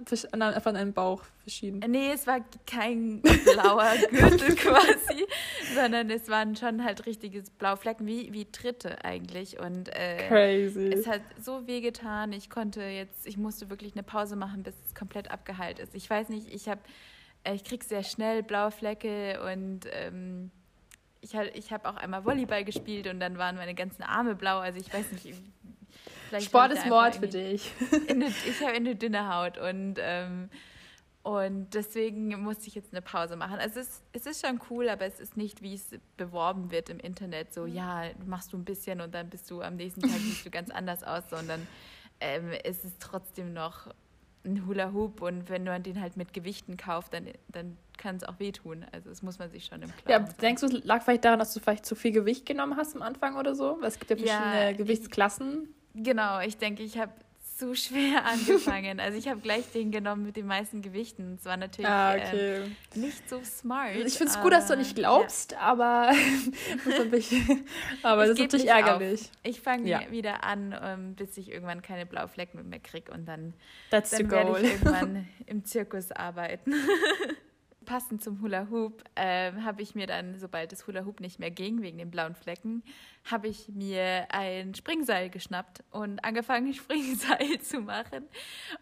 von 0.62 0.74
deinem 0.74 0.92
Bauch 0.92 1.22
verschieden? 1.38 1.80
Nee, 1.88 2.12
es 2.12 2.26
war 2.26 2.40
kein 2.66 3.22
blauer 3.22 3.92
Gürtel 4.10 4.54
quasi, 4.56 5.26
sondern 5.74 6.10
es 6.10 6.28
waren 6.28 6.56
schon 6.56 6.84
halt 6.84 7.06
richtiges 7.06 7.50
Blauflecken, 7.50 8.06
wie, 8.06 8.32
wie 8.32 8.50
Tritte 8.50 9.04
eigentlich. 9.04 9.58
Und 9.58 9.88
äh, 9.88 10.28
Crazy. 10.28 10.92
es 10.92 11.06
hat 11.06 11.22
so 11.40 11.66
weh 11.66 11.80
getan. 11.80 12.32
Ich 12.32 12.50
konnte 12.50 12.82
jetzt, 12.82 13.26
ich 13.26 13.36
musste 13.36 13.70
wirklich 13.70 13.94
eine 13.94 14.02
Pause 14.02 14.36
machen, 14.36 14.62
bis 14.62 14.74
es 14.84 14.94
komplett 14.94 15.30
abgeheilt 15.30 15.78
ist. 15.78 15.94
Ich 15.94 16.08
weiß 16.08 16.28
nicht, 16.28 16.52
ich 16.52 16.68
habe, 16.68 16.80
äh, 17.44 17.54
ich 17.54 17.64
krieg 17.64 17.84
sehr 17.84 18.02
schnell 18.02 18.42
blaue 18.42 18.70
Flecke 18.70 19.40
und 19.50 19.86
ähm, 19.92 20.50
ich, 21.20 21.34
ich 21.54 21.72
habe 21.72 21.88
auch 21.88 21.96
einmal 21.96 22.24
Volleyball 22.24 22.64
gespielt 22.64 23.06
und 23.06 23.20
dann 23.20 23.38
waren 23.38 23.56
meine 23.56 23.74
ganzen 23.74 24.02
Arme 24.02 24.34
blau. 24.34 24.58
Also 24.58 24.78
ich 24.78 24.92
weiß 24.92 25.12
nicht. 25.12 25.34
Sport 26.40 26.72
ist 26.72 26.86
Mord 26.86 27.16
für 27.16 27.28
dich. 27.28 27.72
Eine, 28.08 28.26
ich 28.48 28.60
habe 28.60 28.72
eine 28.72 28.96
dünne 28.96 29.32
Haut 29.34 29.58
und, 29.58 29.96
ähm, 30.00 30.50
und 31.22 31.74
deswegen 31.74 32.40
musste 32.40 32.68
ich 32.68 32.74
jetzt 32.74 32.92
eine 32.92 33.02
Pause 33.02 33.36
machen. 33.36 33.58
Also 33.58 33.80
es, 33.80 34.02
es 34.12 34.26
ist 34.26 34.46
schon 34.46 34.60
cool, 34.70 34.88
aber 34.88 35.06
es 35.06 35.20
ist 35.20 35.36
nicht, 35.36 35.62
wie 35.62 35.74
es 35.74 35.90
beworben 36.16 36.70
wird 36.70 36.88
im 36.88 36.98
Internet. 36.98 37.52
So, 37.52 37.66
ja, 37.66 38.04
machst 38.26 38.52
du 38.52 38.58
ein 38.58 38.64
bisschen 38.64 39.00
und 39.00 39.14
dann 39.14 39.28
bist 39.30 39.50
du 39.50 39.60
am 39.62 39.76
nächsten 39.76 40.02
Tag 40.02 40.18
siehst 40.18 40.46
du 40.46 40.50
ganz 40.50 40.70
anders 40.70 41.02
aus, 41.02 41.24
sondern 41.30 41.66
ähm, 42.20 42.50
es 42.64 42.84
ist 42.84 43.00
trotzdem 43.00 43.52
noch 43.52 43.88
ein 44.46 44.66
Hula 44.66 44.92
Hoop 44.92 45.22
und 45.22 45.50
wenn 45.50 45.64
man 45.64 45.82
den 45.82 46.00
halt 46.00 46.16
mit 46.16 46.32
Gewichten 46.32 46.76
kauft, 46.76 47.12
dann, 47.12 47.26
dann 47.48 47.76
kann 47.98 48.16
es 48.16 48.24
auch 48.24 48.38
wehtun. 48.38 48.86
Also 48.92 49.10
das 49.10 49.22
muss 49.22 49.38
man 49.38 49.50
sich 49.50 49.66
schon 49.66 49.82
im 49.82 49.90
Klaren 50.04 50.26
Ja, 50.26 50.32
denkst 50.40 50.60
du, 50.62 50.66
es 50.66 50.84
lag 50.84 51.02
vielleicht 51.02 51.24
daran, 51.24 51.38
dass 51.38 51.52
du 51.52 51.60
vielleicht 51.60 51.84
zu 51.84 51.94
viel 51.94 52.12
Gewicht 52.12 52.46
genommen 52.46 52.76
hast 52.76 52.94
am 52.94 53.02
Anfang 53.02 53.36
oder 53.36 53.54
so? 53.54 53.78
Weil 53.80 53.88
es 53.88 53.98
gibt 53.98 54.10
ja 54.10 54.16
verschiedene 54.16 54.70
ja, 54.70 54.72
Gewichtsklassen. 54.72 55.68
Ich, 55.94 56.04
genau, 56.04 56.40
ich 56.40 56.56
denke, 56.56 56.82
ich 56.82 56.98
habe 56.98 57.12
zu 57.56 57.74
schwer 57.74 58.24
angefangen. 58.26 59.00
also 59.00 59.18
ich 59.18 59.28
habe 59.28 59.40
gleich 59.40 59.70
den 59.72 59.90
genommen 59.90 60.24
mit 60.24 60.36
den 60.36 60.46
meisten 60.46 60.82
Gewichten. 60.82 61.36
Es 61.38 61.44
war 61.44 61.56
natürlich 61.56 61.88
ah, 61.88 62.14
okay. 62.14 62.62
ähm, 62.64 62.76
nicht 62.94 63.28
so 63.28 63.42
smart. 63.42 63.96
Ich 63.96 64.14
finde 64.14 64.32
es 64.32 64.40
gut, 64.40 64.52
dass 64.52 64.66
du 64.66 64.76
nicht 64.76 64.94
glaubst, 64.94 65.52
ja. 65.52 65.58
aber, 65.60 66.10
aber 68.02 68.26
das 68.26 68.38
ist 68.38 68.40
natürlich 68.40 68.68
ärgerlich. 68.68 69.22
Auf. 69.22 69.30
Ich 69.42 69.60
fange 69.60 69.88
ja. 69.88 70.00
wieder 70.10 70.44
an, 70.44 70.78
ähm, 70.80 71.14
bis 71.14 71.36
ich 71.38 71.50
irgendwann 71.50 71.82
keine 71.82 72.04
Blauflecken 72.06 72.68
mehr 72.68 72.80
kriege 72.80 73.10
und 73.12 73.26
dann, 73.26 73.54
That's 73.90 74.10
dann 74.10 74.30
werde 74.30 74.60
ich 74.60 74.72
irgendwann 74.72 75.28
im 75.46 75.64
Zirkus 75.64 76.12
arbeiten. 76.12 76.74
Passend 77.86 78.22
zum 78.22 78.42
Hula 78.42 78.68
Hoop 78.68 79.02
äh, 79.14 79.52
habe 79.62 79.80
ich 79.80 79.94
mir 79.94 80.06
dann, 80.06 80.38
sobald 80.38 80.72
das 80.72 80.86
Hula 80.86 81.06
Hoop 81.06 81.20
nicht 81.20 81.38
mehr 81.38 81.50
ging, 81.50 81.80
wegen 81.80 81.96
den 81.96 82.10
blauen 82.10 82.34
Flecken, 82.34 82.82
habe 83.24 83.48
ich 83.48 83.68
mir 83.68 84.26
ein 84.28 84.74
Springseil 84.74 85.30
geschnappt 85.30 85.82
und 85.90 86.22
angefangen, 86.22 86.74
Springseil 86.74 87.60
zu 87.60 87.80
machen. 87.80 88.26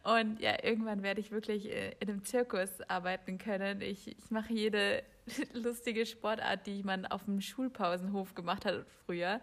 Und 0.03 0.41
ja, 0.41 0.65
irgendwann 0.65 1.03
werde 1.03 1.21
ich 1.21 1.31
wirklich 1.31 1.71
äh, 1.71 1.93
in 2.01 2.09
einem 2.09 2.25
Zirkus 2.25 2.81
arbeiten 2.89 3.39
können. 3.39 3.81
Ich, 3.81 4.09
ich 4.09 4.31
mache 4.31 4.53
jede 4.53 5.05
lustige 5.53 6.07
Sportart, 6.07 6.67
die 6.67 6.83
man 6.83 7.07
auf 7.07 7.25
dem 7.25 7.41
Schulpausenhof 7.41 8.35
gemacht 8.35 8.65
hat 8.65 8.85
früher. 9.07 9.41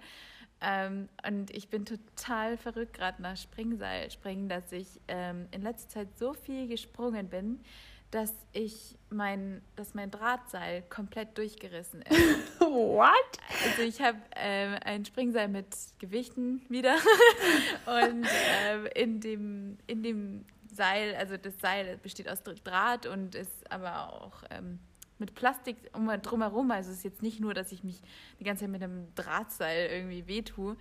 Ähm, 0.62 1.10
und 1.28 1.50
ich 1.52 1.70
bin 1.70 1.86
total 1.86 2.56
verrückt 2.56 2.94
gerade 2.94 3.22
nach 3.22 3.36
Springseil 3.36 4.12
springen, 4.12 4.48
dass 4.48 4.72
ich 4.72 4.88
ähm, 5.08 5.48
in 5.52 5.64
letzter 5.64 5.90
Zeit 5.90 6.18
so 6.18 6.34
viel 6.34 6.68
gesprungen 6.68 7.30
bin, 7.30 7.60
dass 8.12 8.34
ich 8.52 8.98
mein, 9.10 9.62
dass 9.76 9.94
mein 9.94 10.12
Drahtseil 10.12 10.84
komplett 10.84 11.38
durchgerissen 11.38 12.02
ist. 12.02 12.20
What? 12.60 13.14
Also 13.66 13.82
ich 13.82 14.02
habe 14.02 14.18
ähm, 14.36 14.78
ein 14.84 15.06
Springseil 15.06 15.48
mit 15.48 15.68
Gewichten 16.00 16.62
wieder 16.70 16.96
und 17.86 18.28
ähm, 18.68 18.88
in 18.96 19.22
dem 19.22 19.78
in 19.88 20.04
dem 20.04 20.46
Seil, 20.74 21.16
also 21.16 21.38
das 21.38 21.58
Seil 21.60 21.98
besteht 21.98 22.30
aus 22.30 22.44
Draht 22.44 23.06
und 23.06 23.36
ist 23.36 23.72
aber 23.72 24.14
auch 24.14 24.44
ähm, 24.50 24.80
mit 25.18 25.36
Plastik 25.36 25.78
um, 25.94 26.10
drumherum. 26.22 26.72
Also 26.72 26.92
es 26.92 26.98
ist 26.98 27.04
jetzt 27.04 27.22
nicht 27.22 27.40
nur, 27.40 27.54
dass 27.54 27.72
ich 27.72 27.84
mich 27.84 28.02
die 28.40 28.44
ganze 28.44 28.62
Zeit 28.62 28.72
mit 28.72 28.84
einem 28.84 29.14
Drahtseil 29.16 29.90
irgendwie 29.90 30.28
wehtue. 30.28 30.76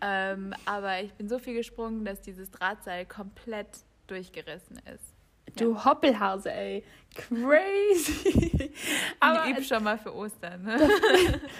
Ähm, 0.00 0.54
aber 0.64 1.02
ich 1.02 1.12
bin 1.14 1.28
so 1.28 1.38
viel 1.38 1.54
gesprungen, 1.54 2.04
dass 2.04 2.20
dieses 2.20 2.50
Drahtseil 2.50 3.06
komplett 3.06 3.84
durchgerissen 4.06 4.78
ist. 4.92 5.13
Du. 5.56 5.74
Hoppelhase, 5.84 6.46
ey. 6.46 6.82
Crazy. 7.14 8.72
Aber 9.20 9.46
ich 9.46 9.52
übe 9.52 9.62
schon 9.62 9.84
mal 9.84 9.98
für 9.98 10.14
Ostern. 10.14 10.64
Ne? 10.64 10.76
Da 10.78 10.88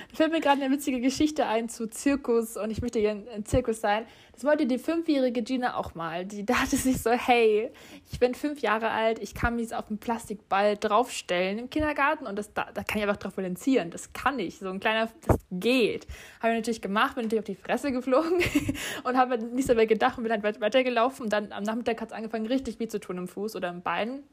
fällt 0.14 0.32
mir 0.32 0.40
gerade 0.40 0.62
eine 0.62 0.74
witzige 0.74 1.00
Geschichte 1.00 1.46
ein 1.46 1.68
zu 1.68 1.88
Zirkus 1.88 2.56
und 2.56 2.70
ich 2.70 2.82
möchte 2.82 2.98
hier 2.98 3.10
ein 3.10 3.44
Zirkus 3.44 3.80
sein. 3.80 4.06
Das 4.32 4.42
wollte 4.42 4.66
die 4.66 4.78
fünfjährige 4.78 5.42
Gina 5.42 5.76
auch 5.76 5.94
mal. 5.94 6.24
Die 6.26 6.44
dachte 6.44 6.76
sich 6.76 7.00
so, 7.00 7.10
hey, 7.10 7.70
ich 8.10 8.18
bin 8.18 8.34
fünf 8.34 8.60
Jahre 8.60 8.90
alt, 8.90 9.20
ich 9.20 9.34
kann 9.34 9.56
mich 9.56 9.74
auf 9.74 9.88
einen 9.88 9.98
Plastikball 9.98 10.76
draufstellen 10.76 11.58
im 11.58 11.70
Kindergarten 11.70 12.26
und 12.26 12.36
das, 12.36 12.52
da, 12.52 12.66
da 12.74 12.82
kann 12.82 12.98
ich 12.98 13.04
einfach 13.04 13.18
drauf 13.18 13.34
balancieren. 13.34 13.90
Das 13.90 14.12
kann 14.12 14.38
ich. 14.40 14.58
So 14.58 14.68
ein 14.70 14.80
kleiner, 14.80 15.08
das 15.26 15.38
geht. 15.52 16.06
Habe 16.40 16.54
ich 16.54 16.58
natürlich 16.58 16.82
gemacht, 16.82 17.14
bin 17.14 17.24
natürlich 17.24 17.40
auf 17.40 17.46
die 17.46 17.54
Fresse 17.54 17.92
geflogen 17.92 18.42
und 19.04 19.16
habe 19.16 19.38
nicht 19.38 19.68
so 19.68 19.76
weit 19.76 19.88
gedacht 19.88 20.18
und 20.18 20.24
bin 20.24 20.32
halt 20.32 20.60
weitergelaufen. 20.60 21.24
Und 21.24 21.32
dann 21.32 21.52
am 21.52 21.62
Nachmittag 21.62 22.00
hat 22.00 22.08
es 22.08 22.14
angefangen, 22.14 22.46
richtig 22.46 22.80
weh 22.80 22.88
zu 22.88 22.98
tun 22.98 23.18
im 23.18 23.28
Fuß 23.28 23.54
oder 23.54 23.68
im 23.68 23.82
Bein. 23.82 24.24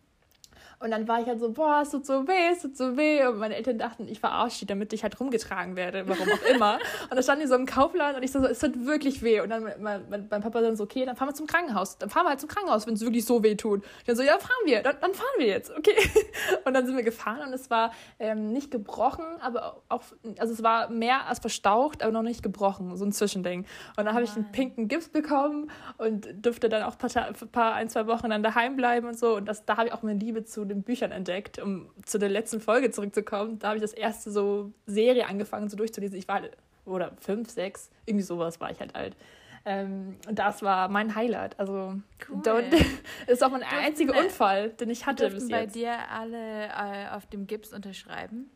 Und 0.82 0.92
dann 0.92 1.08
war 1.08 1.22
ich 1.22 1.28
halt 1.28 1.40
so, 1.40 1.52
boah, 1.52 1.82
es 1.82 1.92
tut 1.92 2.06
so 2.06 2.28
weh, 2.28 2.52
es 2.52 2.62
tut 2.62 2.76
so 2.76 2.98
weh. 2.98 3.26
Und 3.26 3.38
meine 3.38 3.56
Eltern 3.56 3.78
dachten, 3.78 4.08
ich 4.08 4.20
verarsche 4.20 4.60
die, 4.60 4.66
damit 4.66 4.94
ich 4.94 5.04
halt 5.04 5.20
rumgetragen 5.20 5.76
werde, 5.76 6.08
warum 6.08 6.28
auch 6.28 6.50
immer. 6.54 6.74
und 7.04 7.12
dann 7.12 7.24
standen 7.24 7.44
die 7.44 7.48
so 7.48 7.56
im 7.56 7.66
Kaufladen 7.66 8.18
und 8.18 8.24
ich 8.24 8.32
so, 8.32 8.40
es 8.46 8.60
tut 8.60 8.86
wirklich 8.86 9.22
weh. 9.22 9.42
Und 9.42 9.50
dann 9.50 9.64
mein, 9.64 10.08
mein, 10.10 10.28
mein 10.30 10.42
Papa 10.42 10.62
dann 10.62 10.76
so, 10.76 10.84
okay, 10.84 11.06
dann 11.06 11.16
fahren 11.16 11.30
wir 11.30 11.36
zum 11.36 11.48
Krankenhaus. 11.48 11.98
Dann 11.98 12.10
fahren 12.10 12.26
wir 12.26 12.30
halt 12.30 12.40
zum 12.40 12.50
Krankenhaus, 12.50 12.88
wenn 12.88 12.96
es 12.96 13.02
wirklich 13.02 13.26
so 13.26 13.44
weh 13.44 13.56
tut. 13.56 13.84
Ich 14.00 14.06
dann 14.06 14.16
so, 14.16 14.24
ja, 14.24 14.40
fahren 14.40 14.66
wir, 14.66 14.82
dann, 14.82 14.96
dann 15.02 15.14
fahren 15.14 15.28
wir 15.38 15.48
jetzt, 15.48 15.72
okay. 15.78 15.96
und 16.66 16.74
dann 16.74 16.86
sind 16.86 16.96
wir 16.96 17.04
gefahren 17.04 17.48
und 17.48 17.54
es 17.54 17.70
war 17.70 17.92
ähm, 18.20 18.52
nicht 18.52 18.72
gebrochen, 18.72 19.26
aber 19.42 19.82
auch, 19.90 20.02
also 20.40 20.54
es 20.54 20.64
war 20.64 20.90
mehr 20.90 21.28
als 21.28 21.40
verstaucht, 21.40 22.02
aber 22.02 22.12
noch 22.12 22.24
nicht 22.24 22.42
gebrochen, 22.42 22.96
so 22.98 23.06
ein 23.06 23.12
Zwischending. 23.12 23.66
Und 23.98 24.06
dann 24.06 24.14
habe 24.14 24.24
ich 24.24 24.36
einen 24.36 24.52
pinken 24.52 24.88
Gips 24.88 25.10
bekommen 25.10 25.70
und 25.98 26.28
durfte 26.44 26.70
dann 26.70 26.84
auch 26.84 26.94
ein 26.94 26.98
paar, 26.98 27.34
paar, 27.52 27.74
ein, 27.74 27.90
zwei 27.90 28.08
Wochen 28.08 28.30
dann 28.30 28.44
daheim 28.44 28.76
bleiben 28.76 29.08
und 29.08 29.18
so. 29.18 29.36
Und 29.36 29.46
das, 29.46 29.66
da 29.66 29.78
habe 29.78 29.88
ich 29.88 29.94
auch 29.94 30.02
meine 30.02 30.20
Liebe 30.20 30.44
zu 30.44 30.66
den 30.74 30.84
Büchern 30.84 31.12
entdeckt, 31.12 31.60
um 31.60 31.90
zu 32.06 32.18
der 32.18 32.30
letzten 32.30 32.60
Folge 32.60 32.92
zurückzukommen. 32.92 33.60
Da 33.60 33.70
habe 33.70 33.78
ich 33.78 33.82
das 33.82 33.94
erste 33.94 34.32
so 34.32 34.72
Serie 34.86 35.28
angefangen, 35.28 35.70
so 35.70 35.78
durchzulesen. 35.78 36.18
Ich 36.18 36.28
war, 36.28 36.42
oder 36.86 37.12
fünf, 37.20 37.50
sechs, 37.50 37.90
irgendwie 38.06 38.24
sowas 38.24 38.60
war 38.60 38.72
ich 38.72 38.80
halt 38.80 38.96
alt. 38.96 39.16
Ähm, 39.64 40.18
und 40.28 40.40
das 40.40 40.64
war 40.64 40.90
mein 40.90 41.16
Highlight. 41.16 41.60
Also, 41.60 41.96
cool. 42.30 42.42
dort 42.44 42.66
ist 43.28 43.44
auch 43.44 43.52
mein 43.52 43.62
durften 43.62 43.78
einziger 43.78 44.20
Unfall, 44.20 44.70
den 44.70 44.90
ich 44.90 45.06
hatte 45.06 45.30
bis 45.30 45.50
jetzt. 45.50 45.52
bei 45.52 45.66
dir 45.68 46.10
alle 46.10 46.68
äh, 46.68 47.10
auf 47.12 47.28
dem 47.28 47.46
Gips 47.46 47.74
unterschreiben? 47.74 48.50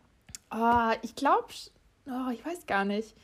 Oh, 0.51 0.91
ich 1.01 1.15
glaube, 1.15 1.47
oh, 2.07 2.31
ich 2.31 2.43
weiß 2.45 2.65
gar 2.65 2.85
nicht. 2.85 3.15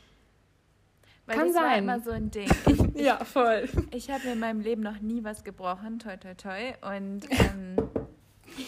Weil 1.26 1.36
Kann 1.36 1.46
das 1.46 1.54
sein. 1.54 1.64
war 1.64 1.78
immer 1.78 2.00
so 2.00 2.10
ein 2.10 2.30
Ding. 2.30 2.50
Ich, 2.94 3.00
ja, 3.00 3.24
voll. 3.24 3.68
Ich, 3.90 3.94
ich 4.08 4.10
habe 4.10 4.28
in 4.28 4.38
meinem 4.38 4.60
Leben 4.60 4.82
noch 4.82 5.00
nie 5.00 5.24
was 5.24 5.44
gebrochen, 5.44 5.98
toi 5.98 6.16
toi 6.16 6.34
toi. 6.34 6.74
Und 6.96 7.22
ähm, 7.30 7.76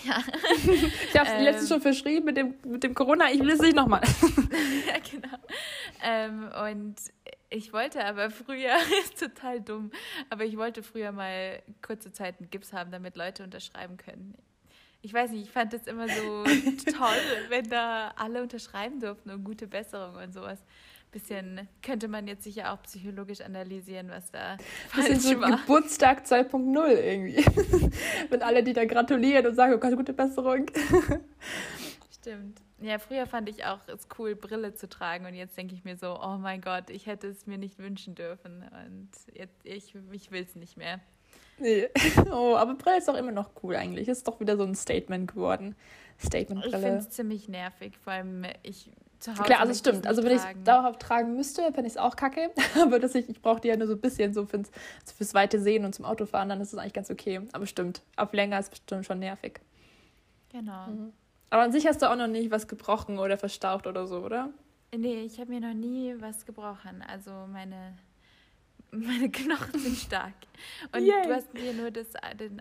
ja. 0.04 0.22
Ich 0.66 1.18
habe 1.18 1.28
es 1.28 1.34
ähm, 1.34 1.44
letztens 1.44 1.68
schon 1.68 1.80
verschrieben 1.80 2.24
mit 2.26 2.36
dem, 2.36 2.54
mit 2.64 2.82
dem 2.82 2.94
Corona, 2.94 3.30
ich 3.30 3.40
will 3.40 3.50
es 3.50 3.60
nicht 3.60 3.76
nochmal. 3.76 4.02
ja, 4.86 4.98
genau. 5.10 5.38
Ähm, 6.02 6.50
und 6.68 6.96
ich 7.50 7.72
wollte 7.72 8.04
aber 8.04 8.30
früher, 8.30 8.76
ist 9.04 9.18
total 9.18 9.60
dumm, 9.60 9.90
aber 10.30 10.44
ich 10.44 10.56
wollte 10.56 10.82
früher 10.82 11.12
mal 11.12 11.62
kurze 11.82 12.12
Zeit 12.12 12.40
einen 12.40 12.50
Gips 12.50 12.72
haben, 12.72 12.90
damit 12.90 13.16
Leute 13.16 13.44
unterschreiben 13.44 13.96
können. 13.96 14.34
Ich 15.02 15.12
weiß 15.12 15.30
nicht, 15.32 15.44
ich 15.44 15.50
fand 15.50 15.72
das 15.72 15.86
immer 15.86 16.08
so 16.08 16.44
toll, 16.44 17.20
wenn 17.50 17.68
da 17.68 18.12
alle 18.16 18.42
unterschreiben 18.42 19.00
durften 19.00 19.30
und 19.30 19.44
gute 19.44 19.66
Besserung 19.66 20.16
und 20.16 20.32
sowas 20.32 20.58
bisschen, 21.14 21.68
könnte 21.80 22.08
man 22.08 22.26
jetzt 22.26 22.44
sicher 22.44 22.72
auch 22.72 22.82
psychologisch 22.82 23.40
analysieren, 23.40 24.10
was 24.10 24.30
da 24.30 24.56
bisschen 24.94 25.20
so 25.20 25.40
war. 25.40 25.58
Geburtstag 25.58 26.26
2.0 26.26 26.86
irgendwie. 26.88 27.44
Wenn 28.30 28.42
alle, 28.42 28.62
die 28.62 28.72
da 28.72 28.84
gratulieren 28.84 29.46
und 29.46 29.54
sagen, 29.54 29.74
oh 29.74 29.78
Gott, 29.78 29.96
gute 29.96 30.12
Besserung. 30.12 30.66
Stimmt. 32.10 32.60
Ja, 32.80 32.98
früher 32.98 33.26
fand 33.26 33.48
ich 33.48 33.64
auch 33.64 33.78
es 33.86 34.08
cool, 34.18 34.34
Brille 34.34 34.74
zu 34.74 34.88
tragen 34.88 35.24
und 35.26 35.34
jetzt 35.34 35.56
denke 35.56 35.74
ich 35.74 35.84
mir 35.84 35.96
so, 35.96 36.20
oh 36.20 36.36
mein 36.36 36.60
Gott, 36.60 36.90
ich 36.90 37.06
hätte 37.06 37.28
es 37.28 37.46
mir 37.46 37.58
nicht 37.58 37.78
wünschen 37.78 38.14
dürfen 38.14 38.64
und 38.84 39.08
jetzt, 39.32 39.64
ich, 39.64 39.94
ich 40.10 40.30
will 40.32 40.42
es 40.42 40.56
nicht 40.56 40.76
mehr. 40.76 41.00
Nee. 41.58 41.88
Oh, 42.32 42.56
aber 42.56 42.74
Brille 42.74 42.98
ist 42.98 43.06
doch 43.06 43.16
immer 43.16 43.30
noch 43.30 43.50
cool 43.62 43.76
eigentlich. 43.76 44.08
Ist 44.08 44.26
doch 44.26 44.40
wieder 44.40 44.56
so 44.56 44.64
ein 44.64 44.74
Statement 44.74 45.32
geworden. 45.32 45.76
Statement-Brille. 46.18 46.76
Ich 46.76 46.82
finde 46.82 46.98
es 46.98 47.10
ziemlich 47.10 47.48
nervig, 47.48 47.96
vor 47.96 48.12
allem 48.12 48.44
ich 48.62 48.90
zu 49.24 49.32
Hause. 49.32 49.42
Klar, 49.42 49.60
also 49.60 49.74
stimmt. 49.74 50.06
Also 50.06 50.22
wenn 50.22 50.32
ich 50.32 50.42
es 50.42 50.64
dauerhaft 50.64 51.00
tragen 51.00 51.34
müsste, 51.34 51.62
fände 51.72 51.86
ich 51.86 51.94
es 51.94 51.96
auch 51.96 52.14
kacke. 52.14 52.50
Aber 52.80 52.98
dass 52.98 53.14
ich, 53.14 53.28
ich 53.28 53.40
brauche 53.40 53.60
die 53.60 53.68
ja 53.68 53.76
nur 53.76 53.86
so 53.86 53.94
ein 53.94 54.00
bisschen 54.00 54.34
so 54.34 54.44
fürs, 54.44 54.70
fürs 55.16 55.34
weite 55.34 55.60
Sehen 55.60 55.84
und 55.84 55.94
zum 55.94 56.04
Autofahren, 56.04 56.48
dann 56.50 56.60
ist 56.60 56.72
es 56.72 56.78
eigentlich 56.78 56.92
ganz 56.92 57.10
okay. 57.10 57.40
Aber 57.52 57.66
stimmt, 57.66 58.02
auf 58.16 58.32
länger 58.32 58.58
ist 58.58 58.66
es 58.66 58.70
bestimmt 58.70 59.06
schon 59.06 59.18
nervig. 59.18 59.60
Genau. 60.50 60.86
Mhm. 60.88 61.12
Aber 61.50 61.62
an 61.62 61.72
sich 61.72 61.86
hast 61.86 62.02
du 62.02 62.10
auch 62.10 62.16
noch 62.16 62.26
nicht 62.26 62.50
was 62.50 62.68
gebrochen 62.68 63.18
oder 63.18 63.38
verstaucht 63.38 63.86
oder 63.86 64.06
so, 64.06 64.18
oder? 64.18 64.50
Nee, 64.94 65.22
ich 65.22 65.40
habe 65.40 65.50
mir 65.50 65.60
noch 65.60 65.74
nie 65.74 66.14
was 66.18 66.44
gebrochen. 66.44 67.02
Also 67.08 67.30
meine, 67.50 67.96
meine 68.90 69.30
Knochen 69.30 69.80
sind 69.80 69.96
stark. 69.96 70.34
Und 70.92 71.04
Yay. 71.04 71.22
du 71.26 71.34
hast 71.34 71.54
mir 71.54 71.72
nur 71.72 71.90
das, 71.90 72.08
den 72.38 72.60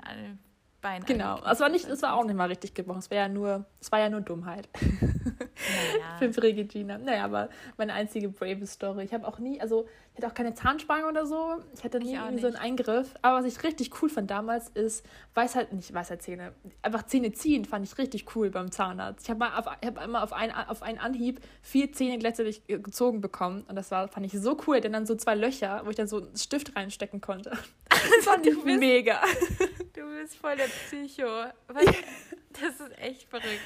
Bein 0.84 1.06
Genau, 1.06 1.40
es 1.50 1.62
war 1.62 1.70
nicht, 1.70 1.88
es 1.88 2.02
war 2.02 2.14
auch 2.14 2.26
nicht 2.26 2.36
mal 2.36 2.50
richtig 2.50 2.74
gebrochen. 2.74 3.00
Es 3.00 3.10
war 3.10 3.18
ja 3.18 3.30
nur, 3.30 3.66
es 3.80 3.90
war 3.90 4.00
ja 4.00 4.10
nur 4.10 4.20
Dummheit. 4.20 4.68
Naja. 4.82 6.32
Für 6.34 6.44
Regina. 6.44 6.98
Naja, 6.98 7.24
aber 7.24 7.48
meine 7.78 7.94
einzige 7.94 8.28
brave 8.28 8.68
Story. 8.68 9.06
Ich 9.06 9.14
habe 9.14 9.26
auch 9.26 9.40
nie, 9.40 9.62
also 9.62 9.88
ich 10.14 10.22
hatte 10.22 10.32
auch 10.32 10.36
keine 10.36 10.54
Zahnspange 10.54 11.08
oder 11.08 11.26
so. 11.26 11.56
Ich 11.76 11.84
hatte 11.84 12.00
nie 12.00 12.14
irgendwie 12.14 12.42
so 12.42 12.48
einen 12.48 12.56
Eingriff. 12.56 13.16
Aber 13.24 13.40
was 13.40 13.46
ich 13.46 13.64
richtig 13.64 14.00
cool 14.02 14.10
fand 14.10 14.30
damals 14.30 14.70
ist 14.70 15.04
Weisheit, 15.34 15.74
nicht 15.74 15.92
Weisheitszähne, 15.92 16.54
einfach 16.84 17.08
Zähne 17.08 17.32
ziehen 17.32 17.66
fand 17.66 17.84
ich 17.88 17.98
richtig 17.98 18.36
cool 18.36 18.52
beim 18.52 18.72
Zahnarzt. 18.72 19.26
Ich 19.26 19.30
habe 19.32 19.40
mal 19.40 19.58
auf, 19.58 19.66
ich 19.82 19.88
hab 19.88 20.04
immer 20.04 20.22
auf, 20.22 20.32
ein, 20.32 20.52
auf 20.52 20.84
einen 20.84 21.00
Anhieb 21.00 21.42
vier 21.64 21.92
Zähne 21.92 22.20
gleichzeitig 22.20 22.62
gezogen 22.68 23.22
bekommen 23.22 23.66
und 23.68 23.76
das 23.76 23.90
war, 23.90 24.08
fand 24.08 24.28
ich 24.28 24.40
so 24.40 24.56
cool, 24.68 24.82
denn 24.82 24.94
dann 24.94 25.08
so 25.08 25.16
zwei 25.16 25.34
Löcher, 25.34 25.82
wo 25.84 25.90
ich 25.90 25.96
dann 25.96 26.08
so 26.08 26.18
einen 26.18 26.38
Stift 26.38 26.76
reinstecken 26.76 27.20
konnte. 27.20 27.58
Das 27.90 28.02
fand 28.26 28.46
ich 28.46 28.64
mega. 28.64 29.22
Du 29.94 30.02
bist 30.20 30.36
voll 30.38 30.56
der 30.56 30.66
Psycho. 30.66 31.46
Das 31.70 32.70
ist 32.80 32.98
echt 32.98 33.30
verrückt. 33.30 33.62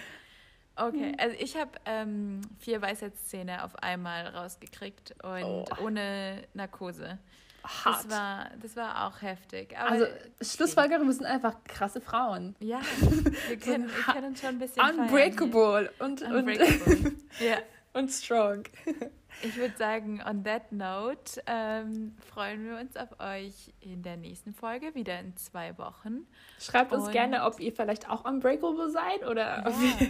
Okay, 0.78 1.14
also 1.18 1.36
ich 1.40 1.56
habe 1.58 1.72
ähm, 1.86 2.42
vier 2.60 2.82
Weisheitszähne 2.82 3.64
auf 3.64 3.76
einmal 3.82 4.28
rausgekriegt 4.28 5.16
und 5.24 5.44
oh. 5.44 5.66
ohne 5.82 6.44
Narkose. 6.54 7.18
Hart. 7.64 8.06
Das 8.06 8.10
war, 8.10 8.50
das 8.62 8.76
war 8.76 9.08
auch 9.08 9.22
heftig. 9.22 9.78
Aber 9.78 9.92
also 9.92 10.06
Schlussfolgerungen 10.42 11.12
sind 11.12 11.26
einfach 11.26 11.56
krasse 11.66 12.00
Frauen. 12.00 12.56
Ja, 12.60 12.80
wir 13.48 13.58
können, 13.58 13.90
wir 13.90 14.14
können 14.14 14.36
schon 14.36 14.50
ein 14.50 14.60
bisschen 14.60 14.84
Unbreakable 14.84 15.92
und, 16.00 16.22
Unbreakable. 16.22 16.96
und, 16.96 17.14
ja. 17.40 17.58
und 17.94 18.10
strong. 18.10 18.64
Ich 19.44 19.56
würde 19.58 19.76
sagen, 19.78 20.22
on 20.28 20.44
that 20.44 20.72
note 20.72 21.42
ähm, 21.46 22.16
freuen 22.34 22.66
wir 22.66 22.78
uns 22.78 22.96
auf 22.96 23.20
euch 23.20 23.74
in 23.82 24.02
der 24.02 24.18
nächsten 24.18 24.54
Folge, 24.54 24.96
wieder 24.96 25.20
in 25.20 25.36
zwei 25.36 25.78
Wochen. 25.78 26.26
Schreibt 26.60 26.92
uns 26.92 27.08
und 27.08 27.12
gerne, 27.12 27.44
ob 27.44 27.60
ihr 27.60 27.74
vielleicht 27.74 28.10
auch 28.10 28.26
unbreakable 28.26 28.90
seid 28.90 29.28
oder 29.28 29.64
ja. 29.68 30.08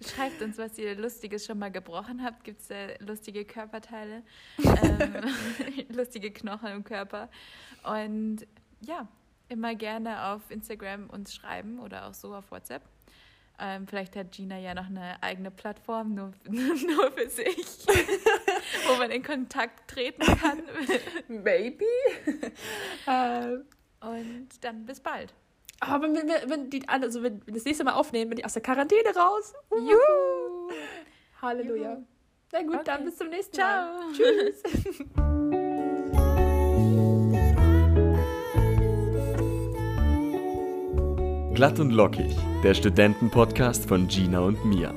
Schreibt 0.00 0.42
uns, 0.42 0.58
was 0.58 0.78
ihr 0.78 0.94
Lustiges 0.96 1.46
schon 1.46 1.58
mal 1.58 1.70
gebrochen 1.70 2.22
habt. 2.22 2.44
Gibt 2.44 2.60
es 2.60 2.70
äh, 2.70 2.96
lustige 3.02 3.44
Körperteile, 3.44 4.22
ähm, 4.58 5.34
lustige 5.88 6.30
Knochen 6.30 6.68
im 6.72 6.84
Körper. 6.84 7.28
Und 7.84 8.46
ja, 8.80 9.08
immer 9.48 9.74
gerne 9.74 10.26
auf 10.26 10.50
Instagram 10.50 11.10
uns 11.10 11.34
schreiben 11.34 11.78
oder 11.78 12.06
auch 12.06 12.14
so 12.14 12.34
auf 12.34 12.50
WhatsApp. 12.50 12.82
Ähm, 13.58 13.86
vielleicht 13.86 14.16
hat 14.16 14.32
Gina 14.32 14.58
ja 14.58 14.74
noch 14.74 14.86
eine 14.86 15.22
eigene 15.22 15.50
Plattform 15.50 16.14
nur, 16.14 16.32
nur 16.48 17.12
für 17.12 17.28
sich, 17.28 17.86
wo 18.88 18.96
man 18.96 19.10
in 19.10 19.22
Kontakt 19.22 19.88
treten 19.90 20.22
kann. 20.38 20.62
Maybe. 21.28 21.84
ähm, 23.06 23.64
Und 24.00 24.48
dann 24.62 24.84
bis 24.84 25.00
bald. 25.00 25.32
Aber 25.84 26.04
wenn, 26.04 26.14
wenn, 26.14 26.50
wenn 26.50 26.70
die 26.70 26.88
also 26.88 27.22
wenn 27.24 27.44
wir 27.44 27.54
das 27.54 27.64
nächste 27.64 27.82
Mal 27.84 27.94
aufnehmen, 27.94 28.28
bin 28.30 28.38
ich 28.38 28.44
aus 28.44 28.52
der 28.52 28.62
Quarantäne 28.62 29.08
raus. 29.16 29.52
Uhu. 29.70 29.80
Juhu. 29.80 30.70
Halleluja. 31.40 31.92
Juhu. 31.94 32.04
Na 32.52 32.62
gut, 32.62 32.74
Okay. 32.74 32.82
dann 32.84 33.04
bis 33.04 33.16
zum 33.16 33.28
nächsten 33.30 33.54
Ciao. 33.54 33.66
Mal. 33.66 34.12
Tschüss. 34.12 34.62
Glatt 41.54 41.78
und 41.78 41.90
lockig, 41.90 42.34
der 42.64 42.74
Studentenpodcast 42.74 43.86
von 43.86 44.08
Gina 44.08 44.40
und 44.40 44.64
Mia. 44.64 44.92